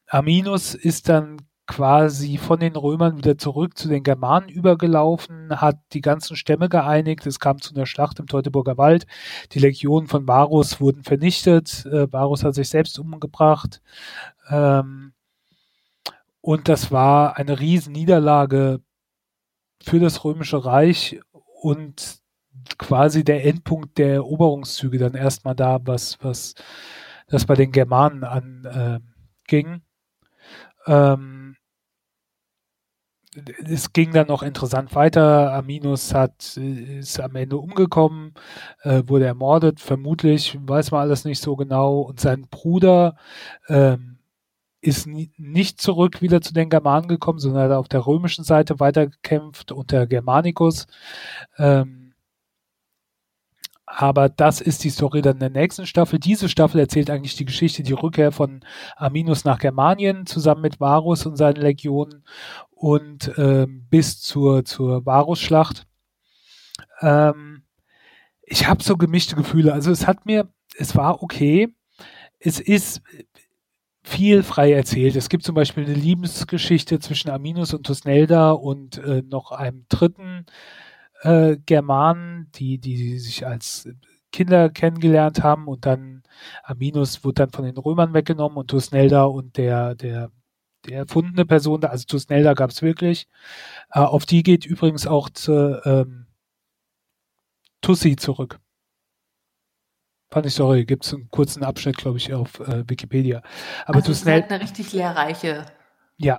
Arminus 0.06 0.74
ist 0.74 1.08
dann 1.08 1.38
quasi 1.66 2.38
von 2.38 2.60
den 2.60 2.76
Römern 2.76 3.16
wieder 3.16 3.38
zurück 3.38 3.78
zu 3.78 3.88
den 3.88 4.02
Germanen 4.02 4.48
übergelaufen, 4.48 5.60
hat 5.60 5.78
die 5.92 6.00
ganzen 6.00 6.36
Stämme 6.36 6.68
geeinigt, 6.68 7.24
es 7.26 7.38
kam 7.38 7.60
zu 7.60 7.74
einer 7.74 7.86
Schlacht 7.86 8.18
im 8.18 8.26
Teutoburger 8.26 8.76
Wald, 8.76 9.06
die 9.52 9.58
Legionen 9.58 10.08
von 10.08 10.26
Varus 10.26 10.80
wurden 10.80 11.04
vernichtet, 11.04 11.86
äh, 11.86 12.12
Varus 12.12 12.44
hat 12.44 12.54
sich 12.54 12.68
selbst 12.68 12.98
umgebracht. 12.98 13.80
Ähm, 14.50 15.11
und 16.42 16.68
das 16.68 16.90
war 16.90 17.38
eine 17.38 17.60
riesen 17.60 17.92
Niederlage 17.92 18.80
für 19.82 20.00
das 20.00 20.24
Römische 20.24 20.64
Reich 20.64 21.20
und 21.62 22.20
quasi 22.78 23.24
der 23.24 23.44
Endpunkt 23.46 23.96
der 23.98 24.14
Eroberungszüge 24.14 24.98
dann 24.98 25.14
erstmal 25.14 25.54
da, 25.54 25.80
was, 25.84 26.18
was 26.22 26.54
das 27.28 27.46
bei 27.46 27.54
den 27.54 27.72
Germanen 27.72 28.24
anging. 28.24 29.82
Äh, 30.86 30.92
ähm, 30.92 31.56
es 33.64 33.92
ging 33.92 34.12
dann 34.12 34.26
noch 34.26 34.42
interessant 34.42 34.94
weiter. 34.94 35.54
Aminus 35.54 36.12
hat, 36.12 36.56
ist 36.56 37.18
am 37.20 37.34
Ende 37.36 37.56
umgekommen, 37.56 38.34
äh, 38.82 39.02
wurde 39.06 39.24
ermordet, 39.26 39.80
vermutlich, 39.80 40.58
weiß 40.60 40.90
man 40.90 41.00
alles 41.00 41.24
nicht 41.24 41.40
so 41.40 41.56
genau. 41.56 42.00
Und 42.00 42.20
sein 42.20 42.46
Bruder 42.50 43.16
ähm, 43.68 44.11
ist 44.82 45.06
nicht 45.06 45.80
zurück 45.80 46.20
wieder 46.22 46.40
zu 46.40 46.52
den 46.52 46.68
Germanen 46.68 47.06
gekommen, 47.06 47.38
sondern 47.38 47.70
hat 47.70 47.78
auf 47.78 47.88
der 47.88 48.04
römischen 48.04 48.44
Seite 48.44 48.80
weitergekämpft 48.80 49.70
unter 49.70 50.08
Germanicus. 50.08 50.88
Ähm, 51.56 52.14
aber 53.86 54.28
das 54.28 54.60
ist 54.60 54.82
die 54.82 54.90
Story 54.90 55.22
dann 55.22 55.38
der 55.38 55.50
nächsten 55.50 55.86
Staffel. 55.86 56.18
Diese 56.18 56.48
Staffel 56.48 56.80
erzählt 56.80 57.10
eigentlich 57.10 57.36
die 57.36 57.44
Geschichte, 57.44 57.84
die 57.84 57.92
Rückkehr 57.92 58.32
von 58.32 58.64
Arminus 58.96 59.44
nach 59.44 59.60
Germanien 59.60 60.26
zusammen 60.26 60.62
mit 60.62 60.80
Varus 60.80 61.26
und 61.26 61.36
seinen 61.36 61.60
Legionen 61.60 62.24
und 62.70 63.32
ähm, 63.36 63.86
bis 63.88 64.20
zur, 64.20 64.64
zur 64.64 65.06
Varus-Schlacht. 65.06 65.86
Ähm, 67.02 67.62
ich 68.42 68.66
habe 68.66 68.82
so 68.82 68.96
gemischte 68.96 69.36
Gefühle. 69.36 69.72
Also 69.72 69.92
es 69.92 70.08
hat 70.08 70.26
mir, 70.26 70.48
es 70.76 70.96
war 70.96 71.22
okay. 71.22 71.72
Es 72.40 72.58
ist 72.58 73.02
viel 74.02 74.42
frei 74.42 74.72
erzählt. 74.72 75.16
Es 75.16 75.28
gibt 75.28 75.44
zum 75.44 75.54
Beispiel 75.54 75.84
eine 75.84 75.94
Liebesgeschichte 75.94 76.98
zwischen 76.98 77.30
Arminus 77.30 77.72
und 77.74 77.86
Tusnelda 77.86 78.52
und 78.52 78.98
äh, 78.98 79.22
noch 79.22 79.52
einem 79.52 79.86
dritten 79.88 80.46
äh, 81.22 81.56
Germanen, 81.66 82.50
die, 82.54 82.78
die 82.78 83.18
sich 83.18 83.46
als 83.46 83.88
Kinder 84.32 84.70
kennengelernt 84.70 85.42
haben 85.42 85.68
und 85.68 85.86
dann 85.86 86.22
Aminus 86.64 87.24
wurde 87.24 87.34
dann 87.34 87.50
von 87.50 87.64
den 87.64 87.76
Römern 87.78 88.14
weggenommen 88.14 88.58
und 88.58 88.68
Tusnelda 88.70 89.24
und 89.24 89.56
der, 89.56 89.94
der, 89.94 90.30
der 90.86 90.98
erfundene 91.00 91.46
Person, 91.46 91.84
also 91.84 92.04
Tusnelda 92.06 92.54
gab 92.54 92.70
es 92.70 92.82
wirklich. 92.82 93.28
Äh, 93.92 94.00
auf 94.00 94.26
die 94.26 94.42
geht 94.42 94.66
übrigens 94.66 95.06
auch 95.06 95.30
zu, 95.30 95.80
ähm, 95.84 96.26
Tussi 97.82 98.16
zurück. 98.16 98.58
Fand 100.32 100.46
ich 100.46 100.54
sorry, 100.54 100.84
gibt 100.84 101.04
es 101.04 101.12
einen 101.12 101.30
kurzen 101.30 101.62
Abschnitt, 101.62 101.98
glaube 101.98 102.18
ich, 102.18 102.32
auf 102.32 102.58
äh, 102.60 102.88
Wikipedia. 102.88 103.42
Aber 103.84 103.96
also 103.96 104.08
Tusnelda. 104.08 104.38
Ist 104.38 104.50
halt 104.50 104.52
eine 104.52 104.62
richtig 104.62 104.92
lehrreiche 104.92 105.66
ja, 106.22 106.38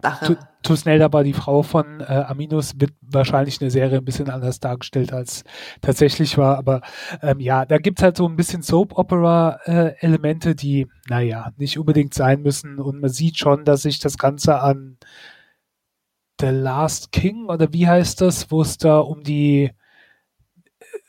Tusnelda 0.62 1.12
war 1.12 1.26
die 1.26 1.34
Frau 1.34 1.62
von 1.62 2.00
äh, 2.00 2.04
Aminus, 2.04 2.80
wird 2.80 2.94
wahrscheinlich 3.02 3.60
eine 3.60 3.70
Serie 3.70 3.98
ein 3.98 4.06
bisschen 4.06 4.30
anders 4.30 4.62
dargestellt 4.62 5.12
als 5.12 5.44
tatsächlich 5.82 6.38
war, 6.38 6.58
aber 6.58 6.82
ähm, 7.22 7.42
ja, 7.42 7.66
da 7.66 7.78
gibt's 7.80 8.02
halt 8.02 8.16
so 8.16 8.26
ein 8.26 8.38
bisschen 8.38 8.62
Soap-Opera-Elemente, 8.62 10.52
äh, 10.52 10.56
die, 10.56 10.88
naja, 11.10 11.52
nicht 11.58 11.78
unbedingt 11.78 12.14
sein 12.14 12.42
müssen 12.42 12.80
und 12.80 13.02
man 13.02 13.10
sieht 13.10 13.38
schon, 13.38 13.66
dass 13.66 13.82
sich 13.82 14.00
das 14.00 14.18
Ganze 14.18 14.62
an 14.62 14.98
The 16.40 16.48
Last 16.48 17.12
King 17.12 17.48
oder 17.50 17.74
wie 17.74 17.88
heißt 17.88 18.22
das, 18.22 18.52
wo 18.52 18.62
es 18.62 18.78
da 18.78 19.00
um 19.00 19.24
die 19.24 19.66
äh, 19.66 19.74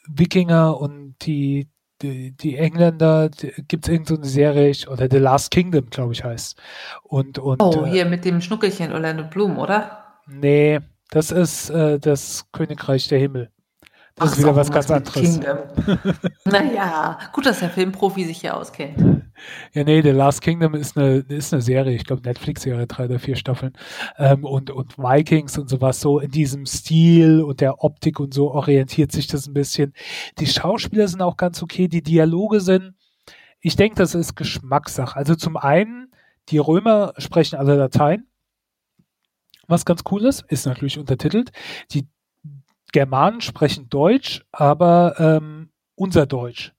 Wikinger 0.09 0.81
und 0.81 1.15
die 1.25 1.69
die, 2.05 2.31
die 2.33 2.57
Engländer, 2.57 3.31
gibt 3.69 3.87
es 3.87 3.93
irgendeine 3.93 4.25
so 4.25 4.31
Serie, 4.31 4.75
oder 4.89 5.09
The 5.11 5.19
Last 5.19 5.51
Kingdom, 5.51 5.89
glaube 5.91 6.13
ich, 6.13 6.23
heißt. 6.23 6.61
Und, 7.03 7.39
und, 7.39 7.63
oh, 7.63 7.85
äh, 7.85 7.91
hier 7.91 8.05
mit 8.05 8.25
dem 8.25 8.41
Schnuckelchen 8.41 8.93
Orlando 8.93 9.25
Bloom, 9.25 9.59
oder? 9.59 10.19
Nee, 10.27 10.81
das 11.11 11.31
ist 11.31 11.71
äh, 11.71 11.99
das 11.99 12.47
Königreich 12.53 13.09
der 13.09 13.19
Himmel. 13.19 13.51
Das 14.17 14.29
Ach 14.29 14.33
ist 14.33 14.39
wieder 14.39 14.55
was 14.55 14.71
ganz 14.71 14.91
anderes. 14.91 15.41
naja, 16.45 17.19
gut, 17.33 17.47
dass 17.47 17.61
der 17.61 17.71
Filmprofi 17.71 18.25
sich 18.25 18.41
hier 18.41 18.57
auskennt. 18.57 19.24
Ja, 19.73 19.85
nee, 19.85 20.03
The 20.03 20.11
Last 20.11 20.41
Kingdom 20.43 20.75
ist 20.75 20.97
eine, 20.97 21.25
ist 21.29 21.53
eine 21.53 21.63
Serie, 21.63 21.95
ich 21.95 22.05
glaube 22.05 22.23
Netflix-Serie, 22.23 22.87
drei 22.87 23.07
oder 23.07 23.19
vier 23.19 23.37
Staffeln. 23.37 23.73
Ähm, 24.19 24.45
und, 24.45 24.71
und 24.71 24.99
Vikings 24.99 25.59
und 25.59 25.69
sowas, 25.69 26.01
so 26.01 26.19
in 26.19 26.31
diesem 26.31 26.67
Stil 26.67 27.43
und 27.43 27.61
der 27.61 27.83
Optik 27.83 28.21
und 28.21 28.35
so 28.35 28.53
orientiert 28.53 29.13
sich 29.13 29.27
das 29.27 29.47
ein 29.47 29.55
bisschen. 29.55 29.93
Die 30.39 30.47
Schauspieler 30.47 31.09
sind 31.09 31.23
auch 31.23 31.37
ganz 31.37 31.63
okay, 31.63 31.89
die 31.89 32.03
Dialoge 32.03 32.61
sind, 32.61 32.95
ich 33.61 33.77
denke, 33.77 33.97
das 33.97 34.15
ist 34.15 34.37
Geschmackssache. 34.37 35.17
Also 35.17 35.35
zum 35.35 35.57
einen, 35.57 36.13
die 36.51 36.59
Römer 36.59 37.15
sprechen 37.17 37.57
alle 37.57 37.77
Latein. 37.77 38.27
Was 39.67 39.87
ganz 39.87 40.03
cool 40.11 40.27
ist, 40.27 40.45
ist 40.49 40.67
natürlich 40.67 40.99
untertitelt. 40.99 41.51
Die 41.93 42.07
Germanen 42.93 43.41
sprechen 43.41 43.89
Deutsch, 43.89 44.45
aber 44.53 45.15
ähm, 45.19 45.71
unser 45.95 46.27
Deutsch. 46.27 46.75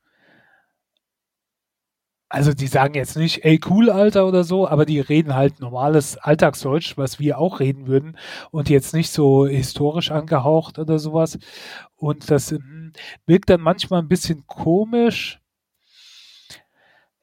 Also 2.36 2.54
die 2.54 2.68
sagen 2.68 2.96
jetzt 2.96 3.16
nicht, 3.16 3.46
ey 3.46 3.62
cool, 3.70 3.90
Alter 3.90 4.28
oder 4.28 4.44
so, 4.44 4.68
aber 4.68 4.86
die 4.86 5.00
reden 5.00 5.36
halt 5.36 5.62
normales 5.62 6.18
Alltagsdeutsch, 6.18 6.98
was 6.98 7.18
wir 7.18 7.38
auch 7.38 7.62
reden 7.62 7.88
würden 7.88 8.18
und 8.52 8.70
jetzt 8.70 8.94
nicht 8.94 9.10
so 9.10 9.48
historisch 9.48 10.12
angehaucht 10.12 10.78
oder 10.78 11.00
sowas. 11.00 11.40
Und 11.96 12.30
das 12.30 12.52
hm, 12.52 12.92
wirkt 13.26 13.50
dann 13.50 13.62
manchmal 13.62 14.02
ein 14.02 14.10
bisschen 14.10 14.46
komisch. 14.48 15.40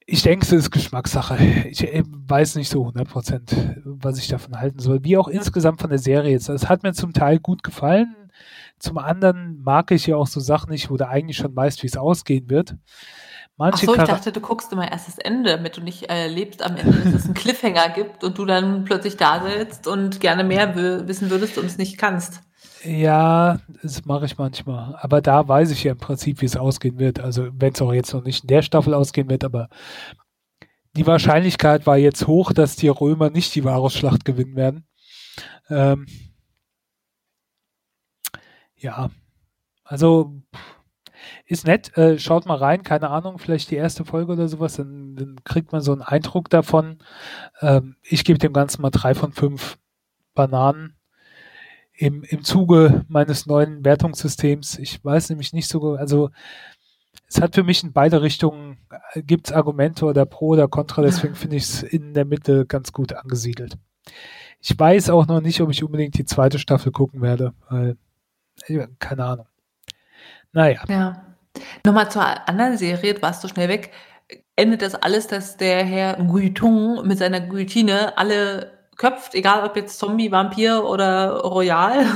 Ich 0.07 0.23
denke, 0.23 0.47
es 0.47 0.53
ist 0.53 0.71
Geschmackssache. 0.71 1.37
Ich 1.69 1.85
äh, 1.85 2.05
weiß 2.07 2.55
nicht 2.55 2.71
so 2.71 2.87
100%, 2.87 3.83
was 3.85 4.17
ich 4.17 4.29
davon 4.29 4.59
halten 4.59 4.79
soll. 4.79 5.05
Wie 5.05 5.19
auch 5.19 5.29
insgesamt 5.29 5.83
von 5.83 5.91
der 5.91 5.99
Serie 5.99 6.31
jetzt. 6.31 6.49
Es 6.49 6.71
hat 6.71 6.85
mir 6.85 6.95
zum 6.95 7.13
Teil 7.13 7.39
gut 7.39 7.63
gefallen. 7.63 8.17
Zum 8.79 8.97
anderen 8.97 9.63
mag 9.63 9.91
ich 9.91 10.07
ja 10.07 10.17
auch 10.17 10.27
so 10.27 10.41
Sachen 10.41 10.71
nicht, 10.71 10.89
wo 10.89 10.97
du 10.97 11.07
eigentlich 11.07 11.37
schon 11.37 11.55
weißt, 11.55 11.83
wie 11.83 11.89
es 11.89 11.99
ausgehen 11.99 12.49
wird. 12.49 12.77
Manche 13.57 13.87
Ach 13.87 13.95
so, 13.95 13.95
ich 13.95 14.03
dachte, 14.03 14.33
du 14.33 14.41
guckst 14.41 14.73
immer 14.73 14.91
erst 14.91 15.09
das 15.09 15.19
Ende, 15.19 15.51
damit 15.51 15.77
du 15.77 15.83
nicht 15.83 16.05
erlebst 16.05 16.63
am 16.63 16.77
Ende, 16.77 16.99
dass 16.99 17.15
es 17.15 17.25
einen 17.27 17.35
Cliffhanger 17.35 17.91
gibt 17.91 18.25
und 18.25 18.39
du 18.39 18.47
dann 18.47 18.85
plötzlich 18.85 19.17
da 19.17 19.43
sitzt 19.43 19.87
und 19.87 20.21
gerne 20.21 20.43
mehr 20.43 20.75
wissen 21.07 21.31
würdest 21.31 21.59
und 21.59 21.67
es 21.67 21.79
nicht 21.79 21.99
kannst. 21.99 22.41
Ja, 22.85 23.61
das 23.83 24.05
mache 24.05 24.25
ich 24.25 24.39
manchmal. 24.39 24.97
Aber 25.01 25.21
da 25.21 25.47
weiß 25.47 25.71
ich 25.71 25.85
ja 25.85 25.93
im 25.93 25.99
Prinzip, 25.99 26.41
wie 26.41 26.47
es 26.47 26.57
ausgehen 26.57 26.99
wird. 26.99 27.21
Also 27.21 27.49
wenn 27.53 27.73
es 27.73 27.83
auch 27.83 27.93
jetzt 27.93 28.13
noch 28.13 28.25
nicht 28.25 28.43
in 28.45 28.49
der 28.49 28.63
Staffel 28.63 28.95
ausgehen 28.95 29.29
wird, 29.29 29.45
aber 29.45 29.69
die 30.95 31.07
Wahrscheinlichkeit 31.07 31.87
war 31.87 31.97
jetzt 31.97 32.27
hoch, 32.27 32.53
dass 32.53 32.77
die 32.77 32.89
Römer 32.89 33.31
nicht 33.31 33.55
die 33.55 33.65
Varusschlacht 33.65 34.25
gewinnen 34.25 34.57
werden. 34.57 34.87
Ähm, 35.71 36.07
ja, 38.77 39.11
also 39.85 40.43
ist 41.47 41.67
nett. 41.67 41.97
Äh, 41.97 42.19
schaut 42.19 42.47
mal 42.47 42.57
rein, 42.57 42.83
keine 42.83 43.11
Ahnung, 43.11 43.39
vielleicht 43.39 43.71
die 43.71 43.77
erste 43.77 44.05
Folge 44.05 44.33
oder 44.33 44.49
sowas, 44.49 44.77
dann, 44.77 45.17
dann 45.17 45.37
kriegt 45.45 45.73
man 45.73 45.81
so 45.81 45.93
einen 45.93 46.03
Eindruck 46.03 46.51
davon. 46.51 46.99
Ähm, 47.61 47.97
ich 48.03 48.25
gebe 48.25 48.39
dem 48.39 48.53
Ganzen 48.53 48.83
mal 48.83 48.91
drei 48.91 49.15
von 49.15 49.33
fünf 49.33 49.79
Bananen 50.35 50.97
im, 51.93 52.23
im 52.23 52.43
Zuge 52.43 53.05
meines 53.09 53.47
neuen 53.47 53.85
Wertungssystems. 53.85 54.79
Ich 54.79 55.05
weiß 55.05 55.31
nämlich 55.31 55.53
nicht 55.53 55.69
so, 55.69 55.95
also 55.95 56.31
es 57.29 57.41
hat 57.41 57.55
für 57.55 57.63
mich 57.63 57.83
in 57.83 57.93
beide 57.93 58.23
Richtungen, 58.23 58.79
äh, 59.13 59.23
gibt 59.23 59.49
es 59.49 59.53
Argumente 59.53 60.07
oder 60.07 60.27
Pro 60.27 60.49
oder 60.49 60.69
Contra, 60.69 61.03
deswegen 61.03 61.35
finde 61.35 61.57
ich 61.57 61.65
es 61.65 61.83
in 61.83 62.15
der 62.15 62.25
Mitte 62.25 62.67
ganz 62.67 62.93
gut 62.93 63.13
angesiedelt. 63.13 63.77
Ich 64.61 64.79
weiß 64.79 65.11
auch 65.11 65.27
noch 65.27 65.41
nicht, 65.41 65.61
ob 65.61 65.71
ich 65.71 65.83
unbedingt 65.83 66.17
die 66.17 66.25
zweite 66.25 66.59
Staffel 66.59 66.93
gucken 66.93 67.21
werde, 67.21 67.53
weil, 67.69 67.97
keine 68.99 69.25
Ahnung. 69.25 69.47
Naja. 70.53 70.85
Ja. 70.89 71.32
Nochmal 71.85 72.11
zur 72.11 72.49
anderen 72.49 72.77
Serie, 72.77 73.15
du 73.15 73.23
warst 73.23 73.43
so 73.43 73.49
schnell 73.49 73.69
weg. 73.69 73.93
Endet 74.57 74.83
das 74.83 74.95
alles, 74.95 75.27
dass 75.27 75.57
der 75.57 75.85
Herr 75.85 76.17
Guiton 76.17 77.07
mit 77.07 77.19
seiner 77.19 77.41
Guillotine 77.41 78.17
alle 78.17 78.73
köpft, 78.97 79.35
egal 79.35 79.65
ob 79.65 79.77
jetzt 79.77 79.99
Zombie, 79.99 80.31
Vampir 80.31 80.85
oder 80.85 81.41
Royal? 81.41 82.07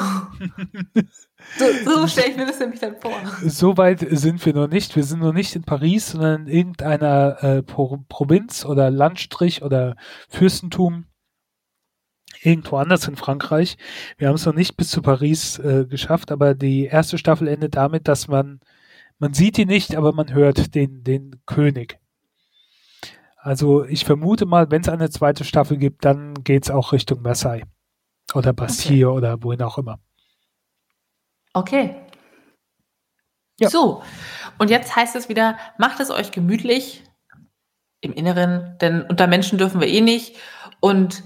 so, 1.59 1.65
so 1.85 2.07
stelle 2.07 2.31
ich 2.31 2.37
mir 2.37 2.47
das 2.47 2.61
nämlich 2.61 2.81
dann 2.81 2.97
vor. 2.97 3.13
So 3.43 3.77
weit 3.77 4.07
sind 4.11 4.45
wir 4.45 4.55
noch 4.55 4.69
nicht. 4.69 4.95
Wir 4.95 5.03
sind 5.03 5.21
noch 5.21 5.33
nicht 5.33 5.57
in 5.57 5.65
Paris, 5.65 6.11
sondern 6.11 6.47
in 6.47 6.57
irgendeiner 6.57 7.43
äh, 7.43 7.63
Pro 7.63 8.05
Provinz 8.09 8.65
oder 8.65 8.91
Landstrich 8.91 9.63
oder 9.63 9.97
Fürstentum 10.29 11.07
irgendwo 12.43 12.77
anders 12.77 13.09
in 13.09 13.17
Frankreich. 13.17 13.77
Wir 14.19 14.29
haben 14.29 14.37
es 14.37 14.47
noch 14.47 14.55
nicht 14.55 14.77
bis 14.77 14.91
zu 14.91 15.03
Paris 15.03 15.59
äh, 15.59 15.87
geschafft, 15.87 16.31
aber 16.31 16.55
die 16.55 16.85
erste 16.85 17.19
Staffel 17.19 17.49
endet 17.49 17.77
damit, 17.77 18.09
dass 18.09 18.29
man 18.29 18.61
man 19.19 19.35
sieht 19.35 19.59
ihn 19.59 19.69
nicht, 19.69 19.97
aber 19.97 20.13
man 20.13 20.33
hört 20.33 20.75
den, 20.75 21.05
den 21.05 21.41
König. 21.47 21.99
Also 23.37 23.85
ich 23.85 24.05
vermute 24.05 24.45
mal, 24.45 24.71
wenn 24.71 24.83
es 24.83 24.89
eine 24.89 25.09
zweite 25.11 25.45
Staffel 25.45 25.77
gibt, 25.77 26.05
dann 26.05 26.43
geht 26.43 26.65
es 26.65 26.71
auch 26.71 26.93
Richtung 26.93 27.23
Versailles 27.23 27.67
oder 28.35 28.53
Bastille 28.53 29.09
okay. 29.09 29.17
oder 29.17 29.43
wohin 29.43 29.63
auch 29.63 29.79
immer. 29.79 30.01
Okay. 31.53 31.97
Ja. 33.59 33.71
So, 33.71 34.03
und 34.59 34.69
jetzt 34.69 34.95
heißt 34.95 35.17
es 35.17 35.29
wieder, 35.29 35.57
macht 35.79 36.01
es 36.01 36.11
euch 36.11 36.31
gemütlich 36.33 37.05
im 38.01 38.13
Inneren, 38.13 38.77
denn 38.81 39.03
unter 39.03 39.27
Menschen 39.27 39.59
dürfen 39.59 39.81
wir 39.81 39.89
eh 39.89 40.01
nicht. 40.01 40.37
Und 40.81 41.23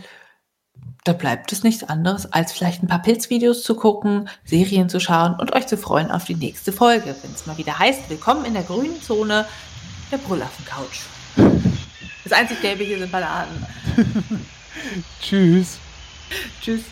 da 1.04 1.12
bleibt 1.12 1.52
es 1.52 1.62
nichts 1.62 1.84
anderes, 1.84 2.30
als 2.32 2.52
vielleicht 2.52 2.82
ein 2.82 2.88
paar 2.88 3.02
Pilzvideos 3.02 3.62
zu 3.62 3.74
gucken, 3.74 4.28
Serien 4.44 4.88
zu 4.88 5.00
schauen 5.00 5.34
und 5.34 5.54
euch 5.54 5.66
zu 5.66 5.76
freuen 5.76 6.10
auf 6.10 6.24
die 6.24 6.34
nächste 6.34 6.72
Folge, 6.72 7.16
wenn 7.22 7.32
es 7.32 7.46
mal 7.46 7.56
wieder 7.56 7.78
heißt, 7.78 8.10
willkommen 8.10 8.44
in 8.44 8.54
der 8.54 8.64
grünen 8.64 9.00
Zone 9.02 9.46
der 10.12 10.18
Brüllaffen-Couch. 10.18 11.00
Das 12.24 12.32
einzig 12.32 12.60
Gelbe 12.60 12.84
hier 12.84 12.98
sind 12.98 13.10
Bananen. 13.10 13.66
Tschüss. 15.22 15.78
Tschüss. 16.60 16.82